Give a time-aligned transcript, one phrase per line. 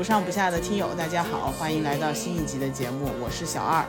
[0.00, 3.84] 不上不下的听友，大家好，欢迎来到新一集的节目，我是小二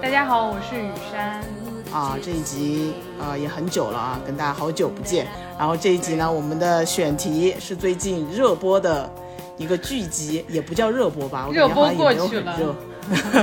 [0.00, 1.44] 大家好，我是雨山。
[1.92, 2.16] 啊。
[2.22, 5.26] 这一集呃也很久了啊，跟大家好久不见。
[5.58, 9.12] 然后这一集呢，我们的选题是最近热播的
[9.58, 12.74] 一个剧集，也不叫热播吧，我感觉好像也没有很热。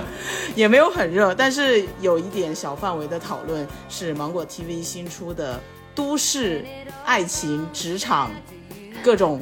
[0.56, 5.60] 也没有很热，但是有一点小范围的讨论是芒果 TV 新出的
[5.94, 6.66] 都市
[7.06, 8.32] 爱情、职场
[9.04, 9.40] 各种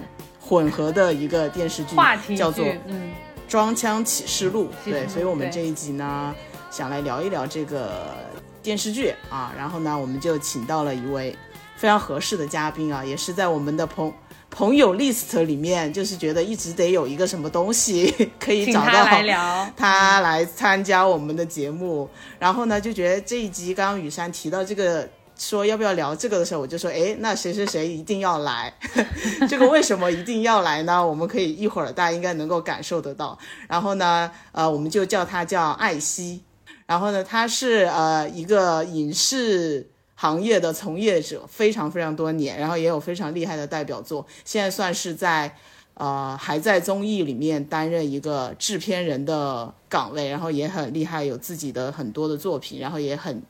[0.50, 3.12] 混合的一个电视剧，话题叫做《嗯，
[3.48, 4.68] 装腔启示录》。
[4.90, 6.34] 对，所以我们这一集呢，
[6.72, 8.18] 想来聊一聊这个
[8.64, 9.54] 电视剧啊。
[9.56, 11.38] 然后呢，我们就请到了一位
[11.76, 14.12] 非常合适的嘉宾啊，也是在我们的朋
[14.50, 19.70] 朋友 list 里面，就是觉得一直得有一个什么东西可以找到他来聊。
[19.78, 25.08] 他来参加我们的节目，然后呢，就觉得这一集刚刚雨山提到这个。
[25.40, 28.72] 说要不要聊这个的时候，我就说，哎，那谁谁谁一定要来。
[29.48, 31.04] 这个为什么一定要来呢？
[31.04, 33.40] 我们可以一会儿大家应该能够感受得到。
[33.70, 36.42] 然后呢，呃，我们就叫他叫艾希。
[36.86, 45.56] 然后呢，他是呃一个影视行业的从业者，非常非常多年，然后也有非常厉害的代表作，现在算是在
[45.94, 53.42] 呃还在综艺里面担任一个制片人的岗位，然后也很厉害，有自己的很多的作品，然后也很。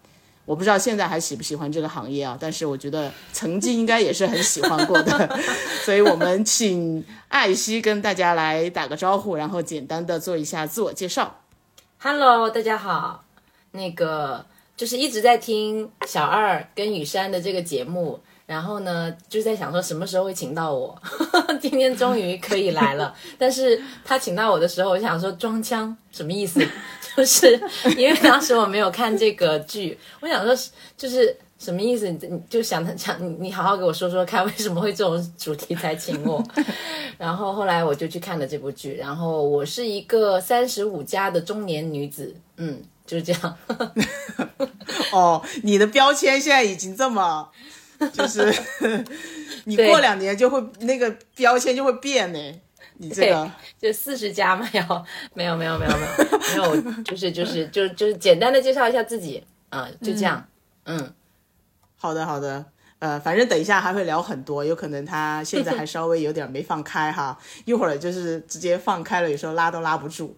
[0.50, 5.40] 我不知道现在还喜不喜欢这个行业啊，但是我觉得曾经应该也是很喜欢过的，
[5.86, 11.42] 所以我们请艾希跟大家来打个招呼，然后简单的做一下自我介绍。
[12.00, 13.24] Hello，大家好。
[13.74, 14.44] 那个
[14.76, 21.00] 就是一直在听小二跟雨山的这个节目，然后呢，就在想说什么时候会请到我。
[21.62, 26.68] 今天终于可以来了，但是他请到我的时候，我想说装腔什么意思？
[27.16, 27.60] 就是
[27.98, 30.56] 因为当时我没有看这个剧，我想说
[30.98, 31.36] 就是。
[31.60, 32.10] 什么意思？
[32.10, 36.42] 你你就想想，你你好好给我说说看，为什么会这种主题才请我？
[37.18, 43.58] 然后后来我就去看了这部剧，然后我是一个三十五加的中年女子，嗯，就是这样。
[45.12, 47.50] 哦，你的标签现在已经这么，
[48.14, 48.56] 就是
[49.66, 52.40] 你过两年就会那个标签就会变呢。
[53.02, 53.50] 你这个
[53.80, 60.46] 就四十加嘛，要没有没有没有没有没有， 就是就是就就是简单的介绍一下自己，啊、就这样，
[60.86, 61.14] 嗯。
[62.02, 62.66] 好的好的，
[63.00, 70.38] 呃，反正等一下还会聊很多，有可能他现在还稍微有点没放开哈，一会儿就是直接放开了，有时候拉都拉不住。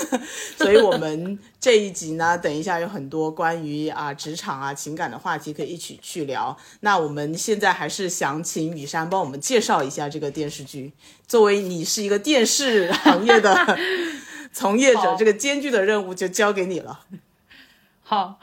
[0.56, 6.56] 所以我们这一集呢，等一下有很多关于啊职场啊情感的话题可以一起去聊。
[6.80, 10.92] 那我们现在还是想请雨山帮我们介绍一下这个电视剧，
[11.26, 13.78] 作为你是一个电视行业的
[14.52, 17.00] 从业者，这个艰巨的任务就交给你了。
[18.02, 18.38] 好，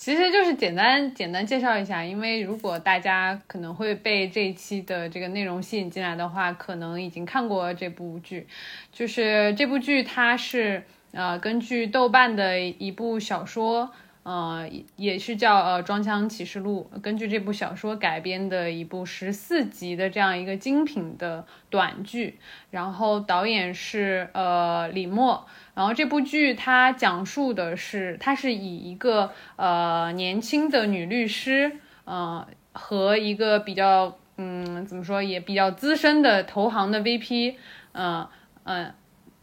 [0.00, 8.46] 其实就是简单简单介绍一下，因为如果大家可能会被这一期的这个内容吸引进来的话，可能已经看过这部剧。
[8.90, 13.90] 就是这部剧它是呃根据豆瓣的一部小说。
[14.22, 22.38] 呃，也是叫呃《装腔启示录》，根据这部小说改编的一部十四集的这样一个精品的短剧，
[22.70, 25.46] 然后导演是呃李默，
[25.80, 37.54] 然后这部剧它讲述的是，它是以一个呃年轻的女律师，呃和一个比较嗯怎么说也比较资深的投行的 VP，
[37.92, 38.28] 嗯、
[38.64, 38.94] 呃、嗯。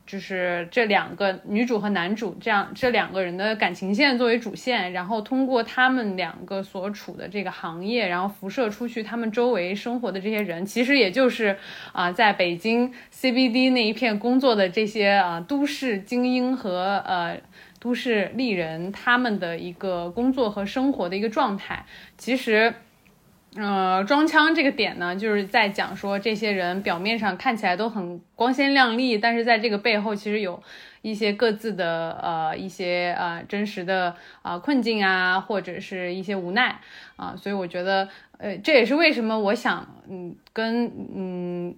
[0.07, 11.57] 就是这两个女主和男主这样这两个人的感情线作为主线，然后通过他们两个所处的这个行业，然后辐射出去他们周围生活的这些人，其实也就是
[11.91, 17.37] 啊、在北京 CBD 那一片工作的这些啊、都市精英和呃
[17.79, 21.85] 都市丽人他们的一个工作和生活的一个状态。
[22.17, 22.73] 其实，
[23.57, 30.61] 呃，装腔这个点呢，就是在讲说这些人表面上看起来都很光鲜亮丽，但是在这个背后其实有
[31.01, 36.79] 一些各自的呃一些呃真实的啊、困境啊，或者是一些无奈
[37.15, 38.07] 啊、所以我觉得
[38.37, 41.75] 呃这也是为什么我想嗯跟嗯。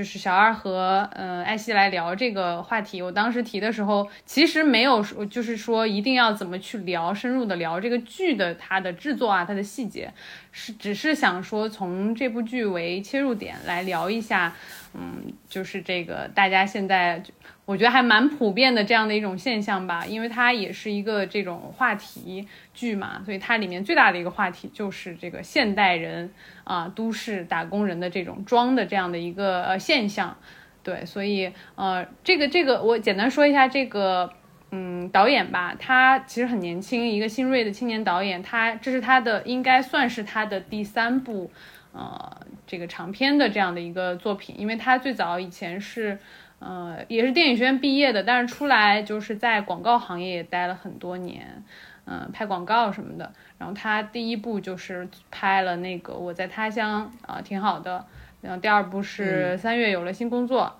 [0.00, 10.10] 就是小二和呃艾希来聊这个话题，我当时提的时候，其实没有说就是说一定要怎么去聊，深入的聊这个剧的它的制作啊，它的细节，
[10.52, 14.54] 是只是想说从这部剧为切入点来聊一下，
[14.94, 17.22] 嗯，就是这个大家现在
[17.66, 26.32] 我觉得还蛮普遍的这样的一种现象吧，因为它也是一个这种话题剧嘛，所以它里面最大的一个话题就是这个现代人
[26.70, 30.36] 啊、都市打工人的这种装的这样的一个呃现象。
[30.82, 34.32] 对，所以呃，这个这个我简单说一下这个。
[34.72, 41.50] 嗯，导演吧，他其实很年轻，一个新锐的青年导演，他这是他的应该算是他的第三部，
[41.92, 42.36] 呃，
[42.68, 46.20] 这个长片的这样的一个作品，因为他最早以前是，
[46.60, 51.64] 呃，也是电影学院毕业的，但是出来就是在广告行业也待了很多年，
[52.04, 53.32] 嗯、拍广告什么的。
[53.58, 58.04] 然后他第一部就是拍了那个《我在他乡》啊、挺好的。
[58.40, 60.74] 然后第二部是三月有了新工作，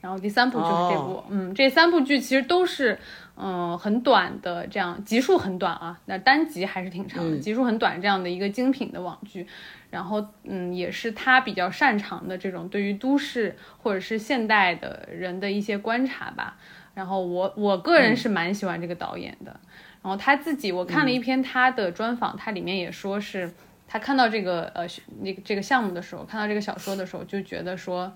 [0.00, 2.96] 然后第三部就是这部，哦嗯，这三部剧其实都是，
[3.36, 9.44] 嗯、很短的，这样集数很短啊，那单集还是挺长的，嗯集数很短这样的一个精品的网剧，
[9.90, 16.56] 然后嗯，也是他比较擅长的这种对于都市或者是现代的人的一些观察吧。
[16.94, 19.58] 然后我我个人是蛮喜欢这个导演的，
[20.02, 23.52] 然后他自己我看了一篇他的专访，他里面也说是
[23.86, 24.86] 他看到这个呃
[25.20, 28.10] 那个这个项目的时候，看到这个小说的时候，就觉得说，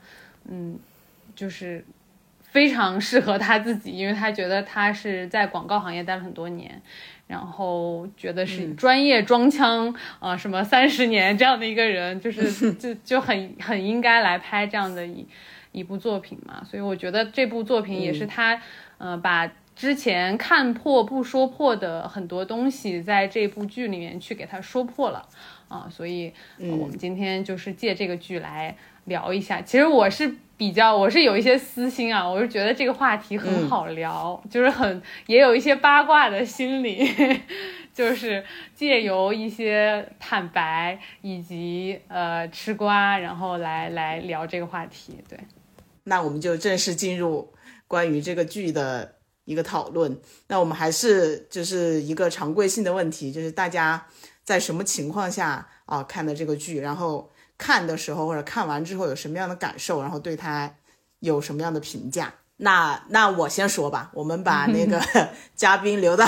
[0.49, 0.79] 嗯，
[1.37, 1.85] 就是
[2.41, 6.81] 非常适合他自己，因为他觉得他是在广告行业待了很多年，
[7.27, 15.27] 然后觉得是专业装腔啊、什么 三十年这样的一个人，就是 就就很很应该来拍这样的一
[15.73, 16.65] 一部作品嘛。
[16.65, 18.59] 所以我觉得这部作品也是他、
[18.97, 19.51] 呃把。
[19.75, 25.29] 之前看破不说破的很多东西，在这部剧里面去给他说破了
[25.69, 28.77] 啊，所以、我们今天就是借这个剧来
[29.07, 29.61] 聊一下。
[29.61, 37.11] 其实我是比较，我是有一些私心啊，我是觉得这个话题很好聊，就是很也有一些八卦的心理，
[37.93, 38.45] 就是
[38.77, 45.19] 借由一些坦白以及呃吃瓜，然后来来聊这个话题。
[45.29, 45.37] 对，
[46.05, 47.53] 那我们就正式进入
[47.89, 49.14] 关于这个剧的
[49.45, 50.21] 一个讨论。
[50.49, 54.07] 那我们还是就是一个常规性的问题，就是大家
[54.43, 60.75] 在什么情况下啊看的这个剧，然后看的时候或者看完之后有什么样的感受，然后对它
[61.21, 62.35] 有什么样的评价。
[62.59, 65.03] 那那我先说吧，我们把那个
[65.57, 66.25] 嘉宾留到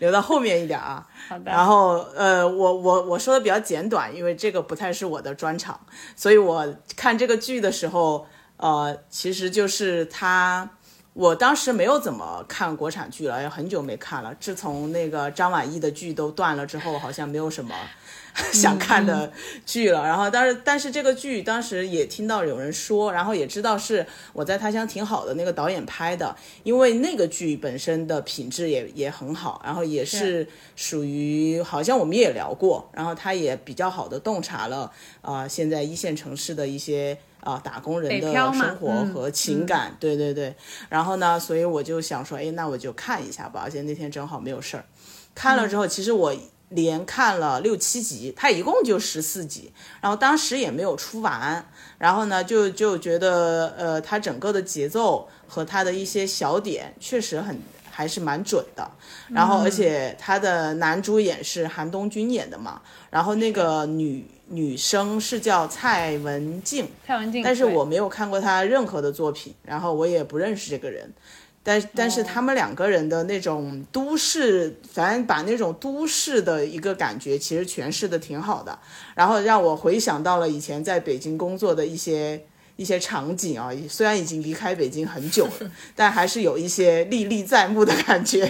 [0.00, 1.06] 留到后面一点啊。
[1.28, 1.50] 好的。
[1.50, 5.78] 然后呃，我我我说的比较简短，因为这个不太是我的专场，
[6.16, 8.26] 所以我看这个剧的时候，
[8.56, 10.70] 呃，其实就是他，
[11.14, 14.34] 我当时没有怎么看国产剧了，也很久没看了。
[14.40, 17.72] 自从那个张晚意的剧都断了之后，好像没有什么
[18.52, 19.32] 想看的
[19.64, 20.02] 剧了。
[20.04, 26.34] 然后，但是但是这个剧当时也听到有人说，然后也知道是我在他乡挺好的那个导演拍的，
[26.64, 30.44] 因为那个剧本身的品质也也很好，然后也是
[30.74, 34.90] 属于好像我们也聊过，然后他也比较好的洞察了
[35.22, 40.56] 啊、呃现在一线城市的一些啊、打工人的生活嗯和情感，对对对。
[40.88, 44.84] 然后呢，所以我就想说，哎，那我就看一下吧，而且那天正好没有事儿，
[45.34, 46.34] 看了之后，其实我。
[46.70, 51.64] 连看了六七集，它一共就十四集，然后当时也没有出完，
[51.98, 57.60] 然后呢，就就觉得呃，它整个的节奏和它的一些小点确实很
[57.94, 58.90] 还是蛮准的。
[59.28, 71.12] 然后而且他的男主演是韩东君演的嘛，然后那个女女生是叫蔡文静，蔡文静，但是我没有看过他任何的作品，然后我也不认识这个人。
[71.66, 78.78] 但但是他们两个人的那种都市，反正把那种都市的一个感觉，其实诠释的挺好的。
[79.14, 82.44] 然后让我回想到了以前在北京工作的一些
[82.76, 88.46] 一些场景啊，虽然已经离开北京很久了， 但还是有一些历历在目的感觉。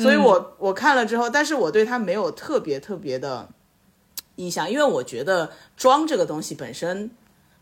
[0.00, 3.48] 所以我我看了之后，但是我对他没有特别特别的
[4.36, 7.10] 印象，因为我觉得装这个东西本身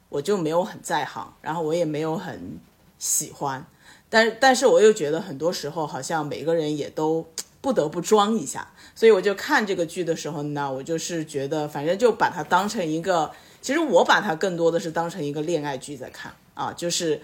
[0.08, 2.58] 我就没有很在行，然后我也没有很
[2.98, 3.66] 喜欢。
[4.08, 7.24] 但但是我又觉得很多时候好像每个人也都
[7.60, 13.30] 不得不装一下，所以我就看这个剧的时候呢，我就是觉得反正就把它当成一个，
[13.60, 17.20] 其实我把它更多的是当成一个恋爱剧在看啊，就是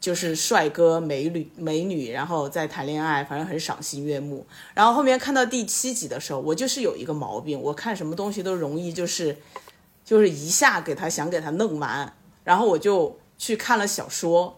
[0.00, 4.46] 就是帅哥美女美女，然后在谈恋爱，反正很赏心悦目。
[4.74, 9.36] 然后后面看到第七集的时候，我就是有一个毛病，我看什么东西都容易就是
[10.04, 14.56] 就是一下给他想给他弄完，然后我就去看了小说。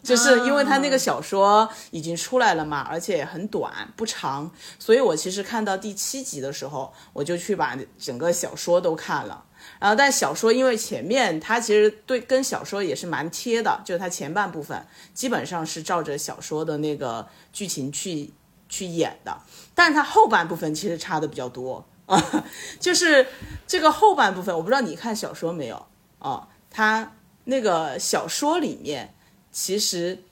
[0.00, 9.44] 就是因为他那个小说已经出来了嘛，而且很短不长，所以我其实看到第七集的时候，我就去把整个小说都看了。
[9.80, 18.32] 然后，但小说因为前面它其实对跟小说也是蛮贴的，就是它前半部分基本上是照着小说的那个剧情去
[18.68, 19.40] 去演的，
[19.74, 22.44] 但是它后半部分其实差的比较多啊，
[22.80, 23.26] 就是
[23.66, 25.86] 这个后半部分，我不知道你看小说没有
[26.18, 26.48] 啊？
[26.70, 27.12] 它
[27.44, 29.14] 那个小说里面
[29.52, 30.22] 其实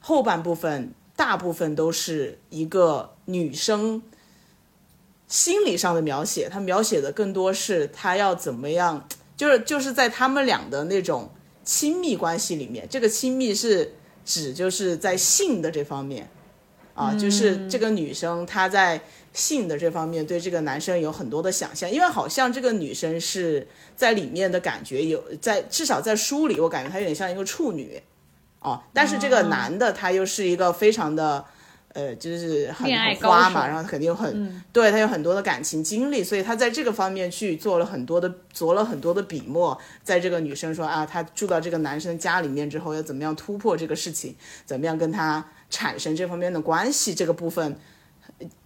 [0.00, 4.02] 后半部分大部分都是一个女生。
[5.26, 11.30] 心理上的描写，他描写的更多是他要怎么样， 就是就是在他们俩的那种
[11.64, 16.28] 亲密关系里面，这个亲密是指就是在性的这方面，
[16.94, 19.00] 啊，就是这个女生她在
[19.32, 23.66] 性的这方面对这个男生有很多的想象，因为好像这个女生是
[23.96, 28.00] 在里面的感觉有在至少在书里，我感觉她有点像一个处女，
[28.60, 31.44] 哦，但是这个男的他又是一个非常的。
[31.94, 44.34] 呃，就是很很花嘛，然后肯定有很对他有很多的感情经历，所以他在这个方面去做了很多的做了很多的笔墨，在这个女生说啊，她住到这个男生家里面之后要怎么样突破这个事情，
[44.66, 47.76] 怎么样跟他产生这方面的关系这个部分，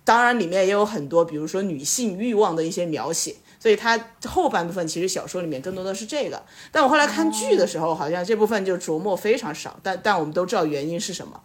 [0.05, 3.37] 当然里面也有很多，比如说女性欲望的一些描写。
[3.61, 9.79] 所以它后半部分其实小说里面更多的是这个，但我后来看剧的时候，好像这部分就琢磨非常少。
[9.83, 11.43] 但但我们都知道原因是什么，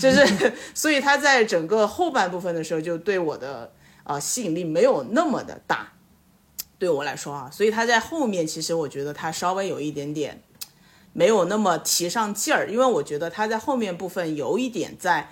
[0.00, 5.92] 就是 所以它在整个后半部分的时候，就对我的啊吸引力没有那么的大，
[6.76, 10.42] 对我来说啊，所以它在后面其实我觉得它稍微有一点点
[11.12, 15.30] 没有那么提上劲儿，因为我觉得它在后面部分有一点在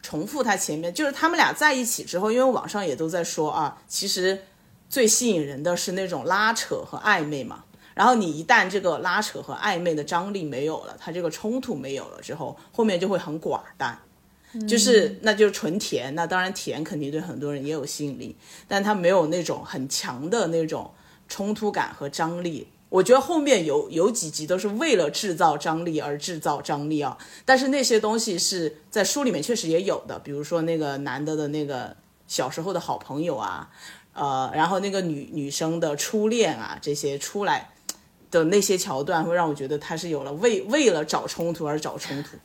[0.00, 4.44] 重复他前面，就是他们俩在一起之后，因为网上也都在说啊，其实。
[4.94, 13.98] 最吸引人的是那种拉扯和暧昧嘛，然后你一旦这个拉扯和暧昧的张力没有了，它这个冲突没有了之后，后面就会很寡淡，
[14.68, 16.14] 就是那就是纯甜。
[16.14, 18.36] 那当然甜肯定对很多人也有吸引力，
[18.68, 20.88] 但它没有那种很强的那种
[21.26, 22.68] 冲突感和张力。
[22.88, 31.96] 我觉得后面有有几集都是为了制造张力而制造张力啊，但是那些东西是在书里面确实也有的，比如说那个男的的那个
[32.28, 33.68] 小时候的好朋友啊。
[34.14, 37.70] 呃，然后那个女女生的初恋啊，这些出来
[38.30, 42.36] 的那些桥段，会让我觉得他是有了为为了找冲突而找冲突。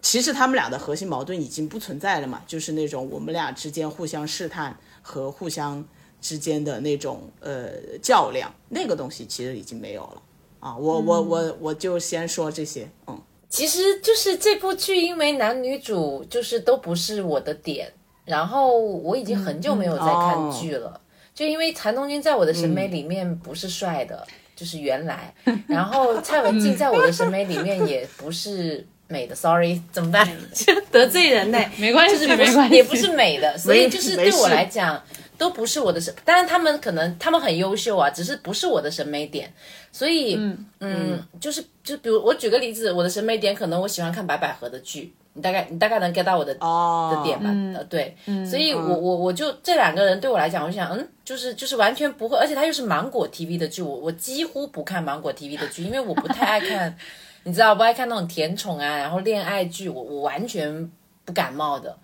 [0.00, 5.84] 其实他们俩的核心矛盾已经不存在了嘛，就是那种我们俩之间互相试探和互相
[6.20, 7.70] 之间的那种呃
[8.02, 10.22] 较量，那个东西其实已经没有了
[10.60, 10.76] 啊。
[10.76, 17.92] 我我我我就先说这些，嗯，其实就是这部剧，因为男女主就是都不是我的点。
[18.24, 21.00] 然后我已经很久没有在看剧了，
[21.34, 24.26] 就因为谭东君在我的审美里面不是帅的，
[24.56, 25.34] 就是原来。
[25.66, 30.26] 然后蔡文静在我的审美里面也不是美的，sorry，怎么办？
[30.90, 31.58] 得罪人呢？
[31.76, 35.02] 没关系，没关系，也不是美的，所以就是对我来讲
[35.36, 36.14] 都不是我的审。
[36.24, 39.52] 当然他们可能他们很优秀啊，只是不是我的审美点。
[39.92, 40.34] 所以
[40.80, 45.14] 嗯，就是就比如我举个例子，我的审美点可能我喜欢看白百合的剧。
[45.36, 47.50] 你大概你大概能 get 到我的的点吧？
[47.76, 48.16] 呃，对，
[48.48, 56.96] 所以我我我就这两个人对我来讲，我就想，嗯，就是就是完全不会，而且他又是芒果 TV 的剧，我我几乎不看芒果 TV 的剧，因为我不太爱看，
[57.42, 60.88] 你知道不爱看那种甜宠啊，然后恋爱剧，我我完全
[61.24, 61.98] 不感冒的。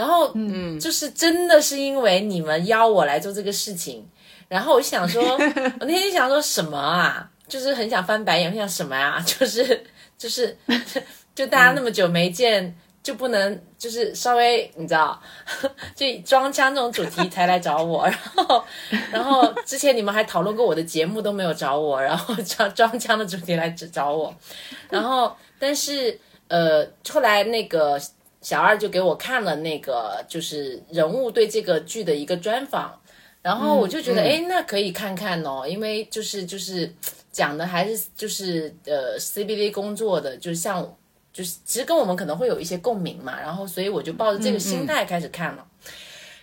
[0.00, 4.08] 然后嗯，就是真的是因为你们邀我来做这个事情，
[4.48, 5.22] 然后我就想说，
[5.78, 9.84] 我那天就想说什么啊，就是很想翻白眼，我想什么呀， 就是
[10.16, 10.56] 就是。
[11.32, 15.18] 就大家那么久没见，就不能就是稍微你知道，
[15.94, 18.64] 就装腔这种主题才来找我，然后
[19.12, 24.34] 然后之前你们还讨论过我的节目都没有找我，然后装装腔的主题来找我，
[24.90, 27.98] 然后但是呃后来那个
[28.40, 32.98] 小二就给我看了那个就是人物对这个剧的一个专访，
[33.42, 36.92] 然后我就觉得哎那可以看看哦，因为就是就是
[37.30, 40.96] 讲的还是就是呃 CBD 工作的，就像。
[41.32, 45.64] 就是其实跟我们可能会有一些共鸣嘛，然后所以我就抱着这个心态开始看了。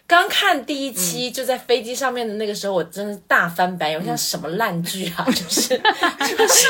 [0.07, 6.67] 刚看第一期就在飞机上面的那个时候，我真的大翻白眼，我想什么烂剧啊，就是就是，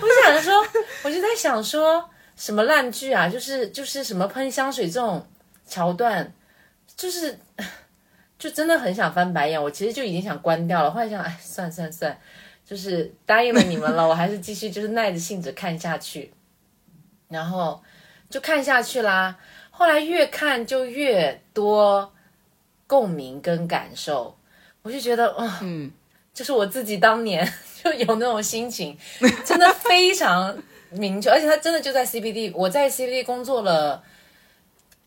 [0.00, 0.66] 我就想着说，
[1.04, 2.04] 我就在想说
[2.42, 5.24] 什么烂剧啊，就是就是什么喷香水这种
[5.64, 6.34] 桥段，
[6.96, 7.38] 就是
[8.36, 9.62] 就真的很想翻白眼。
[9.62, 12.18] 我其实就已经想关掉了，后来想，哎，算算算，
[12.66, 16.32] 就是答应了你们了，我还是继续就是耐着性子看下去。
[17.28, 17.80] 然后
[18.28, 19.38] 就看下去啦，
[19.70, 22.12] 后来越看就越多
[22.88, 24.36] 共鸣跟感受，
[24.82, 25.92] 我就觉得，嗯，
[26.34, 27.48] 就是我自己当年
[27.84, 28.98] 就有那种心情，
[29.44, 30.60] 真的非常
[30.94, 34.02] 明确，而且他真的就在 CBD，我在 CBD 工作了。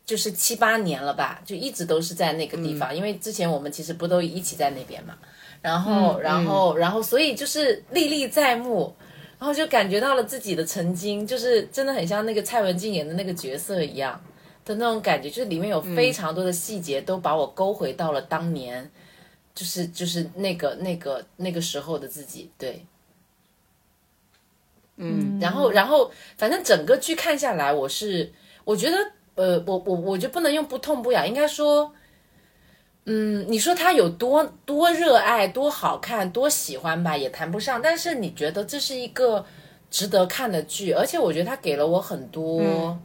[0.06, 5.18] 就是七八年了吧，就一直都是在那个地方，因为之前我们其实不都一起在那边嘛，
[5.60, 8.94] 然后，然后，然后，所以就是历历在目，
[9.36, 14.22] 然后就感觉到了自己的曾经，就是真的很像那个蔡文静演的那个角色一样
[14.64, 18.88] 的那种感觉，就是里面有非常多的细节都把我勾回到了当年，
[19.56, 22.86] 就是就是那个那个那个时候的自己，对，
[24.96, 28.32] 嗯，然后，然后，反正整个剧看下来，我是
[28.64, 28.96] 我觉得。
[29.36, 31.92] 呃，我我我就不能用不痛不痒，应该说，
[33.04, 37.82] 嗯，你说他有多多热爱、多好看、多喜欢吧，也谈不上。
[37.82, 39.44] 但是你觉得这是一个
[39.90, 42.98] 值得看的剧，而且我觉得他给了我很多，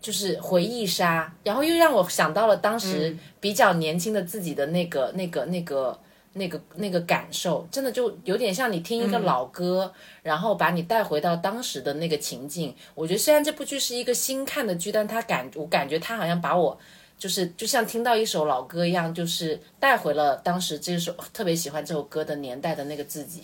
[0.00, 5.98] 就是回忆杀，然后又让我想到了当时比较年轻的自己的那个、那个、那个。
[6.34, 12.74] 那个那个感受，真的就有点像你听一个老歌，然后把你带回到当时的那个情境。
[12.94, 16.78] 我觉得虽然这部剧是一个新看的剧，但它感我感觉它好像把我
[17.18, 23.42] 就是就像听到一首老歌一样，就是带回了当时这首特别喜欢这首歌的年代的那个自己，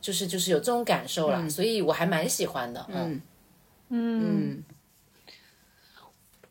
[0.00, 2.86] 就是就是有这种感受了，所以我还蛮喜欢的。
[2.88, 3.20] 嗯
[3.88, 4.62] 嗯。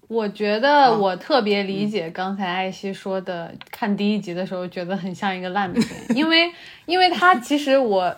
[0.08, 5.86] 我觉得我特别理解刚才艾希说的，看第一集的时候觉得很像一个烂片，
[6.16, 6.52] 因为
[6.86, 8.16] 因为它其实我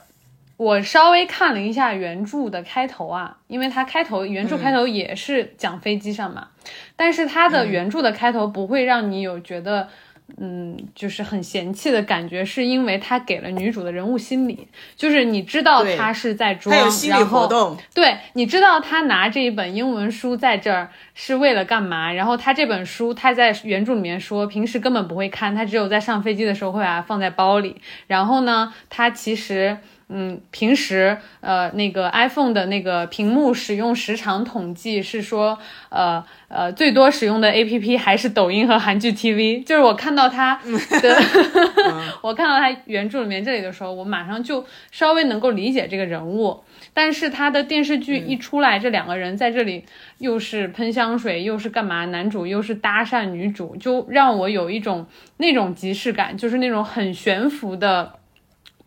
[0.57, 6.49] 我稍微看了一下原著的开头啊，因为它开头原著开头也是讲飞机上嘛，
[6.95, 9.89] 但是它的原著的开头不会让你有觉得。
[10.37, 16.75] 嗯，就是很嫌弃的感觉，是因为他给了女主的人物心理，就是你知道他是在装，
[17.09, 22.11] 然后对，你知道他拿这一本英文书在这儿是为了干嘛？
[22.13, 27.81] 然后他这本书他在原著里面说，平时根本不会看，他只有在上飞机的时候会把它放在包里。
[28.07, 29.77] 然后呢，他其实。
[30.11, 35.57] 嗯，平时呃那个 iPhone 的那个屏幕使用时长统计是说，
[35.89, 39.63] 呃呃最多使用的 APP 还是抖音和韩剧 TV。
[39.63, 40.59] 就是我看到他
[41.01, 41.21] 的，
[42.23, 46.63] 我看到他原著里面这里的时候，我马上就稍微能够理解这个人物。
[46.91, 49.85] 但是他的电视剧一出来，这两个人在这里
[50.17, 52.05] 又是喷香水，又是干嘛？
[52.05, 55.05] 男主又是搭讪女主，就让我有一种
[55.37, 58.13] 那种即视感，就是那种很悬浮的。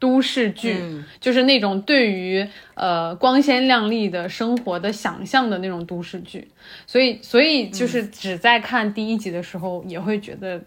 [0.03, 0.75] 都市剧
[1.21, 2.45] 就是那种对于
[2.75, 6.49] 呃光鲜亮丽的生活的想象的那种都市剧，
[6.89, 10.61] 所以所以就是只在看第一集的时候也会觉得，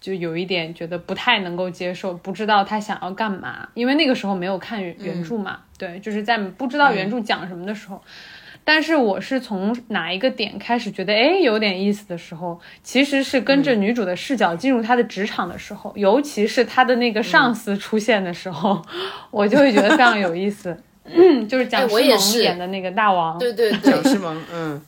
[0.00, 8.02] 就有一点觉得不太能够接受，不知道他想要干嘛，因为那个时候没有看原原著嘛，对，就是在不知道原著讲什么的时候。
[8.64, 18.80] 但是我是从哪一个点开始觉得哎有点意思的时候，其实是跟着女主的视角进入她的职场的时候，尤其是她的那个上司出现的时候，
[19.30, 20.76] 我就会觉得非常有意思。
[21.04, 24.80] 嗯就是蒋诗萌演的那个大王，对对对，蒋诗萌，嗯，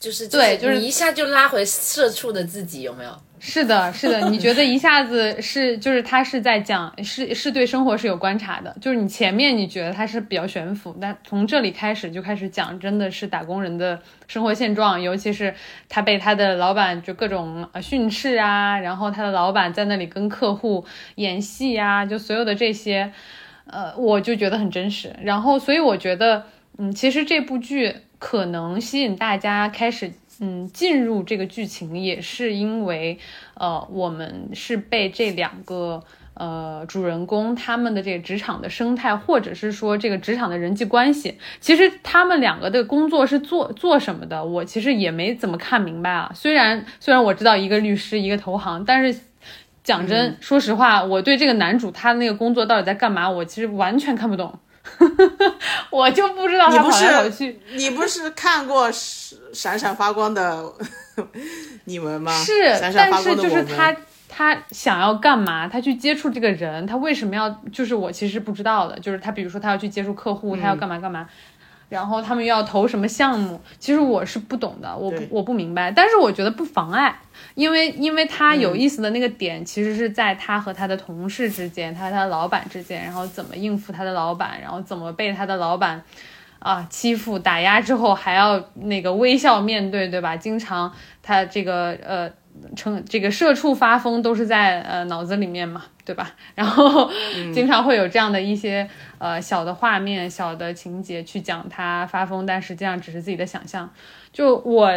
[0.00, 3.10] 就是对，就是一下就拉回社畜的自己，有没有？
[3.42, 13.98] 是的，是的，你觉得一下子是就是他是在讲是是对生活是有观察的，就是你前面你觉得他是比较悬浮，但从这里开始就开始讲真的是打工人的
[14.28, 15.54] 生活现状，尤其是
[15.88, 23.10] 他被他的老板就各种训斥啊，然后他的老板在那里跟客户演戏啊，就所有的这些，
[23.64, 26.44] 呃，我就觉得很真实，然后所以我觉得，
[26.76, 30.12] 嗯，其实这部剧可能吸引大家开始。
[30.42, 33.18] 嗯，进入这个剧情也是因为，
[33.54, 46.32] 呃，我们是被这两个呃主人公他们的这个职场的生态，或者是说这个职场的人际关系，其实他们两个的工作是做做什么的，我其实也没怎么看明白啊。
[46.34, 49.20] 虽然虽然我知道一个律师一个投行，但是
[49.84, 54.58] 讲真，说实话，我对这个男主他那个工作到底在干嘛，我其实完全看不懂。
[55.90, 57.60] 我就不知道他跑来跑去。
[57.74, 60.64] 你不是看过闪闪发光的
[61.84, 62.32] 你们吗？
[62.32, 62.52] 是，
[62.94, 63.94] 但是就是他
[64.28, 65.68] 他想要干嘛？
[65.68, 67.48] 他去接触这个人，他为什么要？
[67.72, 68.98] 就是我其实不知道的。
[69.00, 71.28] 就是他，比如说他要去接触客户，他要干嘛干嘛。
[71.88, 73.60] 然后他们又要投什么项目？
[73.80, 75.90] 其实我是不懂的，我不我不明白。
[75.90, 77.20] 但是我觉得不妨碍，
[77.60, 86.02] 因为因为他有意思的那个点，其实是在他和他的同事之间，他和他的老板之间，然后怎么应付他的老板，然后怎么被他的老板
[86.58, 90.34] 啊欺负打压之后还要那个微笑面对，对吧？
[90.36, 90.90] 经常
[91.22, 92.30] 他这个呃。
[92.76, 96.32] 成这个社畜发疯都是在呃脑子里面嘛，对吧？
[96.56, 97.08] 然后
[97.54, 98.86] 经常会有这样的一些
[99.18, 103.88] 呃小的画面、小的情节去讲他发疯，但实际上只是自己的想象。
[104.32, 104.92] 就我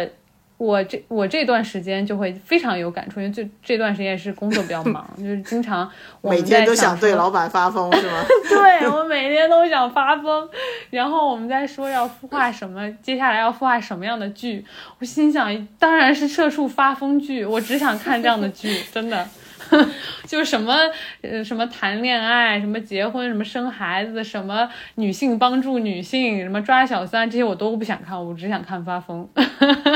[0.64, 8.24] 我这我这段时间就会非常有感触，因为这这段时间是工作比较忙， 就是经常我每们在天都想对老板发疯是吗？
[8.48, 10.48] 对我每天都想发疯，
[10.90, 14.64] 然后我们在说要孵化什么，接下来要孵化什么样的剧，
[14.98, 19.28] 我心想当然是社畜发疯剧，我只想看这样的剧，真的。
[20.26, 20.74] 就什么
[21.22, 29.28] 呃什么谈恋爱，什么结婚，什么生孩子，什么女性帮助女性，什么抓小三，这些我都不想看，我只想看发疯。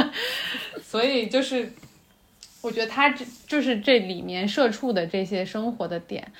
[0.82, 1.72] 所以就是，
[2.62, 6.32] 我觉得他这就是这里面社畜的这些生活的点，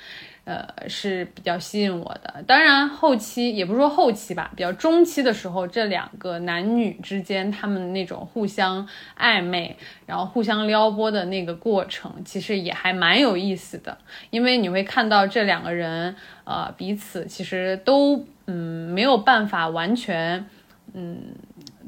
[0.45, 2.43] 呃，是比较吸引我的。
[2.47, 13.97] 当然，后期也不是说后期吧，比较中期的时候，这两个男女之间他们那种互相暧昧，然后互相撩拨的那个过程，其实也还蛮有意思的。
[14.31, 20.47] 因为你会看到这两个人，呃，彼此其实都嗯没有办法完全
[20.93, 21.35] 嗯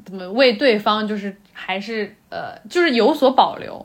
[0.04, 3.84] 怎么为对方就是还是呃就是有所保留。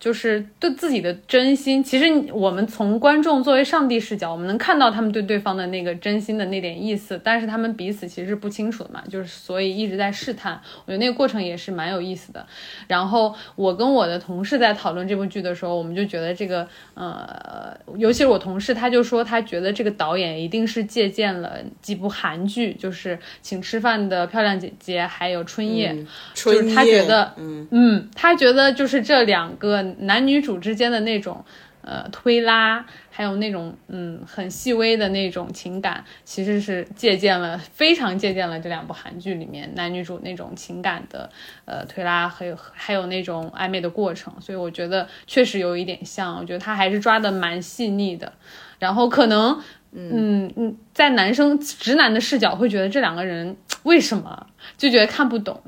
[0.00, 10.58] 就是对自己的真心，其实我们从观众作为上帝视角，我们能看到他们对对方的那个真心的那点意思，但是他们彼此其实是不清楚的嘛，就是所以一直在试探。
[10.86, 12.46] 我觉得那个过程也是蛮有意思的。
[12.88, 25.92] 然后我跟我的同事在讨论这部剧的时候，我们就觉得这个呃，尤其是我同事，他就说他觉得这个导演一定是借鉴了几部韩剧，就是《请吃饭的漂亮姐姐》还有《春夜》
[26.34, 31.44] 春夜，他觉得嗯，嗯，他觉得就是这两个男女主之间的那种
[31.82, 41.28] 呃推拉，还有那种嗯很细微的那种情感，其实是借鉴了非常借鉴了这两部韩剧里面男女主那种情感的
[41.64, 48.32] 呃推拉，还有还有那种暧昧的过程，所以我觉得确实有一点像，我觉得他还是抓的蛮细腻的，
[48.78, 49.60] 然后可能。
[49.92, 54.46] 嗯嗯，在男生直男的视角会觉得这两个人为什么
[54.78, 55.60] 就觉得看不懂，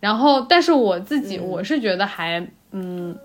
[0.00, 3.16] 然后但是我自己我是觉得还嗯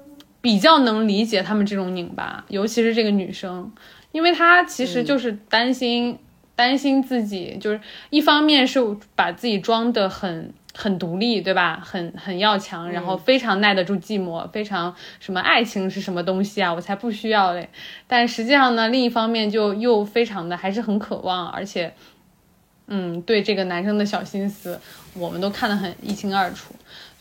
[0.45, 3.73] 比较能理解他们这种拧巴，尤其是这个女生，
[4.11, 6.19] 因为她其实就是担心、
[6.55, 7.81] 担心自己，就是
[8.11, 8.79] 一方面是
[9.15, 11.81] 把自己装的很很独立，对吧？
[11.83, 17.67] 很很要强，然后非常耐得住寂寞，非常什么爱情是什么东西啊，我才不需要嘞。
[18.05, 21.91] 但实际上呢，另一方面就又非常的还是很渴望，而且。
[22.87, 24.79] 嗯，对这个男生的小心思，
[25.15, 26.71] 我们都看得很一清二楚，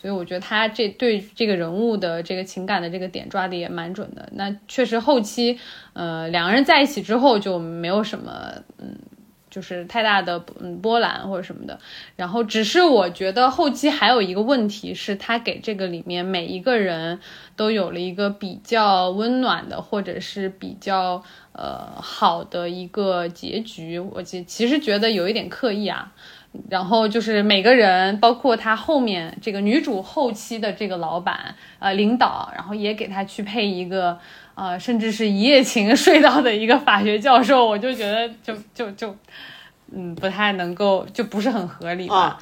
[0.05, 4.29] 所以我觉得他这对这个人物的这个情感的这个点抓的也蛮准的。
[4.33, 5.57] 那确实后期，
[5.93, 8.99] 呃，两个人在一起之后就没有什么，嗯，
[9.49, 11.79] 就是太大的嗯波澜或者什么的。
[12.15, 17.19] 然后只是我觉得后期还有一个问题是，他给这个里面每一个人
[17.55, 21.23] 都有了一个比较温暖的，或者是比较。
[21.57, 26.11] 呃，好的一个结局，我其其实觉得有一点刻意啊。
[26.69, 34.17] 然后就是每个人，包括他后面这个女主后期的这个老板呃领导，然后也给他去配一个
[34.55, 39.15] 呃，甚至是一夜情睡到的一个法学教授，我就觉得就就就
[39.91, 42.15] 嗯不太能够，就不是很合理吧？
[42.15, 42.39] 啊，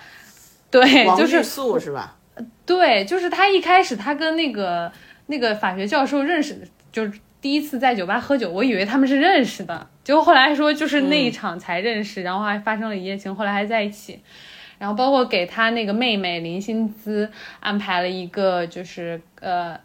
[0.70, 2.16] 对，王就是玉素是吧？
[2.66, 4.92] 对，就是他一开始他跟那个
[5.28, 7.14] 那个法学教授认识，就是
[7.44, 14.22] 第一次在酒吧喝酒，我以为他们是认识的，结果后来说就是那一场才认识，然后还发生了一夜情，后来还在一起。
[14.80, 17.30] 然后包括给他那个妹妹林心姿
[17.60, 19.78] 安排了一个就是呃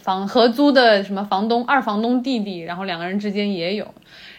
[0.00, 3.94] 房合租的什么房东二房东弟弟，然后两个人之间也有。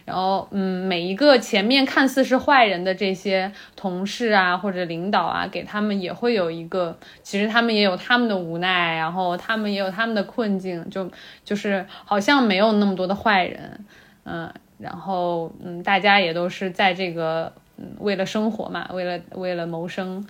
[0.09, 11.07] 然后，嗯，每一个前面看似是坏人的这些同事啊，或者领导啊，给他们也会有一个，其实他们也有他们的无奈，然后他们也有他们的困境，就
[11.45, 13.85] 就是好像没有那么多的坏人，
[14.23, 20.25] 嗯，然后嗯，大家也都是在这个嗯为了生活嘛，为了为了谋生。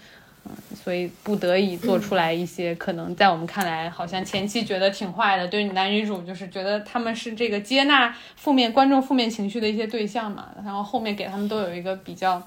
[0.46, 12.42] 嗯，所以不得已做出来一些可能在我们看来好像前期觉得挺坏的，对男女主就是觉得他们是这个接纳负面观众负面情绪的一些对象嘛，然后后面给他们都有一个比较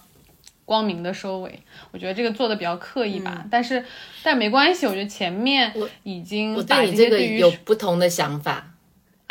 [0.64, 3.84] 光明的收尾，我觉得这个做的比较刻意吧，但是
[4.22, 8.71] 但没关系，我觉得前面已经对你这个有不同的想法，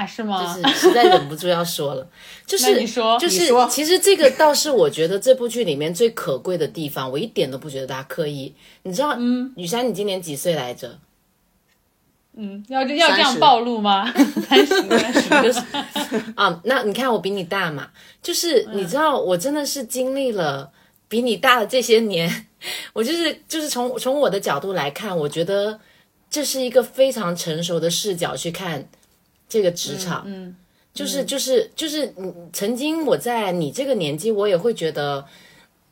[0.01, 0.55] 啊是吗？
[0.55, 2.07] 就是实在忍不住要说了，
[2.45, 8.53] 就是你说就是其实这个倒是我觉得这部剧里面最可贵的地方，我一点都不觉得他刻意。
[8.83, 10.97] 你知道，嗯，雨山，你今年几岁来着？
[12.33, 14.11] 嗯，要这要这样暴露吗？
[14.47, 15.59] 三十 三十， 就是
[16.35, 17.89] 啊，那你看我比你大嘛，
[18.21, 20.71] 就是你知道，我真的是经历了
[21.09, 22.47] 比你大的这些年，
[22.93, 25.77] 我就是就是从从我的角度来看，我觉得
[26.29, 28.87] 这是一个非常成熟的视角去看
[29.51, 30.55] 这个职场，嗯，
[30.93, 35.25] 就是就是就是，嗯，曾经我在你这个年纪，我也会觉得。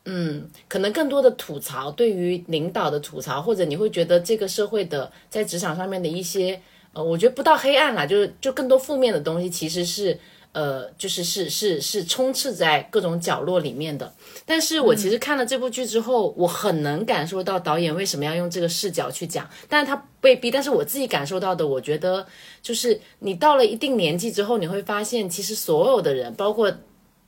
[0.06, 6.58] 嗯，可能更多的吐槽，对于领导的吐槽，或者你会觉得这个社会的在职场上面的一些，
[6.94, 10.18] 呃，我觉得不到黑暗啦，就是就更多负面的东西，其实是
[10.52, 14.12] 呃，就是是是是充斥在各种角落里面的。
[14.44, 22.26] 但是我其实看了这部剧之后，我很能感受到导演为什么要用这个视角去讲，但是他被逼，但是我自己感受到的，我觉得
[22.60, 26.72] 就是你到了一定年纪之后，你会发现，其实所有的人，包括。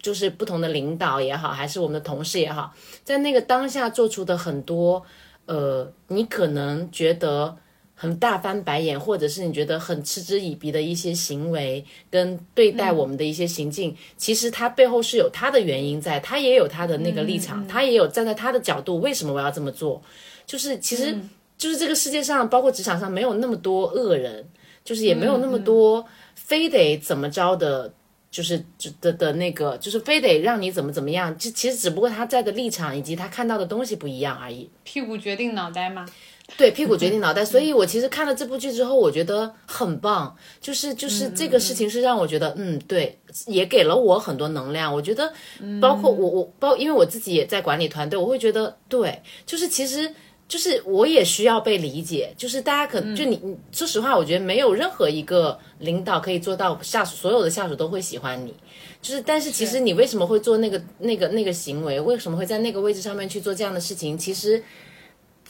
[0.02, 5.00] 就是不同的领导也好，还是我们的同事也好，在那个当下做出的很多，
[5.46, 7.56] 呃，你可能觉得
[8.02, 20.02] 很大翻白眼，或者是你觉得很嗤之以鼻的一些行为跟对待我们的一些行径，其实他背后是有他的原因在，他也有他的那个立场，他也有站在他的角度，为什么我要这么做？
[20.44, 21.16] 就是其实
[21.56, 24.44] 就是这个世界上，包括职场上，没有那么多恶人，
[24.82, 27.94] 就是也没有那么多非得怎么着的。
[28.32, 28.64] 就是
[28.98, 34.70] 的的那个，就是非得让你怎么怎么样，就其实只不过他在的立场以及他看到的东西不一样而已。
[34.84, 36.06] 屁股决定脑袋吗？
[36.56, 37.44] 对，屁股决定脑袋。
[37.44, 40.36] 所以我其实看了这部剧之后，我觉得很棒。
[40.60, 44.92] 就是就是这个事情是让我觉得，嗯，对，也给了我很多能量。
[44.92, 45.32] 我觉得，
[45.80, 50.12] 包括我我包，因为我自己也在管理团队，我会觉得，对，就是其实。
[50.48, 58.54] 就是我也需要被理解，就是大家可就你你说实话，我觉得没有任何一个领导可以做到下属所有的下属都会喜欢你，
[59.00, 64.18] 就是但是其实你为什么会做那个那个那个行为，为什么会在那个位置上面去做这样的事情？
[64.18, 64.62] 其实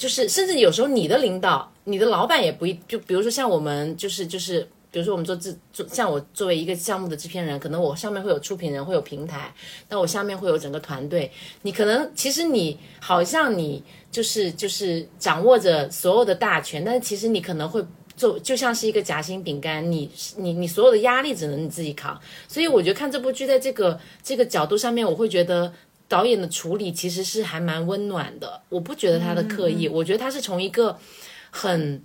[0.03, 4.67] 就是甚至有时候你的领导、你的老板也不一，就比如说像我们就是就是。
[4.93, 9.51] 比如说，我们做制做，像我作为一个项目的制片人，可能我上面会有出品人，会有平台，
[9.89, 11.33] 那我下面会有整个团队。
[11.63, 17.83] 你可能其实你好像你就是就是掌握着所有的大权，但是其实你可能会
[18.19, 22.21] 做，就像是一个夹心饼干，你你你所有的压力只能你自己扛。
[22.47, 25.73] 所以我觉得看这部剧，在这个这个角度上面，我会觉得
[26.13, 28.61] 导演的处理其实是还蛮温暖的。
[28.69, 30.99] 我不觉得他的刻意，我觉得他是从一个
[31.51, 32.03] 很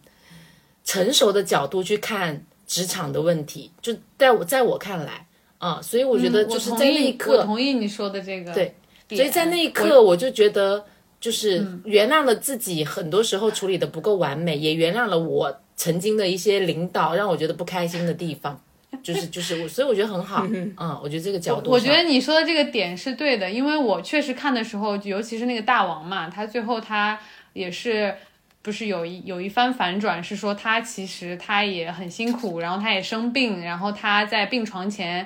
[0.83, 2.45] 成熟的角度去看。
[2.69, 5.25] 职场的问题，就在我在我看来
[5.57, 8.75] 啊，所以我觉得就是在那一刻，我同意你说的这个，对，
[9.15, 10.83] 所以在那一刻，我就觉得
[11.17, 18.61] 就是原谅了自己，很多时候处理的不够完美，也原谅了我曾经的一些领导让我觉得不开心的地方，
[19.04, 27.19] 就是就是我，所以我觉得很好，嗯，我觉得这个角度，我觉得你说的这个点是对的，因为我确实看的时候，尤其是那个大王嘛，他最后他
[27.54, 28.15] 也是。
[28.63, 35.26] 不是有一有一番反转，是说他其实他也很辛苦，然后他也生病，然后他在病床前，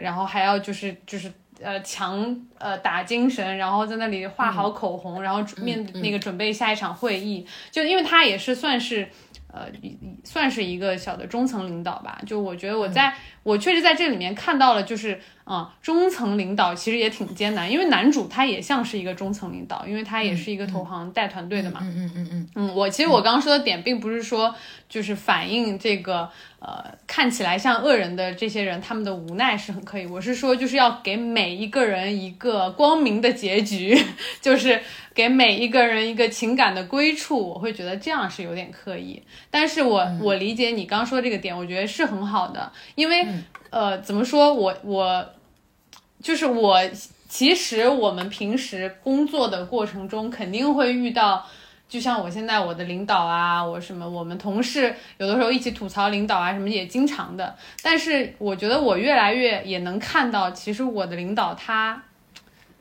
[0.00, 9.08] 然后还要就是就是呃强呃打精神，然后在那里画好口红，然后面那个准备下一场会议，就因为他也是算是。
[9.56, 9.72] 呃，
[10.22, 12.20] 算是一个小的中层领导吧。
[12.26, 21.80] 就我觉得，我在我确实在这里面看到了，就是啊，中层领导其实也挺艰难，因为男主他也像是一个中层领导，因为他也是一个投行带团队的嘛。
[21.82, 22.74] 嗯嗯嗯嗯嗯。
[22.74, 24.54] 我其实我刚刚说的点，并不是说
[24.88, 33.98] 就是反映这个呃看起来像恶人的这些人他们的无奈是很可以，我是说就是要给每一个人一个光明的结局，
[34.42, 34.82] 就是。
[35.16, 39.22] 给每一个人一个情感的归处，我会觉得这样是有点刻意。
[39.50, 43.26] 但是我我理解你刚说这个点，我觉得是很好的，因为
[43.70, 45.26] 呃，怎么说我我
[46.22, 46.78] 就是我，
[47.30, 51.46] 其实我们平时工作的过程中肯定会遇到，
[51.88, 57.56] 就像我现在我的领导啊，我什么我们同事有的时候一起吐槽领导啊什么也经常的。
[57.82, 62.02] 但是我觉得我越来越也能看到，其实我的领导他。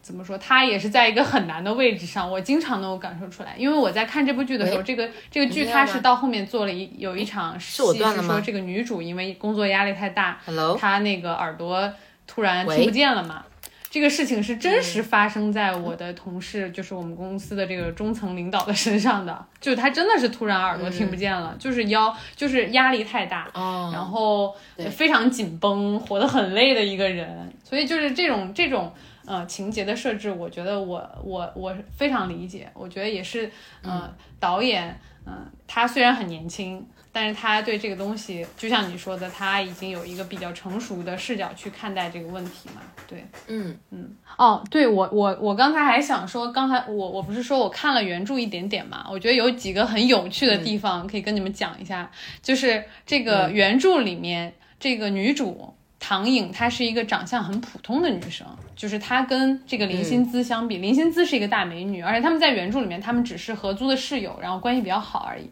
[0.06, 0.38] 怎么说？
[0.38, 3.56] 他也是在一个很难的位置上，我经常能够感受出来。
[3.58, 10.40] 因为我在看这部剧的时候，这个这个剧它是到后面做了一有一场戏，是说这个女主因为工作压力太大，
[10.80, 11.92] 她那个耳朵
[12.28, 13.44] 突然听不见了嘛。
[13.90, 23.50] 这个事情是真实发生在我的同事，就是我们公司的这个中层领导的身上的，就是他真的是突然耳朵听不见了，就是腰就是压力太大，
[23.92, 24.56] 然后
[24.92, 27.52] 非常紧绷，活得很累的一个人。
[27.64, 28.94] 所以就是这种这种。
[29.28, 43.76] 呃，情节的设置，我觉得我我我非常理解，我觉得也是，呃，导演，嗯，他虽然很年轻，但是他对这个东西，就像你说的，他已经有一个比较成熟的视角去看待这个问题嘛，对，嗯。
[43.90, 52.12] 嗯，哦，对我我我刚才还想说，刚才我我不是说我看了原著一点点嘛，我觉得有几个很有趣的地方可以跟你们讲一下，
[52.42, 55.74] 就是这个原著里面这个女主。
[56.08, 65.50] 唐颖她是一个长相很普通的女生，就是她跟这个林心姿相比，林心姿是一个大美女，而且他们在原著里面他们只是合租的室友，然后关系比较好而已。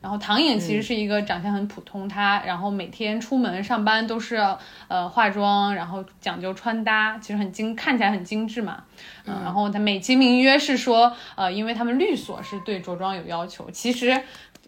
[0.00, 4.34] 然后唐颖其实是一个长相很普通，她然后每天出门上班都是
[4.88, 8.82] 呃化妆，然后讲究穿搭，其实很精，看起来很精致嘛。
[9.24, 14.20] 嗯，然后她美其名曰是说，呃，因为他们律所是对着装有要求，其实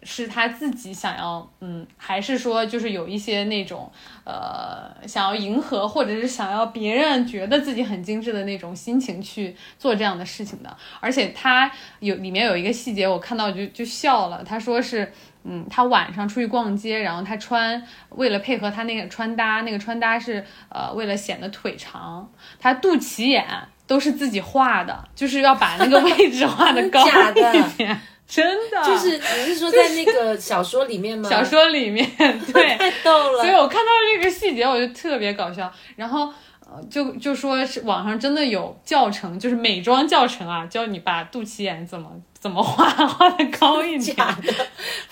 [0.05, 3.91] 是他自己想要，嗯，还是说就是有一些那种
[4.23, 10.77] 呃想要迎合，或者是想要别人觉得自己很精致的那种心情去做这样的事情的。
[11.01, 15.11] 而且他有里面有一个细节，我看到就就笑了，他说是。
[15.47, 22.27] 嗯，他晚上出去逛街，然后他穿为了配合他那个穿搭，那个穿搭是呃为了显得腿长，
[22.59, 23.45] 他肚脐眼
[23.85, 31.29] 都是自己画的，就是要把那个位置画的高一点，真的，就是你是说在那个小说里面吗？
[31.29, 33.43] 小说里面 对，太逗了。
[33.43, 35.71] 所以我看到这个细节，我就特别搞笑。
[35.95, 44.53] 然后，呃，就就说是网上真的有教程，就是美妆教程啊，教你把肚脐眼怎么怎么画，画的高一点，假的，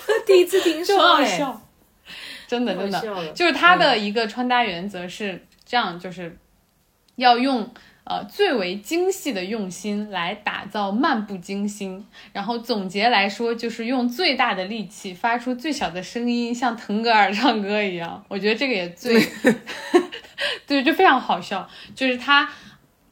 [0.08, 1.62] 我 第一次听说、 哎，好笑。
[2.47, 6.36] 真的真的，就是他的一个穿搭原则是这样，就是
[7.15, 7.71] 要用。
[8.06, 18.24] 呃，最为精细的用心来打造漫不经心，然后总结来说就是用最大的力气发出最小的声音，像腾格尔唱歌一样。
[18.28, 19.26] 我觉得这个也最，
[20.68, 21.70] 对，就非常好笑。
[21.96, 22.50] 就是他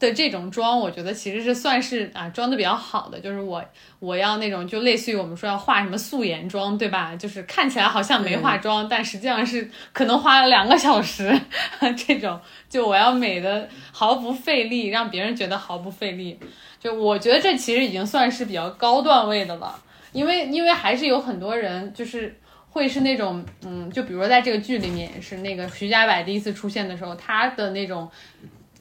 [0.08, 3.20] 的这种妆，我觉得其实是算是啊装的比较好的。
[3.20, 3.64] 就是我
[3.98, 7.16] 我要那种就类似于我们说要化什么素颜妆，对吧？
[7.16, 11.40] 就是看起来好像没化妆，但实际上是可能花了两个小时
[11.96, 12.38] 这种。
[12.68, 16.38] 就我要美的毫不费力，让别人觉得毫不费力。
[16.80, 19.78] 就我觉得这其实已经算是比较高段位的了，
[20.12, 22.36] 因为因为还是有很多人就是
[22.70, 28.10] 会是那种嗯，就比如说在这个剧里面也是那个徐家柏第一次出现的时候，他的那种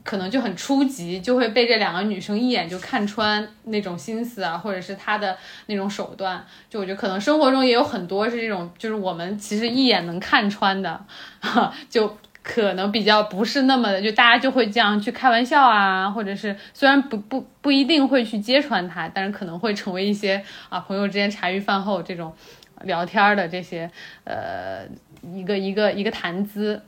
[0.04, 5.38] 可能就很初级，就会被这两个女生一眼就看穿那种心思啊，或者是他的
[5.68, 6.46] 那种手段。
[6.70, 11.06] 就我觉得可能生活中也有很多是这种，就是我们其实一眼能看穿的，
[11.90, 12.18] 就。
[12.44, 22.34] 可能比较不是那么的，就大家就会这样去开玩笑啊，或者是虽然不不不一定会去揭穿他，但是可能会成为一些啊朋友之间茶余饭后这种
[22.82, 23.88] 聊天的这些
[24.24, 24.88] 呃
[25.36, 26.82] 一个一个一个谈资。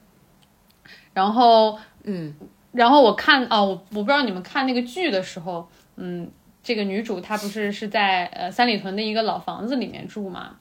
[1.13, 2.34] 然后嗯，
[2.73, 6.29] 然后我看哦，我我不知道你们看那个剧的时候，嗯，
[6.62, 10.57] 这个女主她不是是在呃三里屯的一个老房子里面住嘛？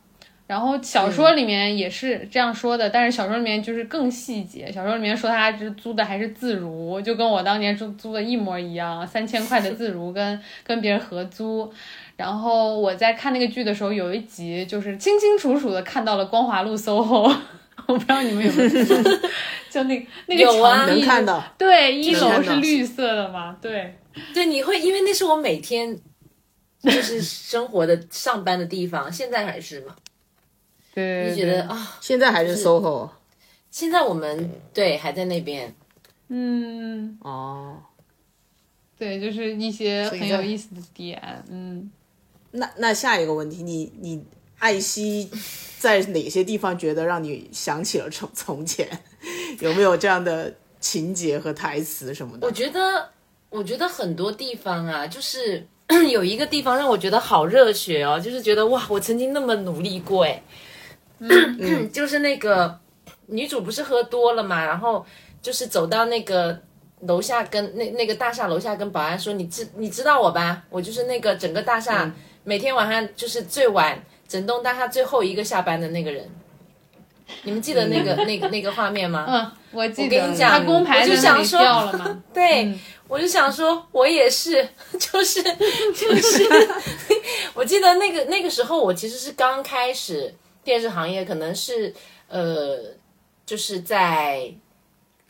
[0.46, 4.70] 然后小说里面也是这样说的，但是小说里面就是更细节。
[4.70, 11.72] 小说里面说她是租的还是自如，就跟我当年租租的一模一样，三千块的自如跟跟别人合租。
[12.16, 17.34] 然后我在看那个剧的时候，有一集就是清清楚楚的看到了光华路 SOHO，
[17.86, 18.68] 我不知道你们有没有，
[19.70, 21.42] 就那那个有啊墙能看到。
[21.58, 23.56] 对，一楼是绿色的嘛？
[23.60, 23.98] 对，
[24.34, 25.98] 对，你会因为那是我每天
[26.80, 29.96] 就是生活的上班的地方，现在还是嘛？
[30.94, 33.08] 对，你觉得啊、现在还是 SOHO
[33.70, 35.74] 现在我们对还在那边，
[36.28, 37.78] 嗯，哦。
[38.98, 41.90] 对，就是一些很有意思的点，嗯。
[42.54, 44.22] 那那下一个问题，你你
[44.62, 45.28] 艾希
[45.80, 48.88] 在哪些地方觉得让你想起了从从前？
[49.58, 52.52] 有没有这样的情节和台词什么的我？
[52.52, 53.10] 觉得，
[53.50, 55.66] 我觉得很多地方啊，就是
[56.08, 60.40] 有一个地方让我觉得好热血哦，就是觉得哇，我曾经那么努力过哎，
[61.92, 62.78] 就是那个
[63.26, 65.04] 女主不是喝多了嘛，然后
[65.42, 66.56] 就是走到那个
[67.00, 70.62] 楼下跟那那个大厦楼下跟保安说，你知你知道我吧？
[70.70, 72.08] 我就是那个整个大厦、
[72.44, 74.00] 每天晚上就是最晚
[74.32, 76.26] 整栋大厦最后一个下班的那个人。
[77.42, 79.26] 你们记得那个、那个那个画面吗？
[79.28, 82.22] 嗯，我记得我跟你讲他工牌我就想说掉了吗。
[82.32, 82.74] 对，
[83.08, 84.66] 我就想说，我也是，
[84.98, 86.48] 就 是就是，
[87.52, 91.94] 我记得那个那个时候，我其实是刚开始电视行业，可能是
[92.28, 92.78] 呃，
[93.44, 94.52] 就是在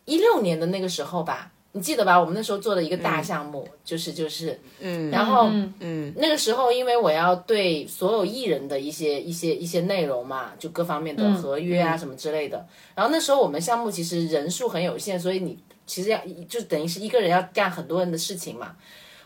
[0.05, 2.21] 一六年的那个时候吧，你记得吧？
[2.21, 12.67] 我们那时候做的一个大项目，就是就是，嗯然后嗯嗯那个时候，因为我要对所有艺人的一些一些一些内容嘛，就各方面的合约啊什么之类的。
[12.95, 18.77] 然后那时候我们项目其实人数很有限，所以你其实要就等于是一个人要干很多人的事情嘛。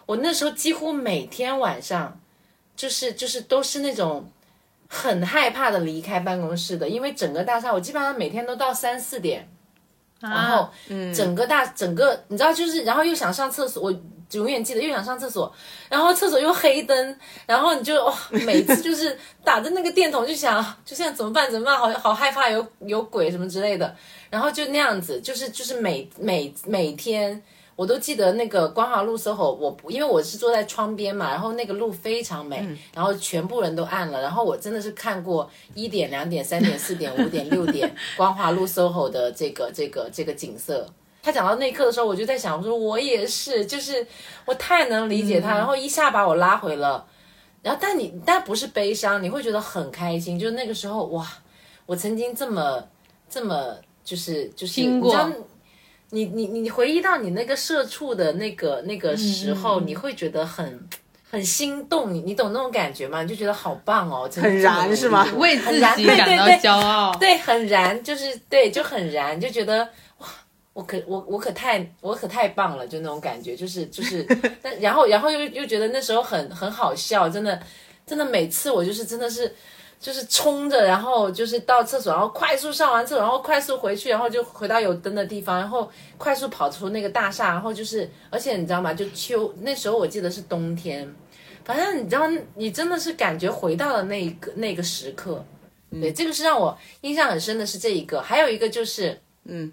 [0.07, 2.21] 我那时候几乎每天晚上，
[2.77, 4.25] 就是就是都是那种
[4.89, 9.49] 很害怕的离开办公室的，因为整个大厦我基本上每天都到三四点，
[10.31, 10.69] 然后
[11.15, 14.01] 整个大整个你知道就是，然后又想上厕所，我
[14.33, 15.53] 永远记得又想上厕所，
[15.89, 23.95] 然后厕所又黑灯，然后你就哇、每次就是打着那个电筒就想，就现在怎么办怎么办，好好害怕有有鬼什么之类的，
[24.29, 27.41] 然后就那样子，就是就是每每每天
[27.77, 40.89] 我都记得那个光华路 SOHO，我不因为我是坐在窗边嘛，然后那个路非常美，然后全部人都暗了，然后我真的是看过一点、两点、三点、四点、五点、六点 光华路 SOHO 的这个这个这个景色。
[41.23, 44.07] 他讲到那一刻的时候，我就在想，我说我也是，就是
[44.45, 47.05] 我太能理解他，然后一下把我拉回了。
[47.63, 50.39] 然后，但你但不是悲伤，你会觉得很开心。
[50.39, 51.27] 就是那个时候，哇，
[51.85, 52.81] 我曾经这么
[53.29, 55.45] 这么就是就是经过你知道
[56.11, 60.89] 你你你回忆到你那个社畜的那个那个时候，你会觉得很
[61.29, 63.23] 很心动，你你懂那种感觉吗？
[63.23, 67.13] 你就觉得好棒哦，很燃是吗为自己很燃对感到对对骄傲。
[67.19, 69.83] 对，很燃，就是对，就很燃，就觉得
[70.19, 70.29] 哇，
[70.73, 74.25] 我可我我可太我可太棒了，就那种感觉，就是就是，
[74.63, 77.61] 但然后然后又又觉得那时候很很好笑，真的
[78.07, 79.53] 真的每次我就是真的是
[79.99, 88.95] 就是冲着，然后就是到厕所，然后快速上完厕所，然后快速回去，然后就回到有灯的地方，然后快速跑出那个大厦，然后就是，而且你知道吗？
[88.95, 91.13] 就秋那时候我记得是冬天，
[91.65, 95.45] 反正你知道，你真的是感觉回到了那一个那个时刻。
[95.91, 99.73] 对，这个是让我印象很深的是这一个，还有一个就是，嗯，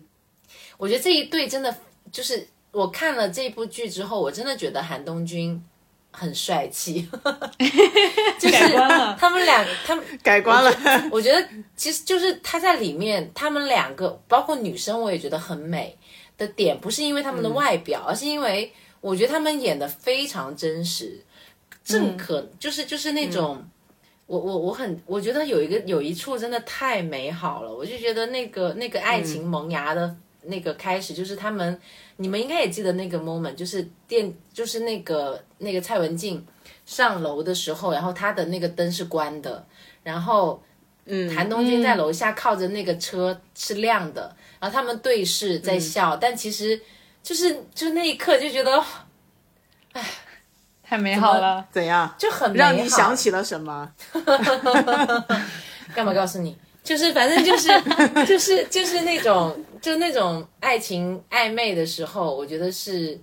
[0.78, 1.76] 我觉得这一对真的
[2.12, 5.62] 就是我看了这部剧之后，我真的觉得韩东君
[6.14, 7.10] 很帅气，
[8.40, 8.58] 就是
[9.20, 10.72] 他们两他们改观了。
[11.12, 11.46] 我觉得
[11.76, 15.98] 其实就是他在里面，他们两个包括女生，我也觉得很美
[16.38, 21.20] 的点，不是因为他们的外表，而是因为我觉得他们演的非常真实，
[21.84, 23.66] 正可、就是就是那种。
[24.26, 31.80] 我我我很，我觉得有一个有一处真的太美好了，我就觉得那个那个爱情萌芽的那个开始，就是他们，
[32.18, 36.46] 你们应该也记得那个 moment，就是电，就是那个那个蔡文静
[36.86, 39.66] 上楼的时候，然后她的那个灯是关的，
[40.04, 40.62] 然后
[41.06, 46.80] 嗯，谭东君在楼下靠着那个车是亮的，然后他们对视在笑，但其实
[47.22, 48.84] 就是就那一刻就觉得
[50.84, 51.66] 太美好了。
[51.72, 52.14] 怎样？
[52.18, 53.92] 就很美好让你想起了什么？
[55.96, 56.58] 干嘛告诉你？
[56.84, 57.70] 就是反正就是
[58.28, 63.20] 就是就是那种就那种爱情暧昧的时候，我觉得是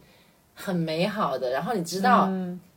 [0.54, 1.50] 很美好的。
[1.50, 2.30] 然后你知道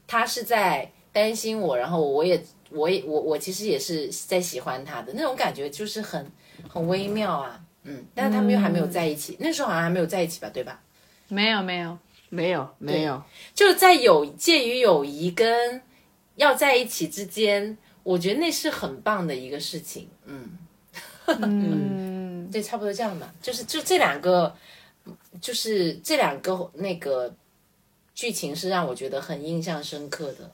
[0.06, 6.30] 他是在担心我，然后我也我也我我其实也是在喜欢他的那种感觉，就是很
[6.68, 7.60] 很微妙啊。
[7.86, 10.80] 嗯，但是他们又还没有在一起，那时候好像还没有在一起吧，对吧？
[11.28, 11.98] 没有没有，
[12.30, 13.22] 没有，没有。
[13.54, 15.82] 就在友介于友谊跟
[16.36, 20.08] 要在一起之间，我觉得那是很棒的一个事情。
[20.26, 20.58] 嗯，
[21.28, 23.34] 嗯，对，差不多这样吧。
[23.42, 24.56] 就是就这两个，
[25.42, 27.34] 就是这两个那个
[28.14, 30.52] 剧情是让我觉得很印象深刻的。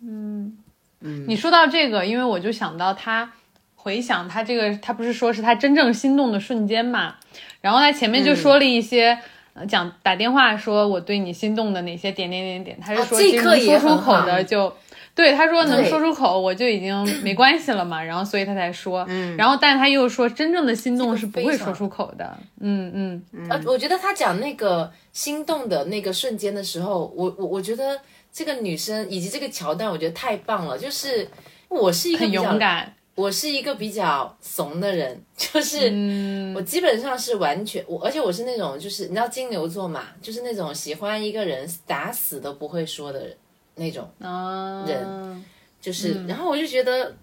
[0.00, 0.56] 嗯
[1.00, 3.32] 嗯你说到这个，因为我就想到他
[3.76, 7.16] 回想他这个，他不是说是他真正心动的瞬间嘛？
[7.60, 9.18] 然后他前面就说了一些。
[9.56, 14.76] 呃讲打电话说我对你心动的哪些点点点点，他是说这一刻也说出口的就，
[15.14, 22.90] 对他说能说出口我就已经 没关系了嘛，然后所以他才说，嗯然后但他又说真正的心动是不会说出口的，嗯
[23.32, 28.00] 嗯，呃，我觉得他讲那个心动的那个瞬间的时候，我我我觉得
[28.32, 30.76] 这个女生以及这个桥段，我觉得太棒了。
[30.76, 31.28] 就是
[31.68, 43.36] 我是一个很比较勇敢，我是一个比较怂的人，就是嗯我基本上是完全我，而且我是那种就是你知道金牛座嘛，就是那种喜欢一个人打死都不会说的人
[43.74, 45.44] 那种，啊，人
[45.80, 47.14] 就是，然后我就觉得。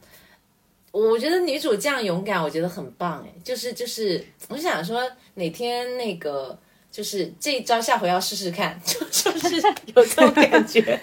[0.94, 5.02] 我觉得女主这样勇敢，我觉得很棒哎，就是就是，我就想说
[5.36, 6.60] 哪天那个
[6.92, 9.56] 就是这一招，下回要试试看，就 就是
[9.96, 11.00] 有这种感觉，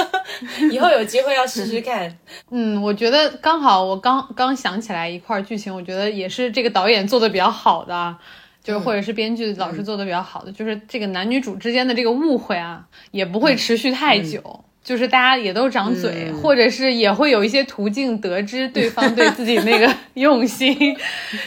[0.72, 2.18] 以后有机会要试试看。
[2.50, 8.18] 嗯，我觉得刚好我刚刚想起来一块剧情，我觉得也是这个导演做的比较好的啊，
[8.64, 14.64] 就是或者是编剧老师做的比较好的，就是这个男女主之间的这个误会啊，也不会持续太久。
[14.88, 20.96] 就是大家也都长嘴，或者是也会有一些途径得知对方对自己那个 用心。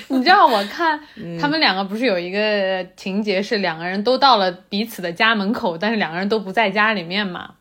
[0.10, 1.00] 你知道，我看
[1.40, 7.56] 他们两个不是有一个情节是两个人都到了彼此的家门口，但是两个人都不在家里面嘛。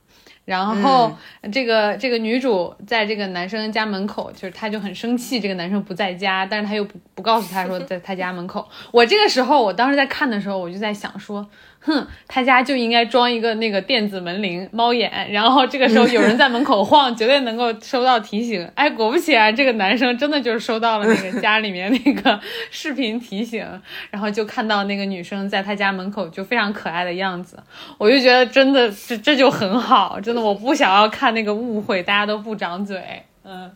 [0.45, 1.17] 然后
[1.51, 8.69] 这个这个女主在这个男生家门口，就是她就很生气，这个男生不在家，但是她又不不告诉他说在他家门口。
[8.91, 11.49] 我这个时候，我当时在看的时候，我就在想说，
[11.81, 18.69] 哼，他家就应该装一个那个电子门铃猫眼，然后这个时候有人在门口晃，绝对能够收到提醒。
[18.77, 22.39] 哎，果不其然，这个男生真的就是收到了那个家里面那个
[22.71, 23.67] 视频提醒，
[24.11, 27.59] 然后就看到那个女生在他家门口就非常可爱的样子，
[27.97, 33.71] 我就觉得真的这这就很好，真的我不想要看那个误会，大家都不长嘴，嗯。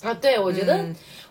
[0.00, 0.78] 啊，对，我觉得，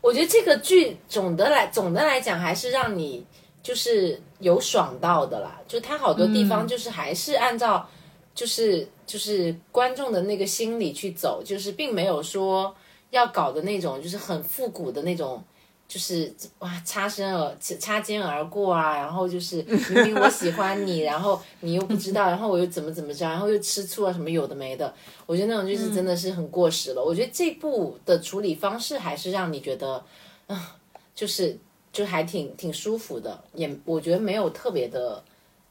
[0.02, 3.26] 我觉得这个剧总的来总的来讲，还是让你
[3.62, 7.88] 就是有爽到的啦，就他好多地方就是还是按照
[8.34, 12.76] 就是就是观众的那个心理去走，就是并没有说
[13.12, 15.44] 要搞的那种就是很复古的那种。
[15.90, 16.30] 就是
[16.60, 24.94] 哇，擦身而擦肩而过啊，然后就是明明我喜欢你， 然后你又不知道，然后我又怎么怎么着，然后又吃醋啊什么有的没的，
[25.26, 27.02] 我觉得那种就是真的是很过时了。
[27.02, 30.04] 我觉得这部的处理方式还是让你觉得，
[30.48, 30.76] 啊，
[31.16, 31.58] 就是
[31.98, 35.24] 就还挺挺舒服的，也我觉得没有特别的，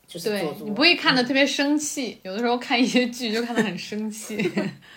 [0.09, 0.29] 就是。
[0.31, 4.37] 对你不会看的特别生气，有的时候看一些剧就看的很生气。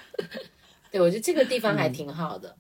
[0.91, 2.55] 对，我觉得这个地方还挺好的。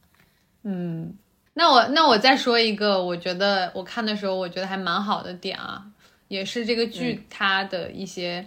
[0.61, 1.17] 嗯，
[1.55, 5.83] 那我那我再说一个，我觉得我看的时候我觉得还蛮好的点啊，
[6.27, 8.45] 也是这个剧它的一些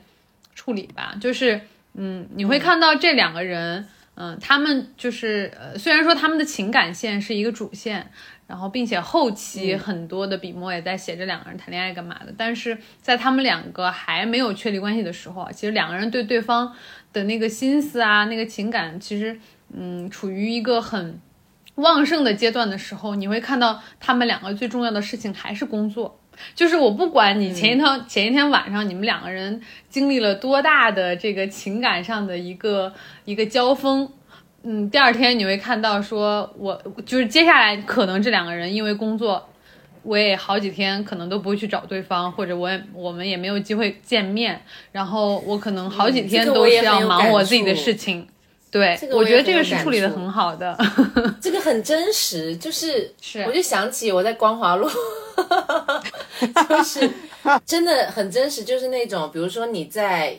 [0.55, 1.61] 处理吧，就是
[1.95, 8.13] 嗯，你会看到这两个人，嗯，他们就是呃，虽然说他们的情感线是一个主线，
[8.53, 16.71] 然后并且后期很多的笔墨也在写这两个人谈恋爱干嘛的，但是在他们两个还没有确立关系的时候啊，其实两个人对对方
[17.15, 19.41] 的那个心思啊，那个情感，其实
[19.73, 21.19] 嗯，处于一个很。
[21.77, 26.21] 旺盛的阶段的时候，你会看到他们两个最重要的事情还是工作。
[26.55, 32.93] 就是我不管你前一天、前一天晚上你们两个人经历了多大的这个情感上的一个
[33.25, 34.07] 一个交锋，
[34.65, 39.49] 嗯，第二天你会看到说，我就是接下来可能这两个人因为工作，
[40.03, 48.29] 我也好几天可能都不会去找对方，或者我也我们也没有机会见面，然后我可能好几天都是要忙我自己的事情。
[48.71, 50.75] 对，这个我觉得这个是处理的很好的。
[51.41, 54.89] 这个很真实，就是是我就想起我在光华路，
[56.69, 57.11] 就是
[57.67, 60.39] 真的很真实，就是那种比如说你在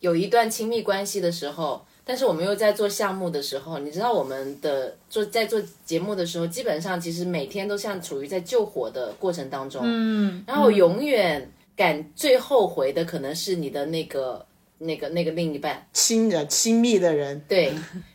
[0.00, 14.46] 有一段亲密关系的时候，但是我们又在做项目的时候，你知道我们的做在做节目的时候，基本上其实每天都像处于在救火的过程当中，嗯，然后永远感最后悔的可能是你的那个
[14.78, 17.72] 那个那个另一半，亲人、亲密的人，对，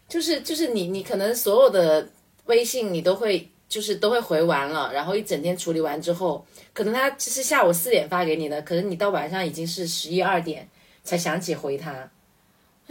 [0.07, 2.07] 就是就是你你可能所有的
[2.45, 10.65] 微信你都会就是都会回完了，然后一整天处理完之后，可能他其实下午四点发给你的，可能你到晚上已经是十一二点
[11.03, 12.20] 才想起回他，我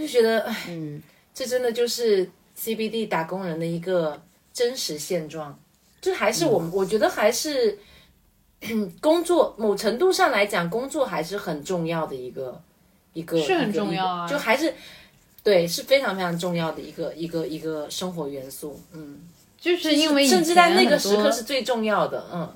[0.01, 1.03] 就觉得哎，嗯，
[1.34, 2.28] 这真的就是
[2.59, 4.20] CBD 打工人的一个
[4.53, 5.59] 真实现状，
[6.01, 7.78] 就还是我们、我觉得还是
[9.01, 12.61] 工作某程度上来讲，工作还是很重要的一个
[13.12, 14.74] 一个是很重要啊就还是
[15.42, 19.20] 对是非常非常重要的一个一个一个生活元素，嗯，
[19.61, 22.53] 就是因为甚至在那个时刻是最重要的，嗯。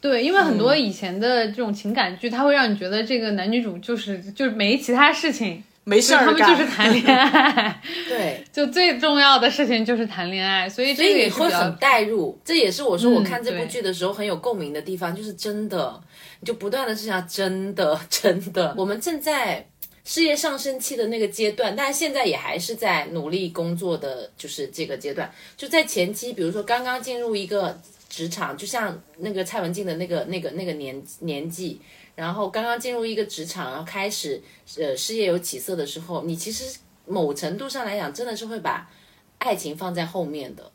[0.00, 16.00] 对，因为很多以前的这种情感剧，它会让你觉得这个男女主就是就是没其他事情，没事儿就他们，就是谈恋爱， 对， 就最重要的事情就是谈恋爱，所以所这以你会很代入，这也是我说我嗯看这部剧的时候很有共鸣的地方，就是真的，
[16.38, 19.66] 你就不断的是想真的 真的，我们正在
[20.04, 27.76] 事业上升期的那个阶段，但是现在也还是在努力工作的，就是这个阶段，就在前期，比如说刚刚进入一个
[28.08, 31.80] 职场，就像那个蔡文静的那个那个那个年年纪。
[32.14, 34.42] 然后刚刚进入一个职场，然后开始
[34.76, 38.90] 呃事业有起色的时候，你其实某程度上来讲，真的是会把
[39.38, 40.70] 爱情放在后面的。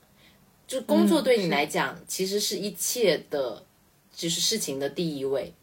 [0.66, 3.64] 就工作对你来讲，其实是一切的，
[4.14, 5.54] 就是事情的第一位。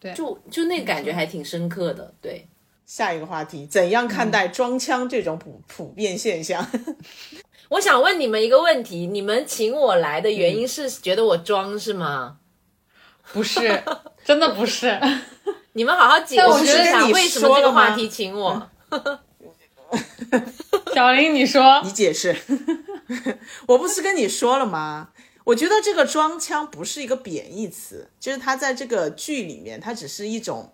[0.00, 2.12] 对就就那个感觉还挺深刻的。
[2.20, 2.46] 对，
[2.84, 6.66] 下一个话题，怎样看待装腔这种普普遍现象？
[7.70, 12.38] 我想问你们一个问题：你们请我来的原因是觉得我装是吗？
[13.32, 13.82] 不是，
[14.24, 14.98] 真的不是。
[15.74, 18.70] 你们好好解但我释一下觉得你为什么这个话题请我。
[20.94, 22.34] 小林，你说你解释。
[23.66, 25.08] 我不是跟你说了吗？
[25.44, 30.72] 我觉得这个装腔不是一个贬义词，就是他在这个剧里面，它只是一种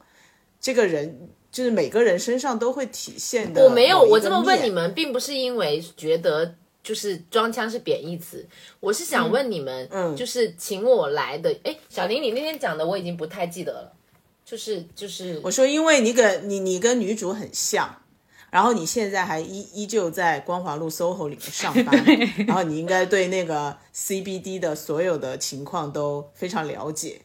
[0.61, 3.65] 这个人，就是每个人身上都会体现的。
[3.65, 8.47] 我没有，我这么问你，们，并不是因为觉得就是装腔是贬义词，
[8.81, 11.55] 我是想问你们，嗯就是请我来的。
[11.65, 13.93] 哎，小林，你那天讲的我已经不太记得了，
[14.45, 17.97] 就是就是我说，因为你跟你你跟女主很像。
[18.51, 22.05] 然后你现在还依依旧在光华路 SOHO 里面上班，
[22.49, 27.21] 然后你应该对那个 CBD 的所有的情况都非常了解。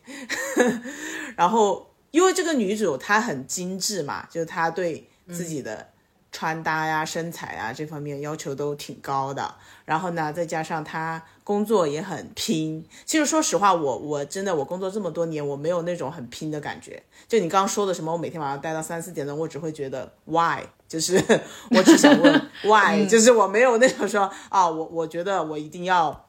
[1.36, 5.90] 然后因为这个女主她很精致嘛，就是她对自己的
[6.36, 9.56] 穿搭呀、身材啊这方面要求都挺高的。
[9.86, 12.86] 然后呢，再加上他工作也很拼。
[13.06, 17.02] 其实说实话，我我真的我工作这么多年，我没有那种很拼的感觉。
[17.30, 20.60] 就你刚刚说的什么，我每天晚上待到三四点钟，我只会觉得 why，
[20.90, 21.16] 就是
[21.72, 26.28] 我只想问 why，、就是我没有那种说啊，我我觉得我一定要，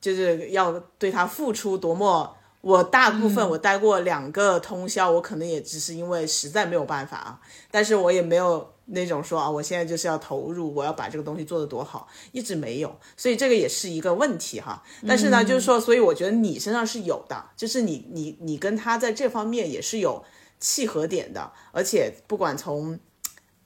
[0.00, 14.82] 就是要对他付出多么我大部分我待过两个通宵，我可能也只是因为实在没有办法啊，但是我也没有那种说啊，我现在就是要投入，我要把这个东西做得多好，一直没有，所以这个也是一个问题哈。
[15.06, 20.24] 但是呢，就是说，所以我觉得你身上是有的，就是你你你跟他在这方面也是有
[20.60, 22.98] 契合点的，而且不管从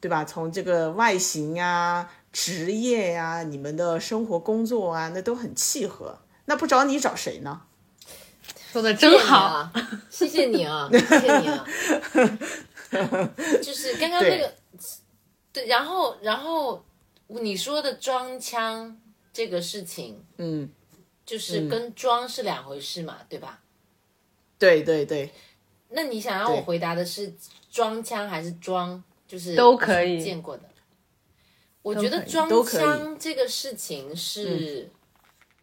[0.01, 6.19] 对吧，从这个外形啊、职业呀、你们的生活工作啊，那都很契合。
[6.47, 7.63] 那不找你找谁呢？
[8.73, 9.73] 说的谢谢你真好，啊，
[10.11, 11.67] 谢谢你啊，谢谢你啊。
[13.63, 14.53] 就是刚刚那个，
[15.53, 16.85] 对，然后然后
[17.29, 19.01] 你说的装腔
[19.33, 20.71] 这个事情，嗯，
[21.27, 23.63] 就是跟装是两回事嘛，对吧？
[24.59, 25.33] 对对对，
[25.91, 27.35] 那你想让我回答的是
[27.71, 29.03] 装腔还是装？
[29.27, 30.21] 就是都可以。
[30.21, 30.65] 见过的。
[31.83, 34.91] 我觉得装腔这个事情是，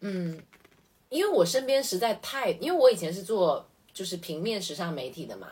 [0.00, 0.42] 嗯。
[1.10, 5.48] 因为我身边实在太，因为我以前是做就是平面时尚媒体的嘛，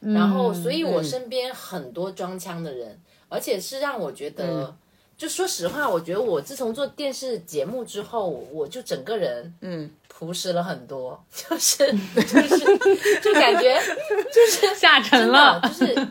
[0.00, 4.74] 然后所以我身边很多装腔的人，而且是让我觉得，
[5.16, 13.80] 就说实话，我觉得我自从做电视节目之后，我就整个人嗯，朴实了很多， 就是 就是就感觉
[14.32, 16.08] 就是下沉了，就是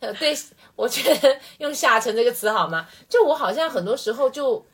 [0.00, 0.36] 呃，对，
[0.76, 2.86] 我觉得用“下沉”这个词好吗？
[3.08, 4.64] 就我好像很多时候就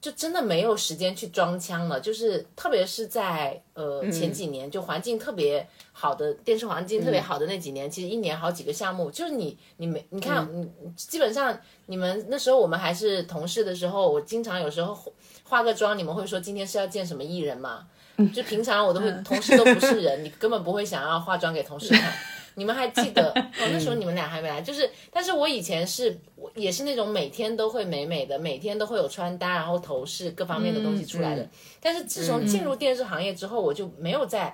[0.00, 10.48] 就真的没有时间去装腔了，就是特别是在呃嗯前几年，就环境特别好的电视环境特别好的那几年，其实一年好几个项目，就是你你没你看，
[10.96, 14.96] 基本上你们那时候我们还是同事的时候，我经常有时候
[15.42, 17.86] 化个妆，你们会说今天是要见什么艺人嘛？
[18.34, 22.12] 就平常我都会，同事都不是人，你根本不会想要化妆给同事看。
[22.58, 23.30] 你们还记得？
[23.60, 26.18] 哦，那时候你们俩还没来，就是，但是我以前是，
[26.56, 31.48] 也是那种每天都会美美的，每天都会有穿搭，然后头饰各方面的东西出来的。
[31.80, 34.52] 但是自从进入电视行业之后，我就没有再，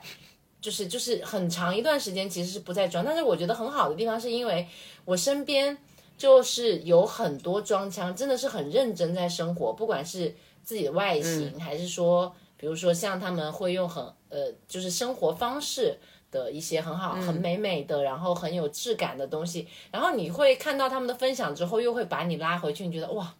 [0.60, 3.02] 就是就是很长一段时间其实是不再装。
[3.02, 4.68] 但是我觉得很好的地方是因为
[5.06, 5.76] 我身边
[6.18, 15.96] 就是有很多装腔，真的是很认真在生活，不管是自己的外形，还是说，比如说像他们会用很呃，就是生活方式。
[16.34, 23.32] 的一些很好、很美美的，然后很有质感的东西，然后你会看到他们的分享之后，又会把你拉回去，你觉得哇，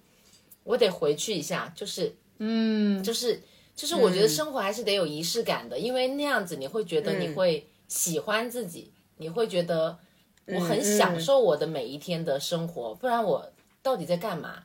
[0.63, 3.43] 我得回去一下，就是，嗯，就是
[3.75, 9.99] 就是，我觉得生活还是得有仪式感的，因为那样子你会觉得你会喜欢自己，你会觉得
[10.47, 13.51] 我很享受我的每一天的生活，不然我
[13.83, 14.63] 到底在干嘛？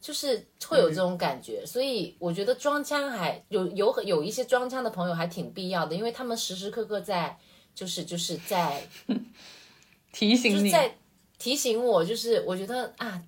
[0.00, 7.38] 就是会有这种感觉，所以我觉得装腔还有有有一些装腔的朋友还挺必要的，因为他们时时刻刻在
[7.74, 8.82] 就是就是在
[10.12, 10.96] 提醒你，在
[11.38, 13.22] 提醒我，就是我觉得啊，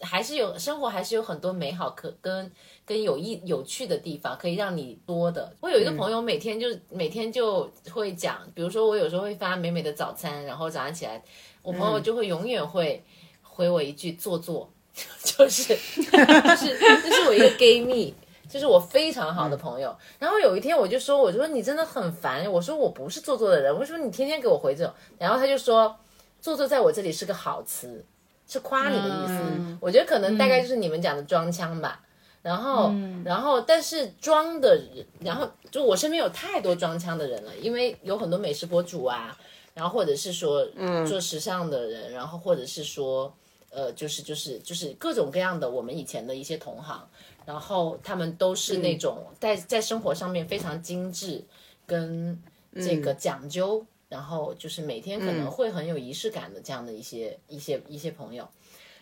[0.00, 2.52] 还是有生活还是有很多美好可跟
[2.84, 5.56] 跟有意有趣的地方可以让你多的。
[5.60, 11.22] 我有一个朋友每天就、每天就会讲，比如说我有时候会发美美的早餐，然后早上起来，
[11.62, 13.02] 我朋友就会永远会
[13.42, 14.70] 回我一句做作。
[15.22, 15.62] 就是
[15.94, 18.12] 就是这是我一个 gay 蜜，
[18.48, 19.94] 就是我非常好的朋友。
[20.18, 25.94] 然后有一天我就说，我就说你真的很烦，我说我不是做作的人，为什么你天天给我回这种，然后他就说
[26.40, 28.04] 做作在我这里是个好词，
[28.46, 29.78] 是夸你的意思。
[29.80, 32.00] 我觉得可能大概就是你们讲的装腔吧。
[32.40, 32.92] 然后，
[33.24, 39.36] 然后，但是装的人，然后就我身边有太多装腔的人了，因为有很多美食博主啊，
[39.74, 40.66] 然后或者是说，
[41.06, 43.32] 做时尚的人，然后或者是说。
[43.70, 47.06] 呃，就是就是就是各种各样的我们以前的一些同行，
[47.48, 51.42] 然后他们都是那种在在生活上面非常精致，
[51.86, 52.38] 跟
[52.74, 58.46] 这个讲究，然后就是每天可能会很有仪式感的这样的一些一些一些朋友。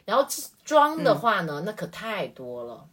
[0.05, 0.24] 然后
[0.62, 2.88] 装的话呢，那可太多了。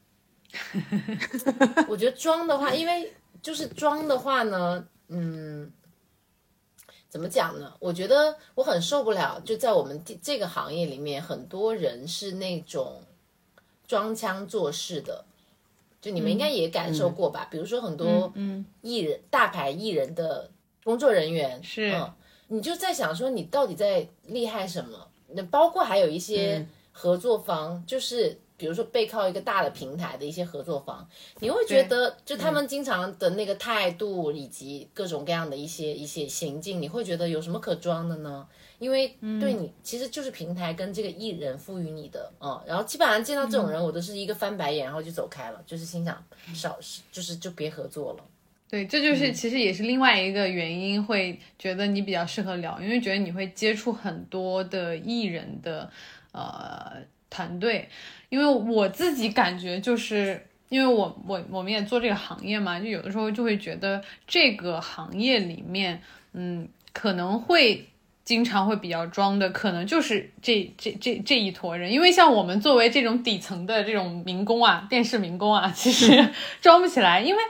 [1.87, 5.71] 我觉得装的话，因为就是装的话呢，嗯。
[7.09, 7.71] 怎么讲呢？
[7.79, 13.03] 我觉得我很受不了，就在我们这个行业里面，很多人是那种
[13.85, 15.23] 装腔作势的，
[16.03, 17.47] 就你们应该也感受过吧？
[17.49, 18.31] 比如说很多
[18.81, 20.51] 艺人、大牌艺人的
[20.83, 22.13] 工作人员，是嗯，
[22.49, 25.07] 你就在想说，你到底在厉害什么？
[25.29, 28.37] 那包括还有一些合作方，就是。
[28.55, 31.05] 比如说背靠一个大的平台的一些合作方，
[31.39, 38.47] 你会觉得就他们经常的那个态度以及各种各样的一些一些行径，你会觉得有什么可装的呢？
[38.83, 39.07] 因为
[39.39, 46.21] 对你其实就是平台跟这个艺人赋予你的，嗯，然后基本上见到这种人，我都是一个翻白眼，然后就走开了，就是心想
[46.53, 46.77] 少
[47.09, 48.23] 就是就别合作了。
[48.69, 55.89] 对，这就是其实也是另外一个原因，会觉得你比较适合聊，因为觉得你会接触很多的艺人的
[56.33, 56.91] 呃
[57.29, 57.87] 团队，
[58.27, 66.01] 因为我自己感觉就是因为我我我们也做这个行业嘛，就有的时候就会觉得这个行业里面，
[66.33, 67.87] 嗯，可能会。
[68.25, 76.29] 经常会比较装的，可能就是这这这这一坨人，因为像我们作为这种底层的这种民工啊，电视民工啊，其实
[76.61, 77.41] 装不起来，因为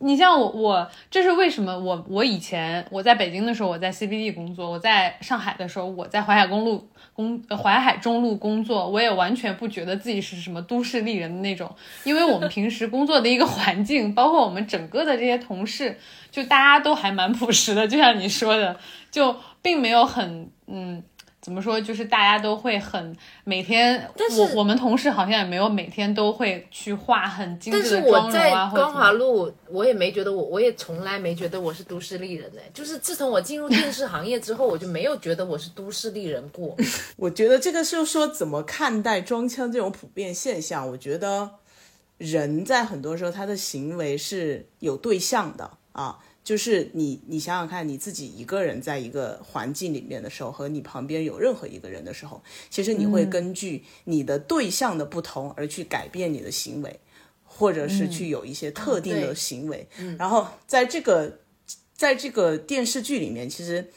[0.00, 1.78] 你像我我这是为什么？
[1.78, 11.70] 我我以前我在北京的时候，我在 CBD 工作；我在上海的时候，我在淮海公路工淮海中路工作，我也完全不觉得自己是什么都市丽人的那种，
[12.04, 15.98] 因为我们平时工作的一个环境，包括我们整个的这些同事，
[16.30, 18.74] 就大家都还蛮朴实的，就像你说的，
[19.10, 19.36] 就。
[19.66, 21.02] 并没有很嗯，
[21.40, 21.80] 怎么说？
[21.80, 32.60] 就是大家都会很每天，但是我我们同事好像也没有每天都会去画很精但是致的我在妆容啊，或者光华路，我也没觉得我，我也从来没觉得我是都市丽人呢。
[32.72, 36.76] 就是自从我进入电视行业之后，我就没有觉得我是都市丽人过。
[37.18, 40.88] 我觉得这个是说怎么看待装腔这种普遍现象。
[40.88, 41.50] 我觉得
[42.18, 46.18] 人在很多时候他的行为是有对象的啊。
[46.46, 52.40] 就是你，你想想看，你自己一个人在一个环境里面的时候，和你旁边有任何一个人的时候，
[52.70, 57.00] 其实你会根据你的对象的不同而去改变你的行为，
[57.42, 59.88] 或者是去有一些特定的行为。
[60.16, 61.40] 然后在这个
[61.92, 63.90] 在这个电视剧里面，其实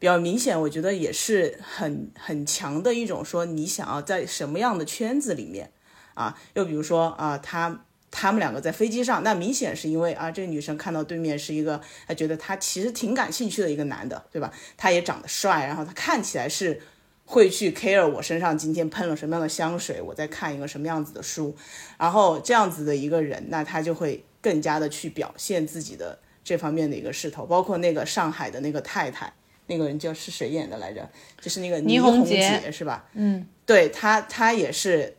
[0.00, 5.70] 比较明显，我觉得也是很很强的一种说，你想要在什么样的圈子里面
[6.14, 6.36] 啊？
[6.54, 7.85] 又比如说啊，他。
[8.18, 14.50] 他们两个在飞机上，那明显是因为啊，这个女生看到对面是一个，她觉得他其实挺感兴趣的一个男的，对吧？
[14.74, 16.80] 他也长得帅，然后他看起来是
[17.26, 21.54] 会去 care 我身上今天喷了什么样的香水，我在看一个什么样子的书，
[21.98, 29.30] 然后这样子的一个人，那他就会更加的去表现自己的这方面的一个势头，包括那个上海的那个太太，
[29.66, 31.06] 那个人叫是谁演的来着？
[31.38, 33.04] 就是那个倪虹洁洁是吧？
[33.12, 35.14] 嗯，对他，他也是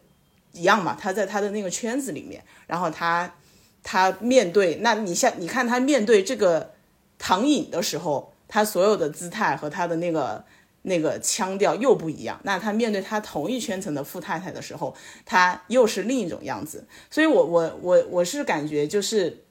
[0.53, 2.43] 一样嘛，他在他的那个圈子里面。
[2.65, 3.35] 然后他，
[3.83, 6.73] 他面对那你像你看他面对这个
[7.17, 10.43] 唐颖的时候，他所有的姿态和他的那个
[10.83, 12.39] 那个腔调又不一样。
[12.43, 14.95] 那他面对他同一圈层的富太太的时候，
[15.25, 16.87] 他又是另一种样子。
[17.09, 19.43] 所以，我我我我是感觉就是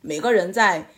[0.00, 0.88] 每个人在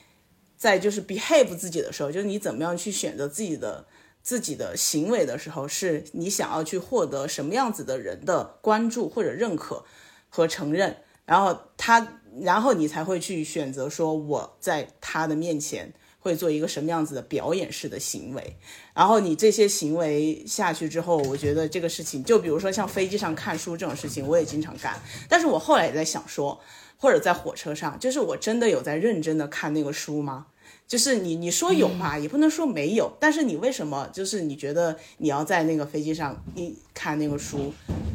[0.57, 3.87] 在就是 behave 自己的时候，就是你怎么样去选择自己的
[4.23, 9.85] 自己的行为的时候，是你想要去获得什么样子的人的关注或者认可
[10.29, 10.99] 和承认。
[11.25, 18.57] 然后他，然后你才会去选择说我在他的面前会做一个什么样子的表演式的行为。
[18.95, 24.99] 然后你这些行为下去之后，我觉得这个事情，就比如说像飞机上看书这种事情，我也经常干。
[25.29, 26.59] 但是我后来也在想说，
[26.97, 30.47] 或者在火车上，就是我真的有在认真的看那个书吗？
[30.89, 33.13] 就是你你说有吧，也不能说没有。
[33.21, 37.73] 但是你为什么就是你觉得你要在那个飞机上一看那个书？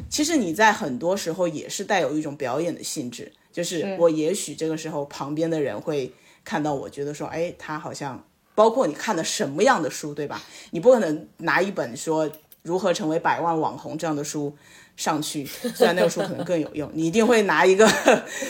[0.09, 6.11] 其实你在很多时候也是带有一种表演的性质，就是我也许这个时候旁边的人会
[6.43, 10.41] 看到，我觉得说，哎，他好像包括你看的什么样的书，对吧？
[10.71, 12.29] 你不可能拿一本说
[12.63, 14.55] 如何成为百万网红这样的书
[14.95, 17.89] 上去，虽然那个书可能更有用，你一定会拿一个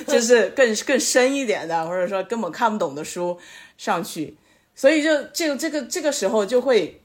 [0.08, 3.38] 就是更更深一点的，或者说根本看不懂的书
[3.78, 4.38] 上去，
[4.76, 7.00] 所以就这个这个这个时候就会。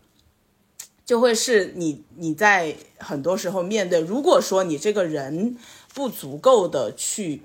[1.09, 5.57] 就会是你你在很多时候面对，如果说你这个人
[5.95, 7.41] 不足够的去，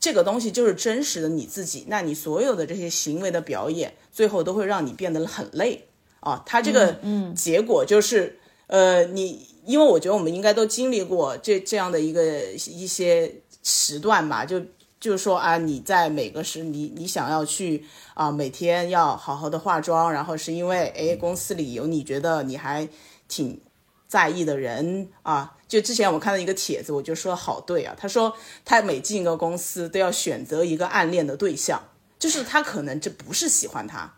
[0.00, 5.86] 这个东西就是真实的你自己，那你所有的这些行为的表演，最后都会让你变得很累
[6.18, 6.42] 啊。
[6.44, 8.36] 他这个嗯结果就是，
[8.66, 14.60] 呃，你因为我觉得我们应该都经历过这这样的一个一些时段吧，就。
[15.00, 17.84] 就是说啊，你在每个时，你你想要去
[18.14, 22.88] 啊，每天要好好的化妆，然后是因为哎，公司里有你觉得你还
[23.28, 23.60] 挺
[24.08, 25.58] 在意的人啊。
[25.68, 27.94] 就之前我看到一个帖子，我就说好对啊。
[27.98, 28.34] 他说
[28.64, 31.82] 他每进一个公司都要选择一个暗恋的对象，
[32.18, 34.10] 就是他可能这不是喜欢他，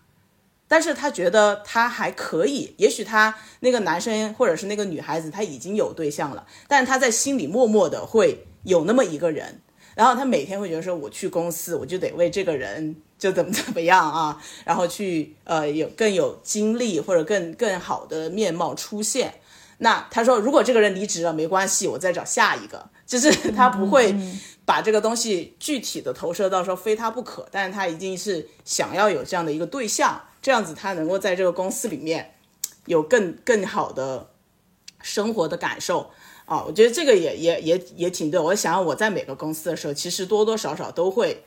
[0.68, 2.74] 但是他觉得他还可以。
[2.76, 9.60] 也许他那个男生或者是那个女孩子他已经有对象了，但是他在心里默默的会有那么一个人。
[9.94, 19.32] 然后他每天会觉得说，我去公司，我就得为这个人就怎么怎么样啊， 然后去呃有更有精力或者更更好的面貌出现。
[19.78, 22.90] 那他说，如果这个人离职了，没关系，我再找下一个。
[23.06, 24.12] 就是他不会
[24.64, 32.36] 把这个东西具体的投射到说非他不可，但是他一定是想要有这样的一个对象，这样子他能够在这个公司里面
[32.84, 34.30] 有更更好的
[35.02, 36.12] 生活的感受。
[36.44, 38.38] 啊，我觉得这个也也也也挺对。
[38.38, 41.42] 我想我在每个公司的时候，其实多多少少都会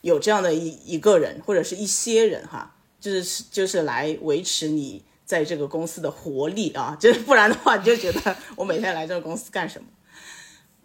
[0.00, 9.86] 有这样的一一个人或者是一些人哈，就是就是来维持你在这个公司的活力啊，就是不然的话，你就觉得我每天来这个公司干什么？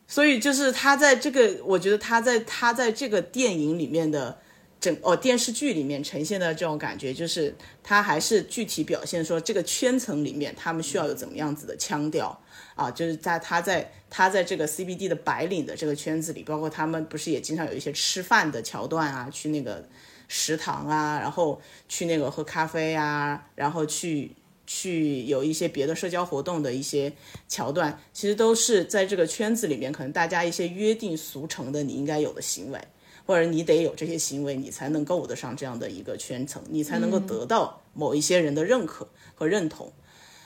[0.07, 4.37] 所以就是他在这个，我觉得他在他在这个电影里面的
[4.85, 12.39] 整哦电视剧里面呈现的这种感觉，就是他还是具体表现说这个圈层里面他们需要有怎么样子的腔调
[12.75, 19.83] 啊，就是在他在他在这个 CBD 的白领的这个圈子里，包括他们不是也经常有一些吃饭的桥段啊，去那个
[20.27, 21.59] 食堂啊，然后
[21.89, 24.35] 去那个喝咖啡啊，然后去。
[24.67, 27.13] 去有一些别的社交活动的一些
[27.47, 32.81] 桥段，其实都是在这个圈子里面，可能大家一些约定俗成的你应该有的行为，
[33.25, 39.91] 或者你得有这些行为，你才能够得上这样的一个圈层，你才能够得到某一些人的认可和认同。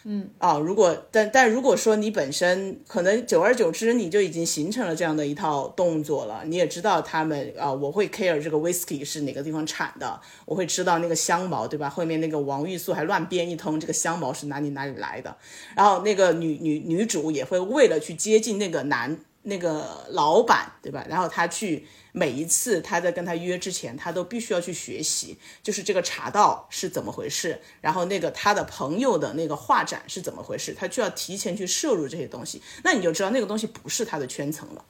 [0.05, 11.89] 嗯啊，如果但但如果说你本身可能久而久之你就已经形成了这样的一套动作了，你也知道他们啊，我会 care 这个 whisky 是哪个地方产的，我会知道那个香茅对吧？
[11.89, 15.35] 后面那个王玉素还乱编一通，这个香茅是哪里哪里来的？
[15.75, 21.05] 然后那个女女女主也会为了去接近那个男那个老板对吧？
[21.09, 21.87] 然后他去。
[22.11, 32.63] 每一次他在跟他约之前，他都必须要去学习，就是这个茶道是怎么回事，然后那个他的朋友的那个画展是怎么回事，他就要提前去摄入这些东西。
[32.83, 34.83] 那你就知道那个东西不是他的圈层了，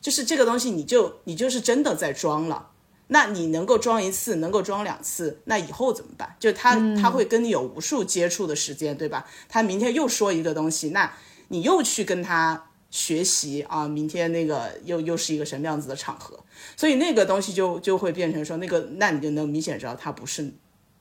[0.00, 2.70] 就是这个东西你就你就是真的在装了。
[3.08, 6.36] 那你能够装一次，能够装两次，那以后怎么办？
[6.38, 9.28] 就他他会跟你有无数接触的时间，对吧？
[9.48, 11.12] 他明天又说一个东西，那
[11.48, 16.38] 你又去跟他学习啊，明天那个又又是一个什么样子的场合？
[16.76, 20.52] 所以那个东西就就会变成说那个，那你就能明显知道它不是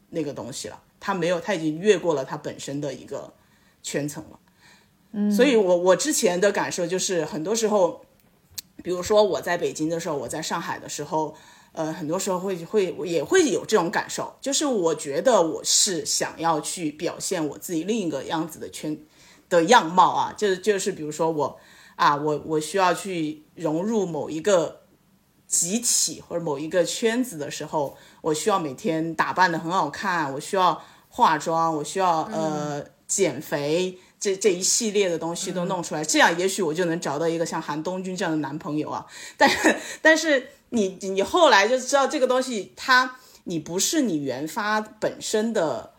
[0.10, 3.34] 那个东西了，它没有，它已经越过了它本身的一个
[3.82, 4.40] 圈层了。
[5.12, 8.06] 嗯，所以我我之前的感受就是，很多时候，
[8.84, 11.36] 比如说我在北京的时候，我在上海的时候，
[11.72, 18.96] 呃，很多时候会会也会有这种感受，就是我觉得我是想要去表现我自己另一个样子的圈
[19.50, 21.60] 的样貌啊，就是就是比如说我
[22.00, 24.78] 啊，我我需要去融入某一个。
[25.50, 30.80] 集体或者某一个圈子的时候，我需要每天打扮的很好看，我需要
[31.10, 39.08] 化妆，我需要呃减肥，这这一系列的东西都弄出来，这样也许我就能找到一个像韩东君这样的男朋友啊。
[39.38, 39.50] 但
[40.04, 45.94] 但是你你后来就知道这个东西，它你不是你原发本身的，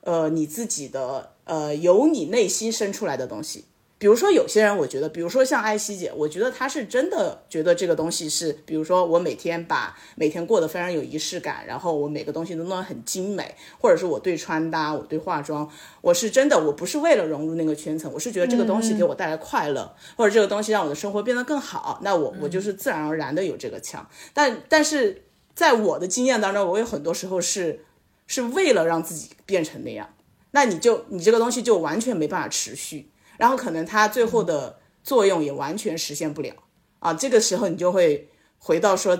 [0.00, 3.66] 呃你自己的呃由你内心生出来的东西。
[4.00, 15.70] 比如说有些人，我觉得，比如说像艾希姐，我觉得她是真的觉得这个东西是，比如说我每天把每天过得非常有仪式感，然后我每个东西都弄得很精美，或者是我对穿搭，我对化妆，
[16.00, 24.08] 我是真的，我不是为了融入那个圈层，我是觉得这个东西给我带来快乐，或者这个东西让我的生活变得更好，那我我就是自然而然的有这个腔。
[24.32, 25.24] 但但是
[25.54, 27.84] 在我的经验当中，我有很多时候是
[28.26, 30.08] 是为了让自己变成那样，
[30.52, 33.09] 那你就你这个东西就完全没办法持续。
[33.40, 36.54] 然后可能它最后的作用也完全实现不了
[36.98, 37.14] 啊！
[37.14, 38.28] 这个时候你就会
[38.58, 39.18] 回到说，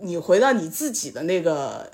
[0.00, 1.92] 你回到你自己的那个、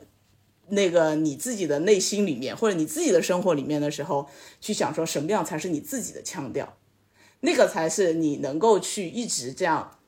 [0.69, 4.27] 那个你自己的内心里面，或者你自己的生活里面的时候，
[4.63, 6.79] 去想说什么样才是你自己的腔调，
[7.41, 9.99] 那个才是你能够去一直这样，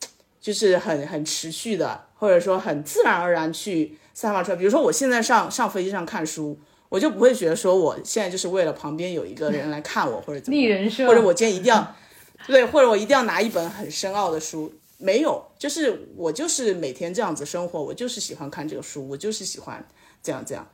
[0.40, 4.56] 就是很很持续的，或者说很自然而然去散发出来。
[4.56, 6.58] 比如说我现在上上飞机上看书。
[6.88, 11.94] 我就不会觉得说我现在就是为了旁边有一个人来看我或者怎么，或者我今天一定要，
[12.46, 19.84] 对，或者我一定要拿一本很深奥的书，没有，就是我就是每天这样子生活，我就是喜欢看这个书，我就是喜欢
[20.22, 20.66] 这样这样，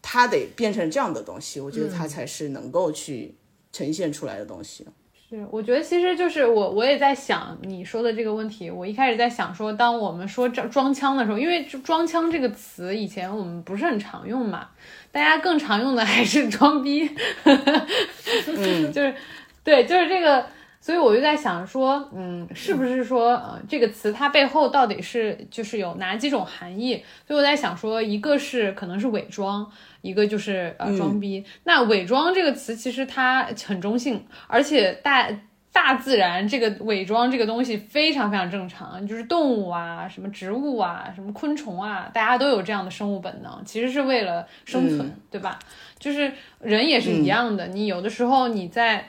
[0.00, 3.34] 它得变成这样的东西，我觉得它才是能够去
[3.72, 4.86] 呈现出来的东西。
[5.28, 8.70] 是，我觉得其实就是我，我也在想你说的这个问题。
[8.70, 14.68] 我一开始在想说，当我们说装装腔的时候，因为装腔这个词以前我们不是很常用嘛，
[15.14, 17.08] 大家更常用的还是装逼。
[17.44, 19.14] 嗯， 就是，
[19.62, 20.44] 对，就是这个。
[20.80, 27.02] 所以我就在想说，嗯，是不是说，呃，这个词它背后到底是就是有哪几种含义？
[27.26, 29.70] 所以我在想说，一个是可能是伪装。
[30.02, 35.26] 一个就是呃装逼，那伪装这个词其实它很中性，而且大
[35.74, 45.58] 大自然这个伪装这个东西非常非常正常，就是动物啊、什么植物啊、什么昆虫啊，大家都有这样的生物本能，其实是为了生存，对吧？
[45.98, 49.04] 就是人也是一样的，你有的时候你在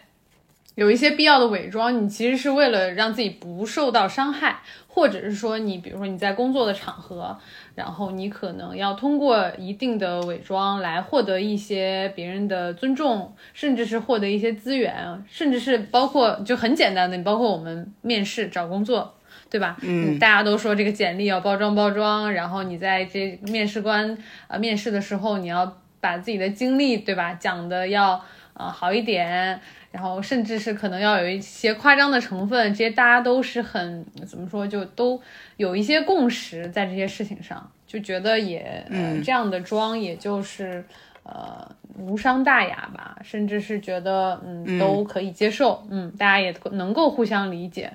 [0.76, 7.38] 有一些必要的伪装，你其实是为了让自己不受到伤害，或者是说你比如说你在工作的场合。
[7.76, 19.14] 然后你可能要通过一定的伪装来获得一些别人的尊重，甚至是获得一些资源，甚至是包括就很简单的，你包括我们面试找工作，
[19.50, 19.76] 对吧？
[19.82, 24.18] 嗯，大家都说这个简历要包装包装，然后你在这面试官
[24.48, 28.24] 呃面试的时候，你要把自己的经历，对吧，讲的要
[28.54, 29.60] 呃好一点。
[29.96, 35.22] 然后甚至是可能要有一些夸张的成分，这些大家都是很怎么说，就都
[35.56, 40.84] 有一些共识在这些事情上，就觉得也、呃、这样的妆也就是
[41.24, 41.66] 呃
[41.98, 47.94] 无伤大雅吧，甚至是觉得嗯都可以接受，嗯，大家也能够互相理解，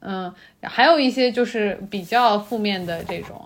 [0.00, 0.32] 嗯，
[0.62, 3.38] 还有一些就是比较负面的这种。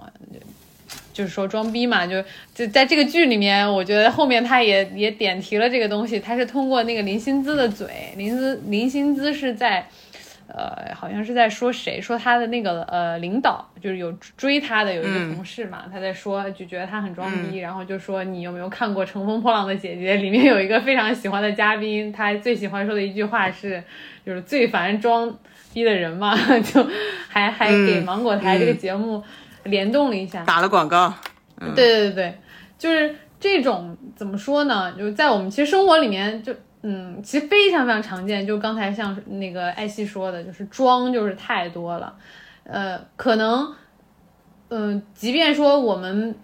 [1.12, 2.22] 就是说装逼嘛，就
[2.54, 9.86] 就在这个剧里面，我觉得后面他也也点题了这个东西，他是通过那个林薪资的嘴，林资林薪资是在，
[10.46, 23.82] 呃，好像是在说谁，说他的那个呃领导，就是有追他的有一个同事嘛，他在说就觉得他很装逼，然后就说你有没有看过《乘风破浪的姐姐》里面有一个非常喜欢的嘉宾，他最喜欢说的一句话是，
[24.24, 25.38] 就是最烦装
[25.72, 26.86] 逼的人嘛， 就
[27.28, 29.22] 还还给芒果台这个节目。
[29.64, 31.12] 联动了一下，打了广告。
[31.58, 32.38] 对对对对，
[32.78, 34.92] 就是这种怎么说呢？
[34.92, 38.46] 就是在我们其实生活里面，就嗯，其实非常非常常见。
[38.46, 42.16] 就刚才像那个艾希说的，就是装就是太多了。
[42.64, 43.74] 呃，可能，
[44.68, 46.34] 嗯，即便说我们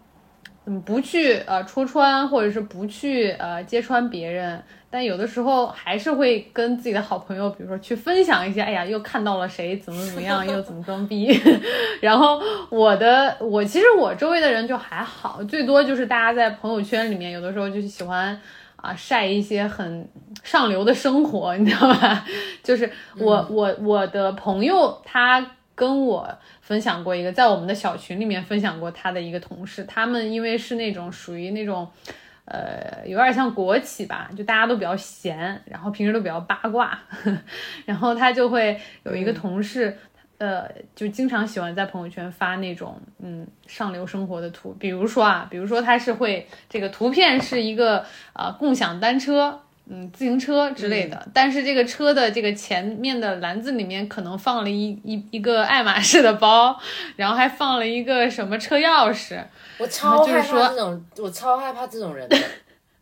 [0.67, 4.63] 嗯不去呃戳穿，或者是不去呃揭穿别人。
[4.89, 11.39] 但有的时候还是会跟自己的好朋友，比如说去分享一些，哎呀，又看到了谁怎么怎么样，又怎么装逼。
[12.01, 12.41] 然后
[12.71, 18.41] 我的我其实我周围的人就还好，最多就是大家在朋友圈里面，有的时候就是喜欢
[18.77, 20.09] 啊晒一些很
[20.43, 22.25] 上流的生活，你知道吧？
[22.63, 25.45] 就是我我我的朋友他
[25.77, 26.29] 跟我
[26.61, 31.89] 分享过一个，在我们的小群里面分享过他的一个同事，他们因为是那种属于那种。
[32.49, 37.37] 呃，有点像国企吧，就大家都比较闲，然后平时都比较八卦，呵
[37.85, 39.99] 然后他就会有一个同事，
[40.39, 40.65] 呃，
[40.95, 49.63] 就经常喜欢在朋友圈发那种嗯上流生活的图，比如说啊，比如说他是会这个图片是一个啊共享单车。
[49.89, 56.77] 嗯，自行车之类的，但是这个车的这个前面的篮子里面可能放了一一一个爱马仕的包，
[57.15, 59.41] 然后还放了一个什么车钥匙。
[59.79, 62.37] 我超害怕这种，我超害怕这种人的。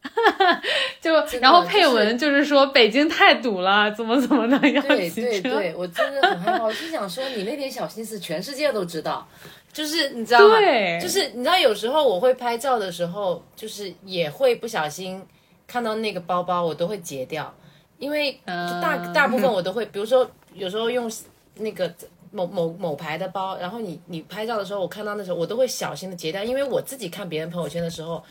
[1.01, 5.41] 就然后配文就是说北京太堵了，怎么怎么的要对骑车。
[5.41, 6.65] 对对，我真的很害怕。
[6.65, 9.27] 我就想说，你那点小心思，全世界都知道。
[9.73, 10.59] 就是你知道吗？
[10.59, 15.21] 对就是你知道，有时候我会拍照的时候，就是也会不小心
[15.67, 17.55] 看到那个包包，我都会截掉，
[17.99, 21.11] 因为就大、嗯大部分我都会，比如说有时候用
[21.57, 21.93] 那个
[22.31, 28.23] 某某某牌的包，然后你你拍照的时候，我看到那时候我都会小心的截掉，因为我自己看别人朋友圈的时候，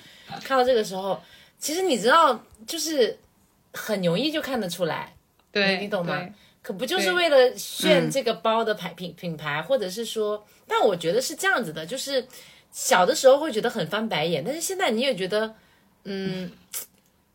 [0.43, 1.21] 看到这个时候，
[1.57, 3.17] 其实你知道，就是
[3.73, 5.15] 很容易就看得出来。
[5.51, 6.27] 对，你你懂吗？
[6.61, 12.25] 可不就是为了炫这个包的牌品品牌，或者是说，但我觉得是这样子的，就是
[12.71, 15.53] 小的时候会觉得很翻白眼，但是现在你也觉得，
[16.05, 16.49] 嗯，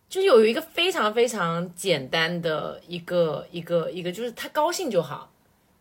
[0.09, 5.31] 就是有一个非常非常简单的一个一个一个，就是他高兴就好，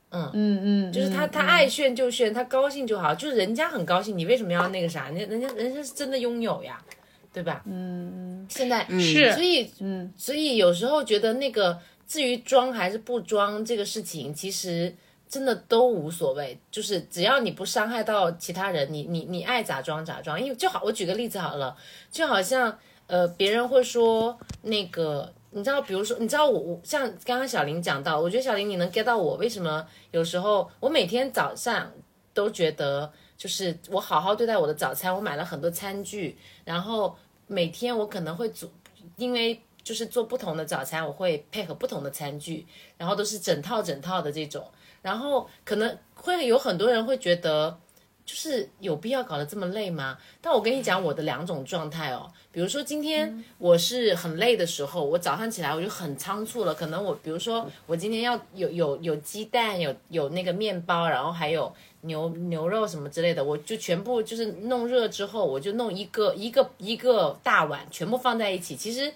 [0.10, 0.30] 嗯。
[0.34, 1.30] 嗯嗯，就是他嗯。
[1.32, 5.10] 他爱炫就炫，他高兴就好，就是人家很高兴，你为什么要那个啥？
[5.10, 6.84] 人家人家人家是真的拥有呀，
[7.32, 7.64] 对吧？
[7.66, 9.32] 嗯，现在是。
[9.34, 10.12] 所以嗯。
[10.18, 14.94] 所以有时候觉得那个至于装还是不装这个事情，其实
[15.30, 20.42] 真的都无所谓，就是只要你不伤害到其他人，你你你爱咋装咋装。
[20.42, 21.78] 因为就好，我举个例子好了，
[22.12, 22.78] 就好像
[23.08, 25.34] 呃别人会说那个。
[25.50, 31.92] 你知道，比如说，你知道我我像刚刚小林讲到，我觉得小林你能 get 到我为什么有时候我每天早上
[32.32, 37.16] 都觉得，就是我好好对待我的早餐，我买了很多餐具，然后
[37.48, 38.70] 每天我可能会煮，
[39.16, 44.64] 因为就是做不同的早餐，我会配合不同的餐具，然后都是整套整套的这种，
[45.02, 47.80] 然后可能会有很多人会觉得，
[48.28, 50.18] 就是有必要搞得这么累吗？
[50.42, 69.14] 但我跟你讲我的两种状态哦，比如说今天我是很累的时候，我早上起来我就很仓促了，可能我比如说我今天要有有有鸡蛋，有有那个面包，然后还有牛牛肉什么之类的，我就全部就是弄热之后，我就弄一个一个一个大碗，全部放在一起，其实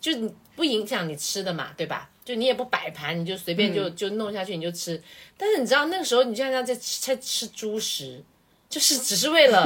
[0.00, 2.08] 就你不影响你吃的嘛，对吧？
[2.24, 5.02] 就你也不摆盘，你就随便就、就弄下去你就吃。
[5.36, 8.22] 但是你知道那个时候你就像在吃在吃猪食，
[8.68, 9.64] 就是只是为了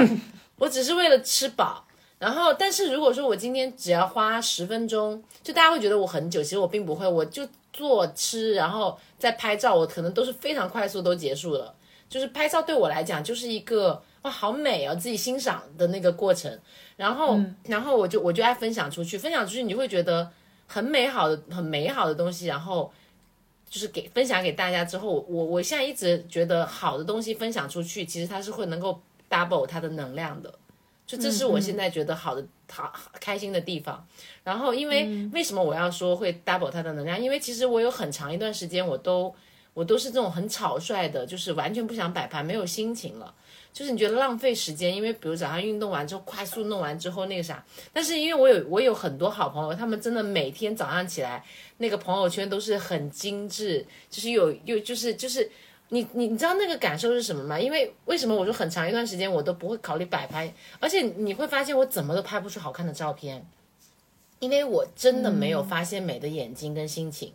[0.56, 1.84] 我只是为了吃饱。
[2.18, 11.72] 然后，但是如果说我今天只要花十分钟，就大家会觉得我很久，其实我并不会，我就做吃，然后再拍照，我可能都是非常快速都结束了。
[12.08, 16.58] 就是拍照对我来讲就是一个哇好美哦，自己欣赏的那个过程。
[16.96, 20.28] 然后，然后我就我就爱分享出去，分享出去你就会觉得
[20.66, 22.92] 很美好的很美好的东西，然后
[23.68, 30.52] 就是给分享给大家之后，我我现在一直觉得好的东西分享出去，其实它是会能够 double 它的能量的。
[31.06, 34.06] 就这是我现在觉得好的、好好开心的地方。
[34.44, 37.18] 然后，因为为什么我要说会 double 它的能量？
[37.18, 39.34] 因为其实我有很长一段时间，我都
[39.72, 43.34] 我都是这种很草率的，就是完全不想摆盘，没有心情了。
[43.78, 47.64] 就是你觉得浪费时间，因为比如早上运动完之后，快速弄完之后那个啥。
[47.92, 51.44] 但是因为我有我有很多好朋友，他们真的每天早上起来
[51.76, 55.48] 那个朋友圈都是很精致，就是有有就是就是
[55.90, 57.56] 你你你知道那个感受是什么吗？
[57.56, 63.46] 因为为什么我说很长一段时间我都不会考虑摆拍，而且你会发现我怎么都拍不出好看的照片，
[64.40, 67.32] 因为我真的没有发现美的眼睛跟心情，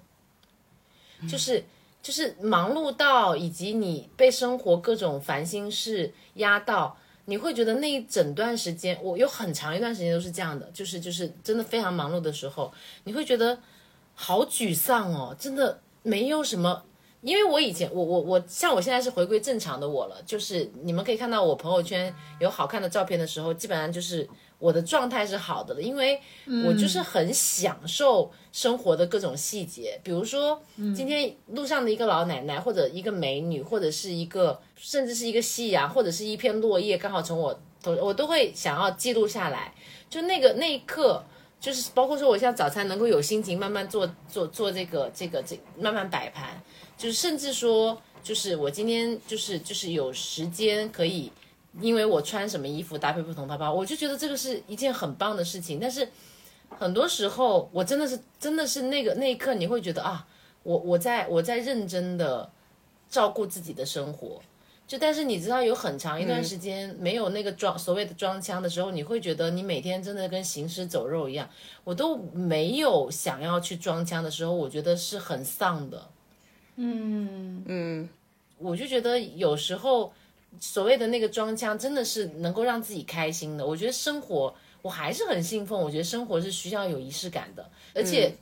[1.29, 1.63] 就是。
[2.03, 6.95] 就是忙碌到，以及你被生活各种烦心事压到，
[7.25, 12.71] 你会觉得那一整段时间，我有很长一段时间都是这样的，就是就是真的非常忙碌的时候，
[13.05, 13.57] 你会觉得
[14.13, 16.83] 好沮丧哦，真的没有什么。
[17.21, 24.27] 因为我以前我我我像我现在是回归正常的我了，就是你们可以看到我朋友圈有好看的照片的时候，基本上就是
[24.63, 26.17] 我的状态是好的了，因为
[26.65, 30.63] 我就是很享受生活的各种细节，比如说
[30.95, 39.73] 今天路上的一个老奶奶，或者一个美女，或者是一个甚至是一个夕阳，或者是一片落叶，刚好从我头，我都会想要记录下来，
[40.09, 41.21] 就那个那一刻。
[41.63, 46.61] 就是包括说，我现在早餐能够有心情慢慢做做做这个这个这慢慢摆盘，
[46.97, 51.31] 就是甚至说，就是我今天就是就是有时间可以，
[51.81, 55.79] 因为我穿什么衣服搭配不同包包，我就觉得这个是一件很棒的事情。
[55.79, 56.07] 但是
[56.69, 60.27] 很多时候，我真的是真的是那个那一刻，你会觉得啊，
[60.63, 62.51] 我我在我在认真的
[63.09, 64.41] 照顾自己的生活。
[64.85, 71.49] 就但是你知道，有很长一段时间没有那个装所谓的装腔的时候，你会觉得你每天真的跟行尸走肉一样。
[71.85, 76.09] 我都没有想要去装腔的时候，我觉得是很丧的。
[76.75, 78.09] 嗯嗯，
[78.57, 80.11] 我就觉得有时候
[80.59, 83.65] 所谓的那个装腔，真的是能够让自己开心的。
[83.65, 88.35] 我觉得生活，我还是很信奉，我觉得生活是需要有仪式感的，而且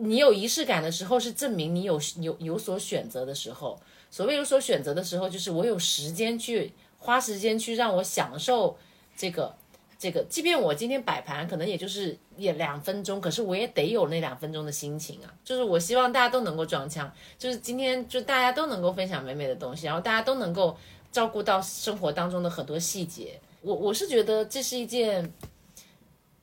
[0.00, 3.78] 你有仪式感的时候，是证明你有有有所选择的时候。
[4.10, 8.76] 所谓有所选择的时候，就是我有时间去花时间去让我享受
[9.16, 9.54] 这个
[9.98, 15.32] 这个，即便我今天摆盘可能也就是也两分钟，可是我也得有那两分钟的心情啊。
[15.42, 20.76] 就是我希望大家都能够装腔，就是今天就大家都能够分享美美的东西，然后大家都能够
[21.12, 23.40] 照顾到生活当中的很多细节。
[23.60, 25.32] 我我是觉得这是一件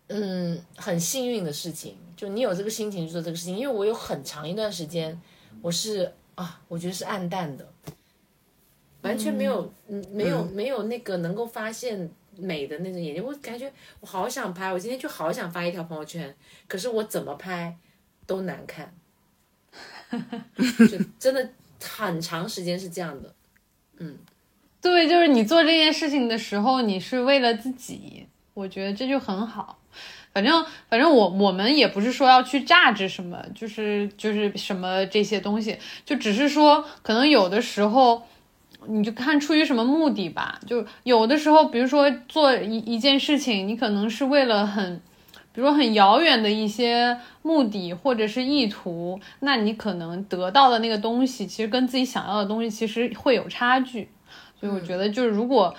[0.07, 5.22] 嗯很幸运的事情，就你有这个心情去做这个事情，因为我有很长一段时间
[5.61, 6.13] 我是。
[6.36, 7.67] 啊，我觉得是暗淡的，
[9.01, 13.22] 完全没有，嗯，没有没有那个能够发现美的那种眼睛。
[13.22, 16.34] 我感觉我好想拍，我今天就好想发一条朋友圈，
[16.65, 17.78] 可是我怎么拍
[18.26, 18.95] 都难看，
[20.89, 21.49] 就真的
[21.82, 23.36] 很长时间是这样的。
[23.97, 24.17] 嗯，
[24.82, 29.77] 对，就是你做这件事情的时候，你是为了自己，我觉得这就很好。
[30.32, 38.21] 反正反正我我们也不是说要去榨汁什么，就是就是什么这些东西，就只是说可能有的时候，
[38.88, 40.59] 你就看出于什么目的吧。
[40.65, 45.01] 就有的时候，比如说做一一件事情，你可能是为了很，
[45.51, 54.07] 比如说很遥远的一些目的或者是意图，那你可能得到的那个东西，其实跟自己想要的东西其实会有差距。
[54.60, 55.74] 所以我觉得，就是如果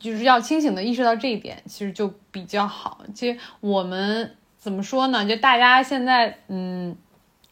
[0.00, 3.04] 就是要清醒的意识到这一点，其实就比较好。
[3.14, 5.24] 其实我们怎么说呢？
[5.24, 6.96] 就大家现在，嗯，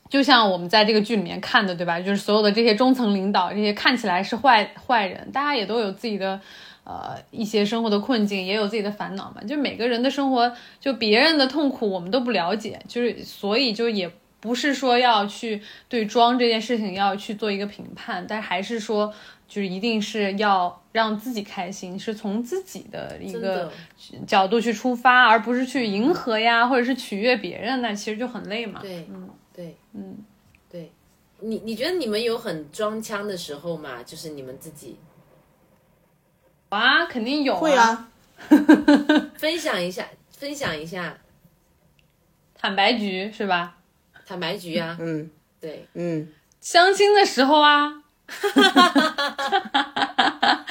[0.09, 2.01] 就像我们在这个剧里面看的，对吧？
[2.01, 6.41] 就是所有的这些中层领导，这些看起来是坏坏人，大家也都有自己的
[6.83, 9.41] 呃一些生活的困境，也有自己的烦恼嘛。
[9.47, 14.11] 就每个人的生活，就别人的痛苦我们都不了解，就是所以就也
[14.41, 19.15] 不是说要去对装这件事情要去做一个评判，但还是说。
[19.53, 23.71] 就是一定是要让自己开心，是从自己的一个
[24.27, 28.81] 角度去出发，而不是去迎合呀，或者是取悦别人，那其实就很累嘛。
[28.81, 30.17] 对，嗯，对，嗯，
[30.71, 30.91] 对。
[31.41, 34.03] 你你觉得你们有很装腔的时候吗？
[34.03, 34.97] 就是你们自己
[36.71, 37.55] 啊，肯定有。
[37.55, 38.09] 会啊。
[39.37, 41.19] 分享一下，分享一下。
[42.55, 43.77] 坦白局是吧？
[44.25, 44.97] 坦白局啊。
[44.99, 45.31] 嗯，
[45.61, 46.33] 对，嗯。
[46.59, 48.02] 相亲的时候啊。
[48.55, 49.11] 哈哈哈
[49.73, 50.67] 哈哈！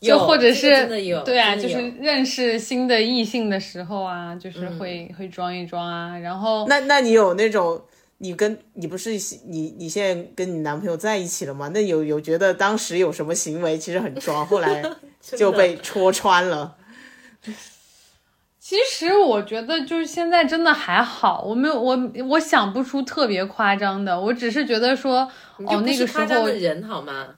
[0.00, 0.86] 就或者是
[1.24, 6.16] 对啊，就是认识新的异性的时候啊，就是会会装一装啊。
[6.18, 7.82] 然后那那你有那种
[8.18, 9.10] 你跟你不是
[9.46, 11.70] 你你现在跟你男朋友在一起了吗？
[11.74, 14.82] 那有有觉得当时有什么行为其实很装，后来
[15.20, 16.76] 就被戳穿了。
[18.68, 21.96] 其实我觉得就是现在真的还好，我没有我
[22.28, 25.20] 我想不出特别夸张的，我只是觉得说
[25.58, 27.28] 哦那个时候人好吗？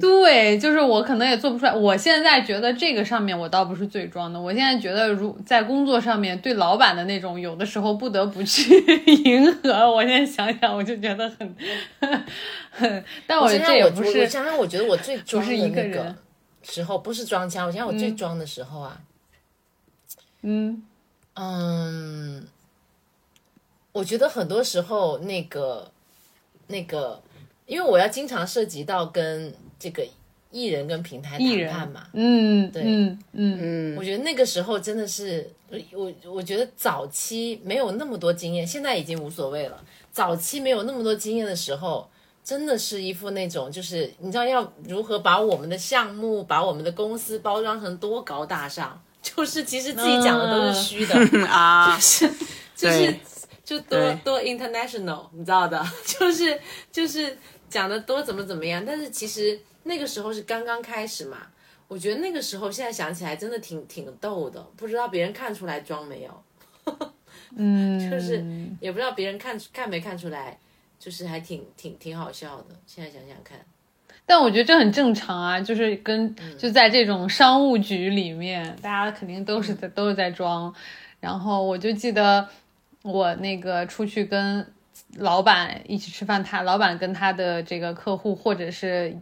[0.00, 1.74] 对，就是我可能也做不出来。
[1.74, 8.78] 我现在觉得这个上面我倒不是最装的，我现在觉得如在工作上面对老板的那种，有的时候不得不去
[9.24, 9.90] 迎合。
[9.90, 11.56] 我现在想想，我就觉得很
[12.70, 16.14] 很，但我这也不是我想想，我觉得我最装的那个
[16.62, 19.02] 时候不是装腔，我想想我最装的时候啊，嗯
[20.42, 20.82] 嗯。
[21.34, 22.46] 嗯，
[23.92, 25.90] 我觉得很多时候那个
[26.66, 27.22] 那个，
[27.64, 30.06] 因为我要经常涉及到跟这个
[30.50, 33.18] 艺人跟平台谈判嘛，嗯对嗯。
[33.32, 35.50] 嗯我觉得那个时候真的是，
[35.94, 39.82] 我我觉得早期没有那么多经验，现在已经无所谓了。
[40.10, 42.06] 早期没有那么多经验的时候，
[42.44, 52.28] 真的是一副那种，就是你知道要如何把我们的项目、把我们的公司包装成多高大上，就是其实自己讲的都是虚的，啊， 就是
[52.74, 53.16] 就是
[53.64, 57.38] 就多多 international，你知道的， 就是就是
[57.70, 61.38] 讲的多怎么怎么样，但是其实那个时候是刚刚开始嘛。
[61.88, 66.44] 我觉得那个时候，现在想起来真的挺挺逗的，不知道别人看出来装没有，
[67.54, 68.42] 嗯， 就是
[68.80, 70.58] 也不知道别人看看没看出来，
[70.98, 72.74] 就是还挺挺挺好笑的。
[72.86, 73.58] 现在想想看，
[74.34, 80.72] 但我觉得这很正常啊，就是跟就在这种商务局里面，大家肯定都是在都是在装。
[81.20, 82.48] 然后我就记得
[83.02, 84.66] 我那个出去跟
[85.18, 89.14] 老板一起吃饭，他老板跟他的这个客户或者是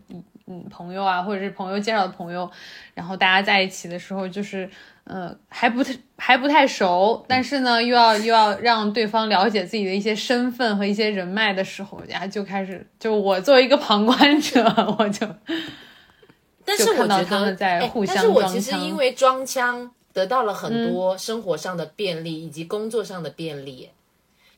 [0.47, 2.49] 嗯朋友啊，或者是朋友介绍的朋友，
[2.95, 4.71] 然后大家在一起的时候，就是
[5.11, 14.63] 呃还不太还不太熟，但是呢又要又要让对方了解自己的一些身份和一些人脉的时候，然后就开始就我作为一个旁观者，
[14.99, 15.27] 我就
[16.65, 23.95] 但是看到我觉得，在哎互相但是我其实因为装腔得到了很多生活上的便利、以及工作上的便利，哎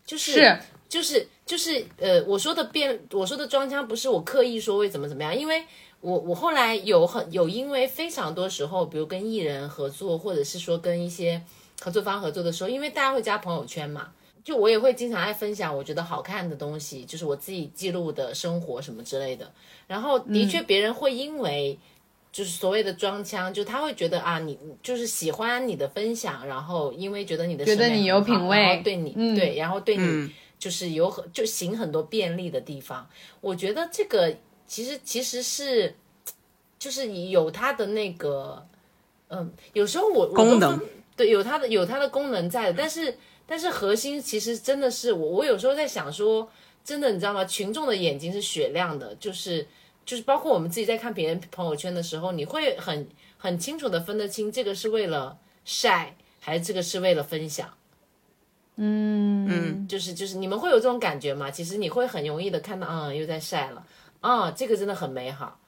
[0.05, 0.59] 就是是。
[0.93, 5.65] 就是就是呃，我说的变，我说的装腔不是我刻意说会怎么怎么样，因为
[6.03, 11.41] 我我后来有很有因为非常多时候，比如跟艺人合作，或者是说跟一些
[11.81, 14.09] 合作方合作的时候，因为大家会加朋友圈嘛，
[14.43, 19.51] 就我也会经常爱分享我觉得好看的东西，就是我自己记录的生活什么之类的。
[19.87, 21.79] 然后的确别人会因为
[22.33, 33.09] 就是所谓的装腔，就他会觉得啊，你就是喜欢你的分享，然后因为觉得你的觉得你有品味然后对你、嗯对，然后对你就是有很就行很多便利的地方。
[33.41, 34.35] 我觉得这个
[34.73, 35.94] 其实其实是
[36.78, 38.66] 就是有它的那个
[39.28, 46.51] 嗯，有时候我功能分对有它的有它的功能在的，但是但是核心其实真的是我我有时候在想说，
[46.82, 47.44] 真的你知道吗？
[47.44, 49.66] 群众的眼睛是雪亮的，就是
[50.07, 55.36] 就是包括我们自己在看别人朋友圈的时候，你会很很清楚的分得清这个是为了
[55.66, 57.69] 晒，还是这个是为了分享。
[58.77, 61.51] 嗯就是就是你们会有这种感觉吗？
[61.51, 63.86] 其实你会很容易的看到，嗯，又在晒了，
[64.23, 65.59] 啊、这个真的很美好。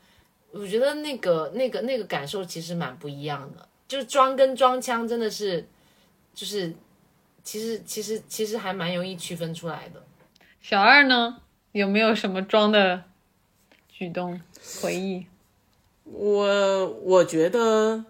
[0.53, 5.67] 我觉得那个那个那个感受其实蛮不一样的，就是装跟装腔真的是，
[6.33, 6.73] 就是
[7.43, 10.03] 其实其实其实还蛮容易区分出来的。
[10.63, 11.41] 小二呢，
[11.73, 13.03] 有没有什么装的
[13.89, 14.41] 举动
[14.81, 15.27] 回忆？
[16.05, 18.05] 我我觉得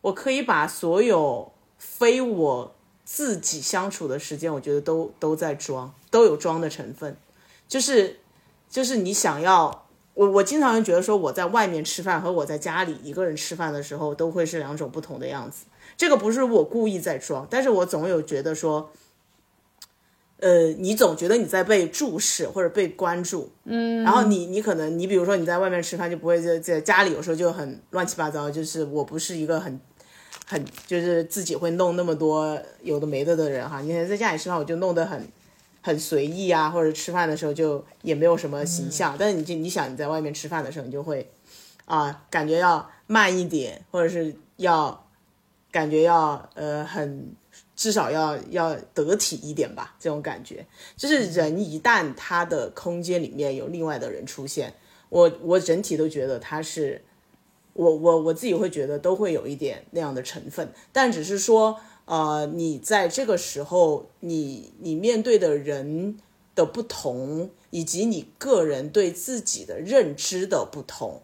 [0.00, 7.16] 我可以把所有非我自己相处的时间，我觉得都都在装，都有装的成分。
[7.68, 8.18] 就是
[8.76, 15.64] 就是你想要，我我经常觉得说我在外面吃饭和我在家里一个人吃饭的时候，都会是两种不同的样子。
[15.96, 18.90] 这个不是我故意在装，但是我总有觉得说。
[20.38, 29.80] 呃，你总觉得你在被注视或者被关注，嗯，然后你你可能你比如说你在外面吃饭就不会在在家里有时候就很乱七八糟，就是我不是一个很
[30.46, 35.26] 很就是自己会弄那么多有的没的的人哈，你看在家里吃饭我就弄得很
[35.86, 41.30] 很随意啊，或者吃饭的时候就也没有什么形象，但是你就你想你在外面吃饭的时候你就会
[41.84, 45.06] 啊、感觉要慢一点，或者是要
[45.70, 47.32] 感觉要呃很
[47.76, 50.66] 至少要要得体一点吧，这种感觉。
[50.96, 54.74] 就是人一旦他的空间里面有另外的人出现，
[55.08, 57.04] 我我整体都觉得他是，
[57.74, 66.16] 我我我自己会觉得都会有一点那样的成分，但只是说，呃，你在这个时候，你你面对的人
[66.54, 71.22] 的不同，以及你个人对自己的认知的不同，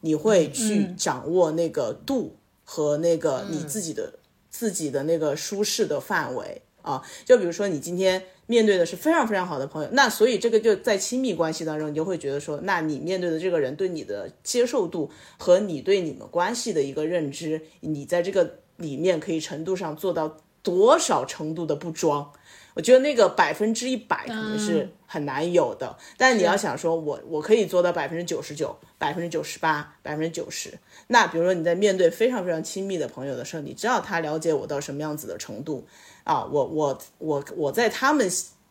[0.00, 4.14] 你会去掌握那个度和那个你自己的、
[4.50, 7.02] 自己的那个舒适的范围啊。
[7.26, 22.30] 就比如说你今天面对的是非常非常好的朋友，那所以这个就在亲密关系当中，你就会觉得说，那你面对的这个人对你的接受度和你对你们关系的一个认知，你在这个里面可以程度上做到多少程度的不装。
[22.74, 30.76] 我觉得那个百分之一百肯定是很难有的，但是你要想说我我可以做到百分之九十九、百分之九十八、百分之九十。
[31.06, 35.86] 那比如说你在面对非常非常亲密的朋友的时候，你知道他了解我到什么样子的程度
[36.24, 36.44] 啊？
[36.44, 38.28] 我我我我在他们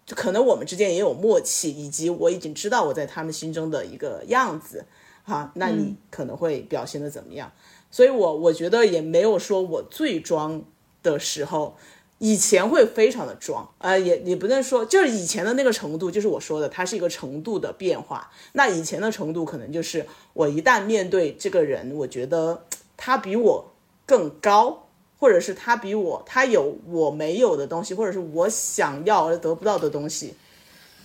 [0.08, 4.86] 可能我们之间也有默契，以及我已经知道我在他们心中的一个样子，
[5.24, 7.50] 哈，那你可能会表现的怎么样？
[7.94, 10.64] 所以我我觉得也没有说我最装
[11.04, 11.78] 的时候。
[12.20, 18.32] 以前会非常的装，呃，也也不能说，就是以前的那个程度，就是我说的，它是一个程度的变化。
[18.54, 22.64] 那以前的程度可能就是我一旦面对这个人，我觉得
[22.96, 23.66] 他比我
[24.06, 24.88] 更高，
[25.20, 30.34] 或者是他比我他有我没有的东西，或者是我想要而得不到的东西，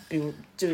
[0.06, 0.68] 比如就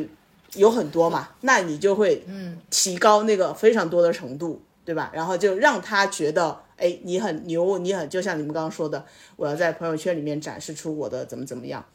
[0.56, 5.10] 有很多嘛，那你就会嗯提高那个非常多的程度，对吧？
[5.14, 6.60] 然后就让他觉得。
[6.76, 9.06] 哎，你很牛，你很就像你们刚刚说的，
[9.36, 11.86] 我要在朋友圈里面展示出我的怎么怎么样。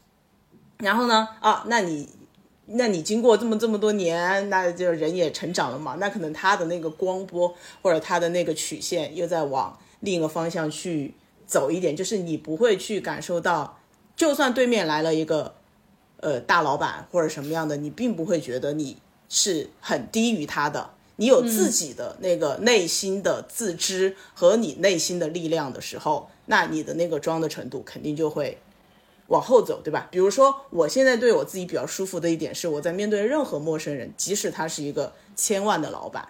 [0.77, 2.07] 然后呢，啊，那你，
[2.65, 11.13] 那你经过这么这么多年，那就人也成长了嘛，那可能他的那个光波或者他的那个曲线又在往另一个方向去
[11.45, 13.79] 走一点，就是你不会去感受到，
[14.15, 15.55] 就算对面来了一个
[16.21, 18.95] 呃大老板或者什么样的，你并不会觉得你
[19.27, 20.91] 是很低于他的。
[21.19, 28.57] 你有自己的那个内心的自知和你内心的力量的时候，那你的那个装的程度肯定就会
[29.27, 30.07] 往后走，对吧？
[30.09, 36.29] 比如说，我现在对我自己比较舒服的一点是，我在面对任何陌生人，即使他是一个千万的老板，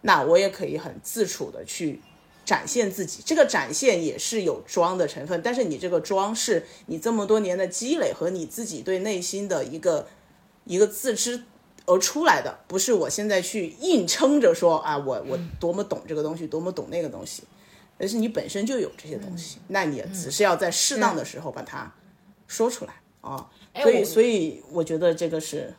[0.00, 2.00] 那我也可以很自处的去
[2.46, 3.22] 展现自己。
[3.22, 10.08] 这个展现也是有装的成分，但是你这个装是你这么多年的积累和你自己对内心的一个
[10.64, 11.42] 一个自知。
[11.86, 17.42] 而出来的不是我现在去硬撑着说啊，我我多么懂这个东西，多么懂那个东西，
[17.98, 21.92] 而是你本身就有这些东西，那你只是要在适当的时候把它
[22.46, 23.50] 说出来啊。
[23.82, 25.72] 所以，所以我觉得这个是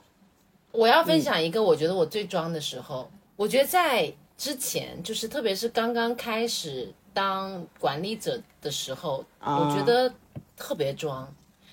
[0.72, 10.14] 我要分享一个，我觉得我最装的时候，我觉得在之前，就是特别是刚刚开始当管理者的时候，我觉得
[10.56, 11.32] 特别装。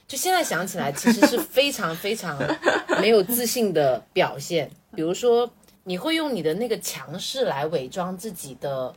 [0.09, 2.39] 就现在想起来，其实是非常非常
[2.99, 4.71] 没有自信的表现。
[4.97, 5.49] 比如说，
[5.85, 8.91] 你会用你的那个强势来伪装自己的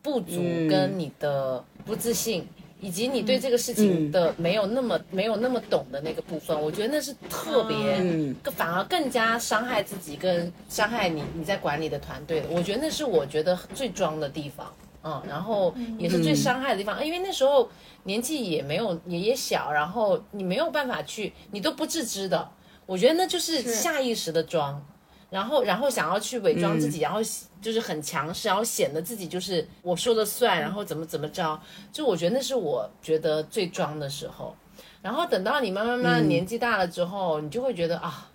[0.00, 0.40] 不足，
[0.70, 2.48] 跟你的不自信，
[2.80, 6.58] 以及你对这个事情的没有那么没有那么懂的那个部分。
[6.58, 12.48] 我觉得那是特别，反而更加伤害自己，跟伤害你你在管理的团队的。
[12.48, 14.72] 我觉得那是我觉得最装的地方。
[15.04, 17.68] 嗯，然后也是最伤害的地方，因为那时候
[18.04, 22.48] 年纪也没有也也小，然后你没有办法去，你都不自知的。
[22.86, 24.80] 我觉得那就是下意识的装，
[25.28, 27.18] 然后然后想要去伪装自己，然后
[27.60, 31.60] 就是很强势，然后显得自己就是我说了算，然后怎么怎么着。
[31.90, 34.54] 就我觉得那是我觉得最装的时候。
[35.00, 38.30] 然后等到你慢慢慢年纪大了之后，你就会觉得啊，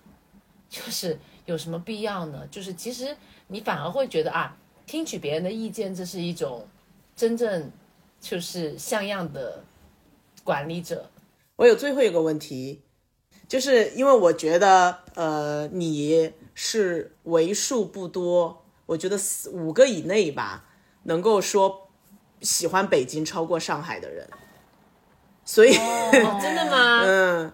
[0.68, 2.46] 就是有什么必要呢？
[2.50, 3.16] 就是其实
[3.46, 4.54] 你反而会觉得啊。
[4.88, 6.66] 听取别人的意见，这是一种
[7.14, 7.70] 真正
[8.20, 9.62] 就是像样的
[10.42, 11.10] 管理者。
[11.56, 12.80] 我有最后一个问题，
[13.46, 20.64] 就是因为我觉得，呃，你是为数不多，我觉得四五个以内吧，
[21.02, 21.90] 能够说
[22.40, 24.26] 喜欢北京超过上海的人。
[25.44, 27.02] 所以，真的吗？
[27.04, 27.52] 嗯，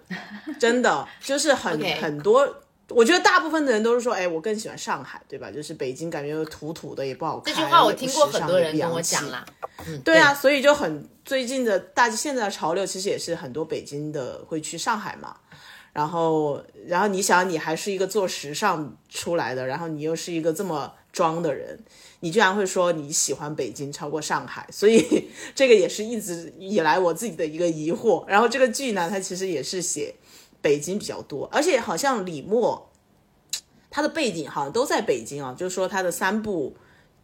[0.60, 2.62] 真的就是很 很多。
[2.94, 5.50] 我觉得大部分的人都是说，哎，我更喜欢上海，对吧？
[5.50, 7.52] 就是北京感觉土土的，也不好看。
[7.52, 9.44] 这句话我听过很多人跟我讲啦。
[9.86, 15.36] 嗯，对啊，所以就很最近的大现在的潮流，其实也是很多北京的会去上海嘛。
[15.92, 21.78] 然后，然后你想，你还是一个做时尚出来的，然后你又是一个这么装的人，
[22.20, 28.24] 你居然会说你喜欢北京超过上海，所以 这个也是一直以来我自己的一个疑惑。
[28.26, 30.14] 然后这个剧呢，它其实也是写。
[30.64, 32.90] 北京比较多，而且好像李默，
[33.92, 35.54] 他的背景好像都在北京啊。
[35.54, 36.74] 就是说他的三部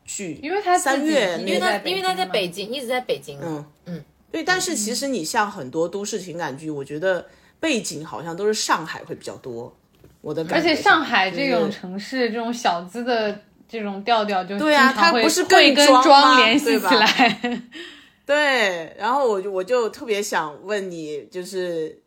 [0.05, 3.41] 剧，因为他三月，因为他因为他在北京，一直在北京。
[3.43, 4.45] 嗯嗯，对。
[4.45, 7.27] 但是其实你像很多都市情感剧，我觉得
[7.59, 9.75] 背景好像都是上海会比较多。
[10.21, 17.63] 我的感觉，而且上海这种城市，这种小资的这种调调，就对啊，它不是会跟妆联系起来。
[18.27, 22.03] 对，然后我就我就特别想问你，就是。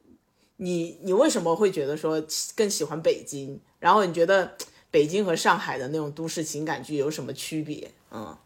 [0.63, 2.23] 你你为什么会觉得说
[2.55, 3.59] 更喜欢北京？
[3.79, 4.55] 然后你觉得
[4.89, 7.91] 北京和上海的那种都市情感剧有什么区别？
[8.11, 8.37] 嗯，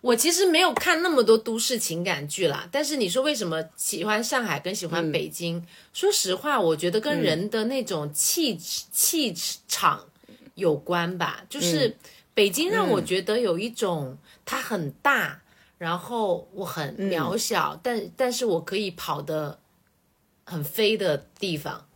[0.00, 2.68] 我其实没有看那么多都市情感剧啦。
[2.72, 5.64] 但是你说为什么喜欢上海跟喜欢北京？
[5.92, 9.34] 说实话，我觉得跟人的那种气气
[9.68, 10.06] 场
[10.54, 11.44] 有关吧。
[11.48, 11.96] 就是
[12.34, 15.38] 北京让我觉得有一种它很大。
[15.78, 19.58] 然后我很嗯渺小，但但是我可以跑得
[20.44, 21.86] 很飞的地方，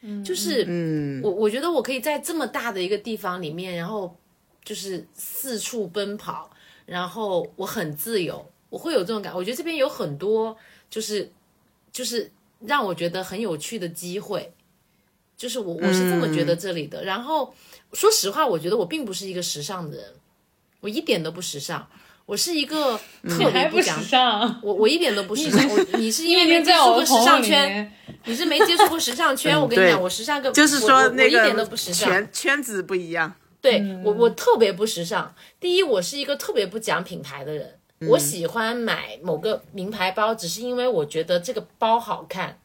[0.00, 1.20] 嗯，就是嗯。
[1.22, 4.16] 我我觉得我可以在这么大的一个地方里面，然后
[4.64, 6.50] 就是四处奔跑，
[6.86, 9.34] 然后我很自由，我会有这种感。
[9.34, 10.56] 我觉得这边有很多
[10.90, 11.30] 就是
[11.90, 14.52] 就是让我觉得很有趣的机会，
[15.36, 17.04] 就是我我是这么觉得这里的。
[17.04, 17.54] 然后
[17.92, 20.14] 说实话，我觉得我并不是一个时尚的人，
[20.80, 21.88] 我一点都不时尚，
[22.28, 22.94] 我是一个
[23.26, 24.60] 特别还不讲时尚。
[24.62, 27.90] 我我一点都不时尚，我你是因为没接触过时尚圈，
[28.26, 29.54] 你是没接触过时尚圈。
[29.56, 32.10] 嗯我跟你讲，我时尚个就是说那我一点个都不时尚。
[32.10, 33.32] 圈圈子不一样。
[33.62, 35.34] 对、嗯我，我特别不时尚。
[35.58, 37.66] 第一，我是一个特别不讲品牌的人。
[38.00, 42.58] 嗯我喜欢买某个名牌包，只是因为我觉得这个包好看，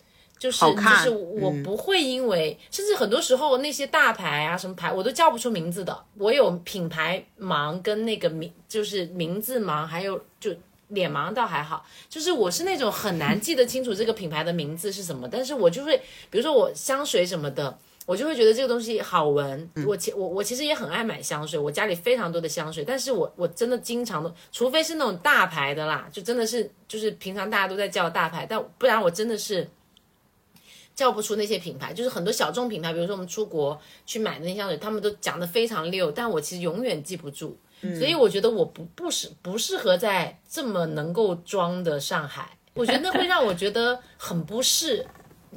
[0.44, 5.98] 就是就是我不会因为，甚至很多时候那些大牌啊什么牌我都叫不出名字的。
[6.18, 10.52] 我有品牌盲跟那个名就是名字盲，还有就
[10.90, 15.96] 脸盲倒还好，就是我是那种很难记得清楚这个品牌的名字是什么，但是我就会
[16.30, 17.80] 比如说我香水什么的。
[18.06, 19.70] 我就会觉得这个东西好闻。
[19.88, 29.66] 我其我我其实也很爱买香水，我家里非常多的香水，但是我我真的经常的，除非是那种大牌的啦，就真的是就是平常大家都在叫大牌，但不然我真的是
[30.96, 31.94] 叫不出那些品牌。
[31.94, 37.58] 就是很多小众品牌，比如说我们出国去买的那些香水，他们都讲的非常溜，但我其实永远记不住。
[38.00, 45.06] 所以我觉得我不不适不适合在这么能够装的上海，我觉得那会让我觉得很不适。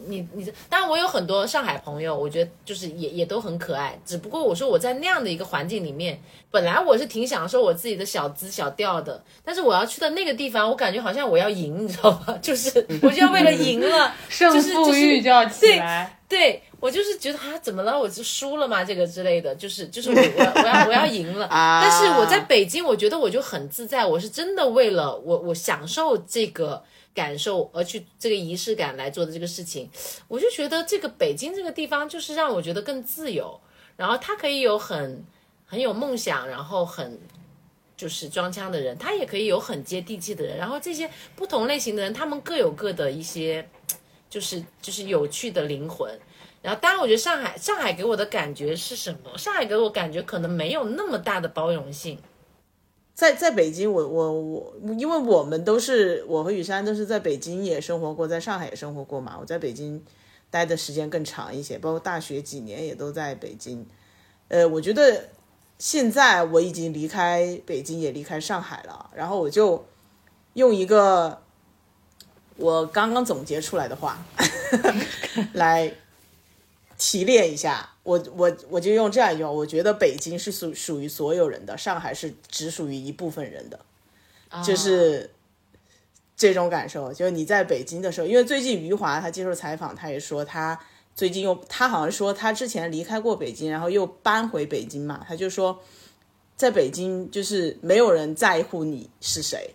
[0.06, 3.98] 你你当然我有很多上海朋友，我觉得就是也也都很可爱。
[4.04, 6.20] 只不过我说我在那样的一个环境里面，
[6.50, 12.38] 本来我是挺享受我自己的小资小调的，但是我要去的那个地方，我感觉好像我要赢，你知道吗？
[12.42, 16.12] 就是我就要为了赢了， 胜就是负欲就要起来。
[16.28, 17.96] 对我就是觉得啊，怎么了？
[17.96, 18.82] 我就输了嘛？
[18.82, 21.46] 这个之类的，就是就是我我要我要我要赢了。
[21.54, 26.82] 啊但是我在北京，我觉得我就很自在，我是真的为了我我享受这个
[27.16, 29.90] 感受而去这个仪式感来做的这个事情，
[30.28, 33.58] 我就觉得这个北京这个地方就是让我觉得更自由，
[33.96, 35.24] 然后它可以有很
[35.66, 37.18] 很有梦想，然后很。
[37.96, 43.66] 就是装腔的人，他也可以有很接地气的人，然后这些不同类型的人，他们各有各的一些
[44.28, 46.06] 就是就是有趣的灵魂。
[46.60, 49.38] 然后，当然，我觉得上海上海给我的感觉是什么？
[49.38, 52.20] 上海给我感觉可能没有那么大的包容性。
[53.16, 59.38] 在在北京，我我我，因为我们都是我和雨珊都是在北京也生活过，在上海也生活过嘛。
[59.40, 60.04] 我在北京
[60.50, 63.86] 待的时间更长一些，包括大学几年也都在北京。
[64.48, 65.30] 呃，我觉得
[65.78, 69.08] 现在我已经离开北京，也离开上海了。
[69.14, 69.82] 然后我就
[70.52, 71.40] 用一个
[72.58, 74.22] 我刚刚总结出来的话
[75.54, 75.90] 来
[76.96, 77.90] 提炼一下。
[78.02, 83.80] 我我我就用这样一句话，我觉得北京是属属于所有人的，上海是只属于一部分人的，
[84.62, 85.28] 就是
[86.36, 87.12] 这种感受。
[87.12, 90.78] 就是你在北京的时候，因为最近余华他接受采访，他也说他
[91.16, 95.80] 最近又他好像说他之前离开过北京，然后又搬回北京嘛，他就说
[96.56, 99.74] 在北京就是没有人在乎你是谁，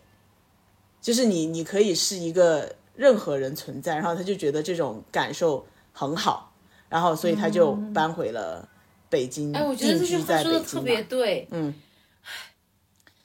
[1.02, 6.51] 就是你你可以是一个任何人存在，然后他就觉得这种感受很好。
[6.92, 8.68] 然后，所以他就搬回了
[9.10, 10.84] 北京，哎，我觉得这句定居话说的特在北京嘛。
[10.84, 11.74] 别对，嗯，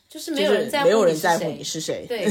[0.09, 2.07] 就是没有人在乎没有人在乎你是谁。
[2.09, 2.29] 对，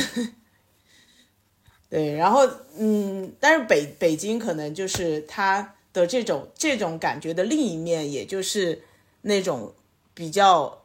[1.92, 8.84] 对，然后嗯，但是北北京可能就是他的这种这种感觉的另一面，也就是
[9.24, 9.74] 那种
[10.14, 10.84] 比较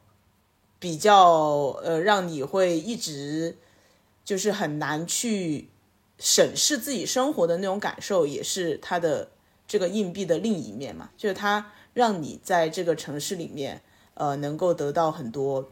[0.81, 3.57] 比较呃，让你会一直
[4.25, 5.69] 就是很难去
[6.19, 9.31] 审视自己生活的那种感受，也是他的
[9.71, 13.81] 这个硬币的另一面嘛，就是它让你在这个城市里面
[14.15, 15.71] 呃能够得到很多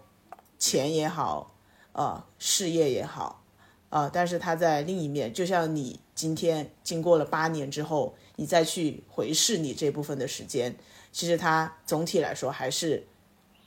[0.57, 1.57] 钱也好，
[1.95, 3.43] 呃事业也好。
[3.91, 10.77] 啊，但是它在另一面，就像你今天经过了八年之后，你再去回视你这部分的时间，
[11.11, 13.09] 其实它总体来说还是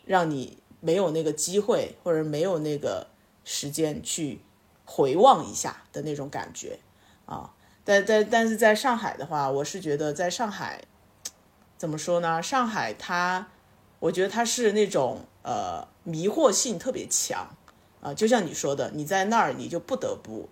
[0.06, 3.08] 让你没有那个机会，或者没有那个
[3.44, 4.40] 时间去
[4.86, 6.80] 回望一下的那种感觉
[7.26, 7.54] 啊。
[7.84, 10.82] 但但但是在上海的话，我是觉得在上海
[11.78, 12.42] 怎么说呢？
[12.42, 13.48] 上海它，
[14.00, 17.56] 我觉得它是那种呃迷惑性特别强。
[18.02, 20.50] 啊，就像你说的，你在那儿你就不得不，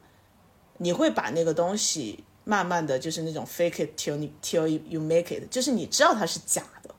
[0.78, 6.94] 你会把那个东西慢慢的就是那种 fake it till till you make it，就是你知道它是假的，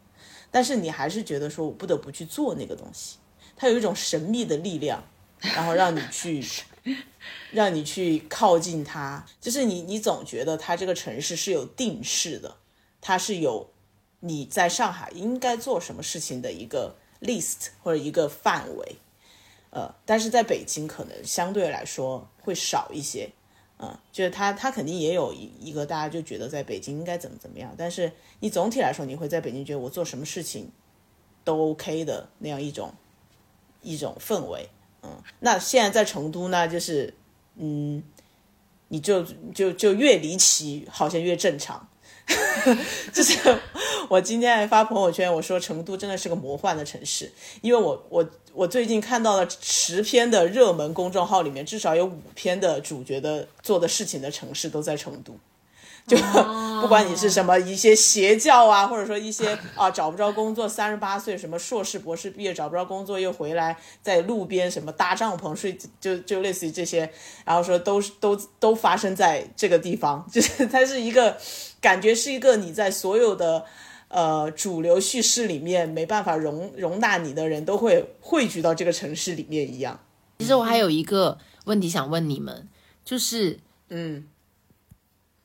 [0.51, 3.19] 但是你还是觉得说我不得不去做那个东西，
[3.55, 5.05] 它有一种神秘的力量，
[5.39, 6.45] 然后让你去，
[7.53, 12.57] 让你去靠近它，就是你你总觉得它这个城市是有定势的，
[13.01, 13.71] 它是有
[14.21, 18.97] 你在上海应该做什么事情的一个 list 或者一个范围。
[19.71, 23.31] 呃，但是在北京可能相对来说会少一些，
[23.79, 30.73] 嗯，就是他他肯定也有一一个大家就觉得在北京应该怎么怎么样，但是你总体来说你会在北京觉得我做什么事情
[31.45, 32.93] 都 OK 的那样一种
[33.81, 34.69] 一种氛围，
[35.03, 37.15] 嗯，那现在在成都呢，就是
[37.57, 38.03] 嗯，
[38.89, 39.25] 你就
[39.55, 41.89] 就就越离奇，好像越正常。
[43.13, 43.59] 就是
[44.09, 55.37] 我今天还发朋友圈，我说成都真的是个魔幻的城市，因为我我我最近看到了十篇的热门公众号里面，至少有五篇的主角的做的事情的城市都在成都。
[56.07, 56.17] 就
[56.81, 67.11] 不管你是什么一些邪教啊，或者说一些啊找不着工作，三十八岁什么硕士博士毕业找不着工作又回来在路边什么搭帐篷睡，就就类似于这些，
[67.45, 71.37] 然后说都都都发生在这个地方， 就是它是一个
[71.81, 73.65] 感觉是一个你在所有的
[74.09, 80.01] 呃主流叙事里面没办法容容纳你的人都会汇聚到这个城市里面一样。
[80.39, 82.69] 其实我还有一个问题想问你们，
[83.05, 83.61] 就是
[83.91, 84.27] 嗯。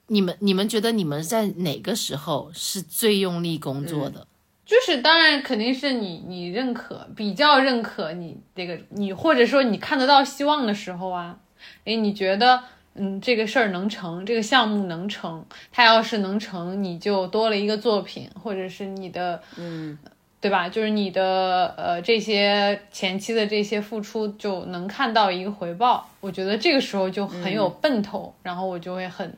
[0.07, 4.27] 你们你们觉得你们在哪个时候是最用力工作的？
[4.65, 11.37] 就是当然肯定是你你认可比较认可你这个你或者说你看得到希望的时候啊，
[11.83, 12.63] 诶，你觉得
[12.95, 19.97] 嗯这个事儿能成，这个项目能成，它要是能成，你就多了一个作品，或者是你的嗯，
[20.41, 20.67] 对吧？
[20.67, 29.31] 就是你的呃这些前期的这些付出就能看到一个回报，我觉得这个时候就很有奔头，然后我就会很。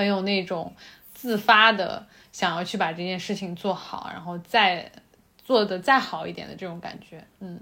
[0.00, 0.74] 很有那种
[1.12, 4.90] 自发的想要去把这件事情做好，然后再
[5.36, 7.22] 做的再好一点的这种感觉。
[7.40, 7.60] 嗯，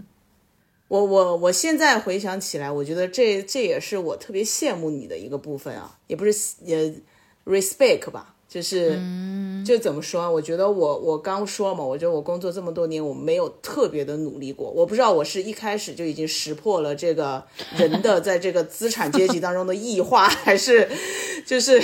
[0.86, 6.94] 我我我现在回想起来，我觉得这这也是我特别羡慕你的一个部分啊，也不是也
[7.44, 8.36] respect 吧。
[8.48, 8.98] 就是，
[9.62, 10.30] 就怎么说？
[10.30, 14.70] 我觉得我我刚说嘛，我觉得我工作这么多年，我没有特别的努力过。
[14.70, 17.44] 我不知道我是一开始就已经识破了这个
[17.76, 20.88] 人的在这个资产阶级当中的异化，还是
[21.44, 21.78] 就是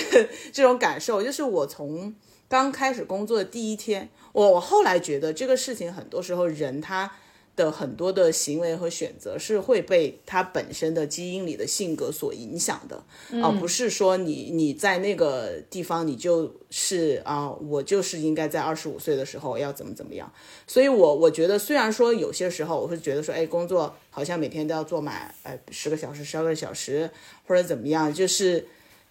[0.53, 1.23] 这种感受。
[1.23, 2.15] 就是我从
[2.49, 7.13] 刚开始工作的第一天，我我后来觉得这个事情很多时候人他。
[7.57, 13.05] 的很多的行为和选择是会被他本身的基因里的性格所影响的，
[13.43, 20.33] 而不是说你你在那个地方你就是啊，我就是应该在二十五岁的时候要怎么怎么样。
[20.67, 27.09] 所以，我我觉得虽然说有些时候我会觉得说，哎，工作好像每天都要做满，哎，十个小时、十二个小时
[27.47, 28.67] 或者怎么样，就是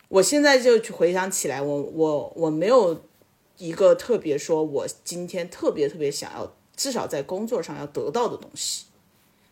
[0.09, 3.03] 我现在就回想起来，我我我没有
[3.57, 6.53] 一个特别说我今天特别特别想要。
[6.75, 8.85] 至少在工作上要得到的东西，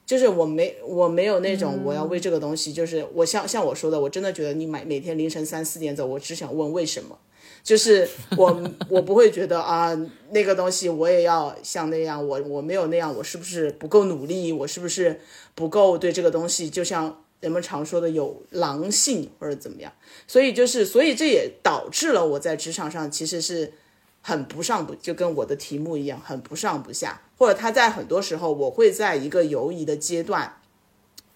[0.06, 7.18] 就是我没我没有那种我要为这个东西，就是我像像我说的，我真的觉得你每每天凌晨三四点走，我只想问为什么，
[7.64, 9.96] 就是我 我不会觉得啊
[10.32, 14.52] 那个东西我也要像那样，我我没有那样，我是不是不够努力？
[14.52, 15.22] 我是不是
[15.54, 16.70] 不够对这个东西？
[16.70, 19.94] 就像人们常说的有狼性或者怎么样？
[20.28, 23.74] 所以就是所以这也导致了我在职场上其实是。
[24.22, 30.62] 很不上不就跟我的题目一样，很不上不下，或者他在很多时候，我会在一个犹疑的阶段，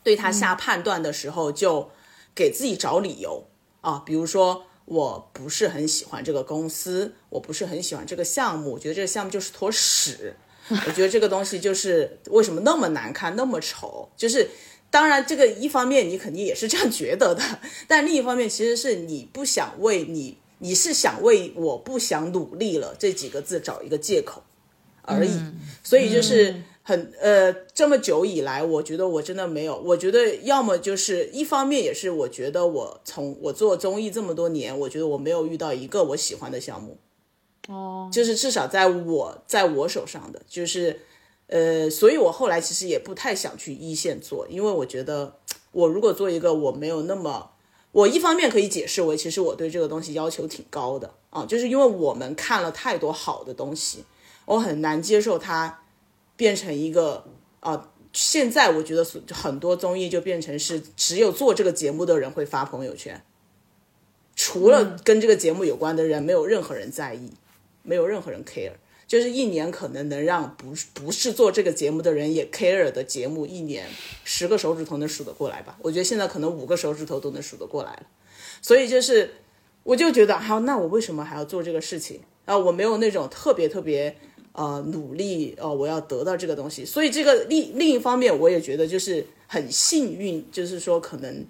[0.04, 1.90] 对他下判断的时候，就
[2.36, 3.46] 给自己找理由
[3.82, 10.36] 啊，比如说我不是很喜欢这个公司，我不是很喜欢这个项目，我觉得这个项目就是坨屎，
[10.70, 14.48] 我觉得这个东西就是为什么那么难看，那么丑，就是
[14.92, 17.42] 当然这个一方面你肯定也是这样觉得的，
[17.88, 20.38] 但另一方面其实是你不想为你。
[20.60, 24.42] 你是想为我不想努力了这几个字找一个借口
[25.02, 25.32] 而已，
[25.84, 36.98] 所以就是很呃这么久以来，我觉得我真的没有，我觉得要么就是一方面也是我觉得我从我做综艺这么多年，我觉得我没有遇到一个我喜欢的项目，
[37.68, 41.02] 哦，就是至少在我在我手上的，就是
[41.48, 45.36] 呃，所以我后来其实也不太想去一线做，因为我觉得
[45.74, 47.52] 我如果做一个我没有那么。
[47.96, 54.04] 我一方面可以解释为，其实我对这个东西要求挺高的啊，就是因为我们看了太多好的东西，
[54.44, 55.84] 我很难接受它
[56.36, 57.24] 变成一个
[57.62, 57.92] 啊。
[58.12, 63.24] 现在我觉得很多综艺就变成是只有做这个节目的人会发朋友圈，
[64.36, 67.32] 除了跟这个节目有关的人，没有任何人在意，
[67.82, 68.74] 没有任何人 care。
[69.08, 73.88] 就是一年可能能让不不是做这个节目的人也 care 的节目，一年
[74.24, 75.78] 十个手指头能数得过来吧？
[75.82, 78.04] 我觉得现在可能五个手指头都能数得过来了。
[78.62, 79.36] 所以就是，
[79.84, 82.58] 我就觉得，好，那我为什么还要做这个事情啊？
[82.58, 84.16] 我没有那种特别特别
[84.54, 86.84] 呃努力哦，我要得到这个东西。
[86.84, 91.46] 所以这个另另一方面，我也觉得就是很幸运，就是说可能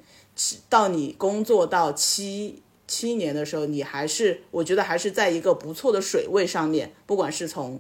[0.68, 2.62] 到你工作到七。
[2.88, 7.80] 七年的时候，你还是我觉得还是在一个不错的水位上面，不管是从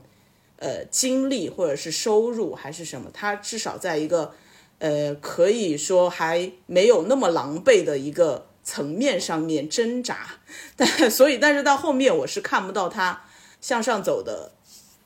[0.57, 4.33] 呃精力或者是收入还是什么，他至少在一个
[4.79, 10.39] 呃，可以说还没有那么狼狈的一个层面上面挣扎，
[10.75, 13.25] 但所以但是到后面我是看不到他
[13.61, 14.51] 向上走的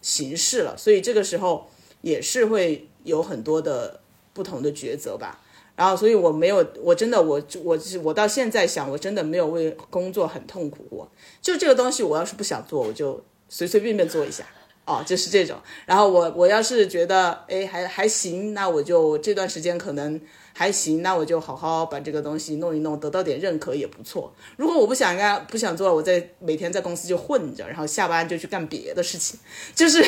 [0.01, 1.69] 形式了，所以这个时候
[2.01, 3.99] 也是会有很多的
[4.34, 5.41] 不同的抉择吧。
[5.80, 11.10] 然后，所以我没有，我真的，我我我到现在想，我真的没有为工作很痛苦过。
[11.41, 14.43] 就这个东西，我要是不想做，我就随随便便做一下，
[14.84, 15.56] 哦，就是这种。
[15.85, 20.19] 然后我我要是觉得，哎，还还行，那我就这段时间可能
[20.51, 24.34] 还行，那我就好好把这个东西弄一弄，得到点认可也不错。
[24.57, 29.39] 如果我不想干，不想做，我在每天在公司就混着，然后下班就去干别的事情。
[29.73, 30.06] 就是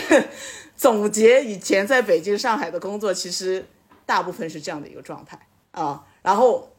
[0.76, 3.66] 总结以前在北京、上海的工作，其实
[4.06, 5.40] 大部分是这样的一个状态。
[5.72, 6.76] 啊，然后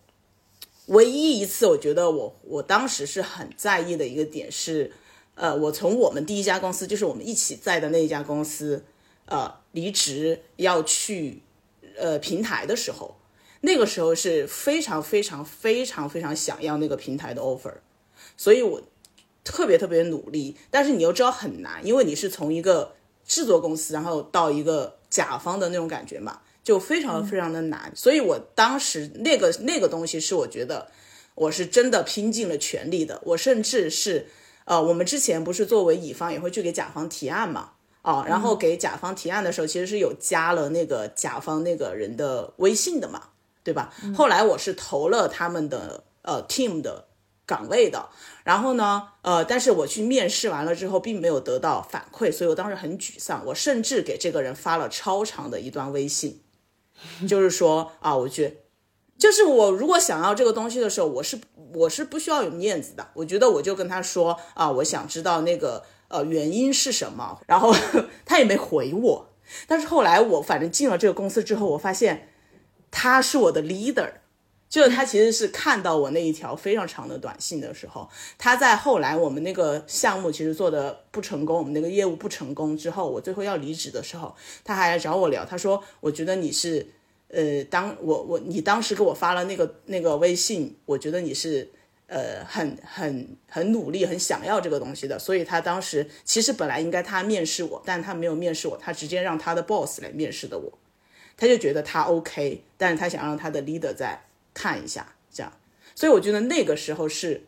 [0.86, 4.92] 唯一一次，我觉得我我当时是很在意的一个点是，
[5.34, 8.84] 呃，我从我们第一家公司，就是我们一起在的那一家公司，
[9.26, 11.42] 呃，离职要去
[11.96, 13.16] 呃平台的时候，
[13.62, 17.76] 那个时候是非常非常非常非常想要那个平台的 offer，
[18.36, 18.82] 所以我
[19.42, 22.94] 特别特别努力，但是你又知道很难，因为你是从一个
[23.24, 26.40] 制作公司，然后到一个甲方的那种感觉嘛。
[26.64, 30.88] 就非常非常的难，所以我当时那个那个东西是我觉得
[31.34, 34.28] 我是真的拼尽了全力的，我甚至是
[34.64, 37.70] 呃，我们之前不是作为乙方也会去给甲方提案嘛，
[38.02, 43.30] 啊，然后给甲方提案的时候其实是有加了那个甲方那个人的微信的嘛，
[43.64, 43.92] 对吧？
[44.16, 47.06] 后来我是投了他们的呃 team 的
[47.44, 48.08] 岗位的，
[48.44, 56.40] 然后呢，呃，但是我去面试完了之后并没有得到反馈，所以我当时很沮丧，我甚至给这个人发了超长的一段微信。
[57.28, 58.56] 就是说啊，我觉，
[59.18, 61.38] 就是我如果想要这个东西的时候，我是
[61.74, 63.08] 我是不需要有面子的。
[63.14, 67.74] 我觉得我就跟他说啊，我想知道那个呃原因是什么，然后
[68.26, 69.28] 他也没回我。
[69.66, 72.28] 但是后来我反正进了这个公司之后，我发现
[72.90, 74.12] 他是我的 leader，
[74.72, 78.08] 就是他其实是看到我那一条非常长的短信的时候，
[78.38, 84.34] 他在后来我们那个项目其实做的不成功，我们那个业务不成功之后，我最后要离职的时候，
[84.64, 86.86] 他还来找我聊，他说我觉得你是。
[87.34, 91.66] 呃，当我我你当时给我发了那个那个微信，我觉得你是
[92.06, 100.78] 呃很很很努力，很想要这个东西的，所以他当时其实本来应该他面试我，但他没有面试我，他直接让他的 boss 来面试的我，
[101.34, 104.22] 他就觉得他 OK，但是他想让他的 leader 在
[104.54, 105.52] 看一下，这样，
[105.94, 107.46] 所以我觉得那个时候是，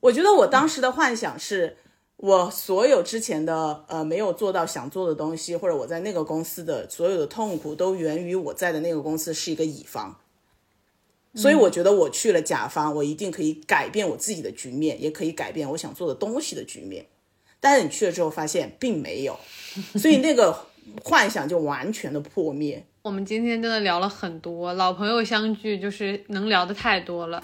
[0.00, 1.76] 我觉得我当时的幻想是。
[2.16, 10.20] 我所有之前的呃没有做到想做的东西，或者我在那个公司的所有的痛苦，都源于我在的那个公司是一个乙方，
[11.34, 17.06] 所以我觉得我去了甲方，我一定可以改变我自己的局面，也可以改变我想做的东西的局面。
[17.58, 19.36] 但是你去了之后发现并没有，
[19.98, 20.66] 所以那个
[21.02, 22.84] 幻想就完全的破灭。
[23.02, 27.42] 我们今天真的聊了很多，老朋友相聚就是能聊的太多了。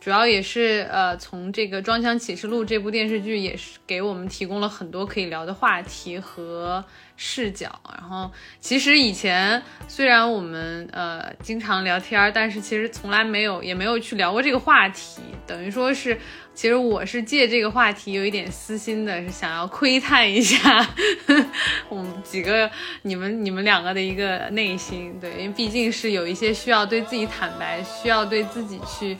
[0.00, 6.84] 主要也是呃，从这个《装箱启示录》这部电视剧也是给我们提供了很多可以聊的话题和
[7.16, 7.80] 视角。
[7.92, 8.30] 然后，
[8.60, 16.18] 其实以前虽然我们呃经常聊天，但是其实从来没有也没有去聊过这个话题，等于说是。
[16.56, 20.88] 其实我是借这个话题有一点私心的，是想要窥探一下
[21.90, 22.68] 我们几个、
[23.02, 29.14] 你们、你们两个的一个内心，对，因为毕竟是有一些需要对自己坦白，需要对自己去，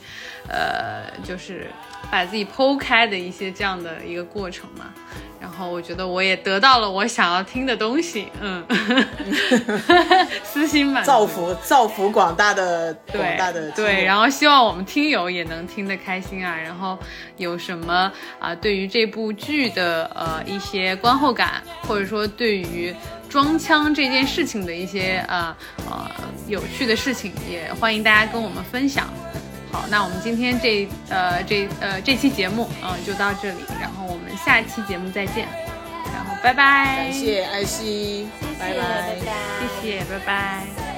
[0.49, 1.67] 呃，就是
[2.09, 4.91] 把自己剖开的一些这样的一个过程嘛。
[5.39, 8.65] 然后我觉得我也得到了我想要听的东西，嗯，
[10.43, 16.55] 私心满造福造福广大的广大的对，然后希望我们听友也能听得开心啊。
[16.55, 16.97] 然后
[17.37, 22.93] 有什么啊，对于这部剧的呃一些观后感，或者说对于
[23.29, 25.55] 装腔这件事情的一些呃
[25.89, 26.09] 呃
[26.47, 29.07] 有趣的事情，也欢迎大家跟我们分享。
[29.71, 35.47] 好，那我们今天这呃这呃这期节目嗯就到这里，然后我们下期节目再见，
[36.13, 38.27] 然后拜拜，感谢艾希，
[38.59, 39.15] 拜拜，
[39.81, 40.96] 谢谢，拜拜。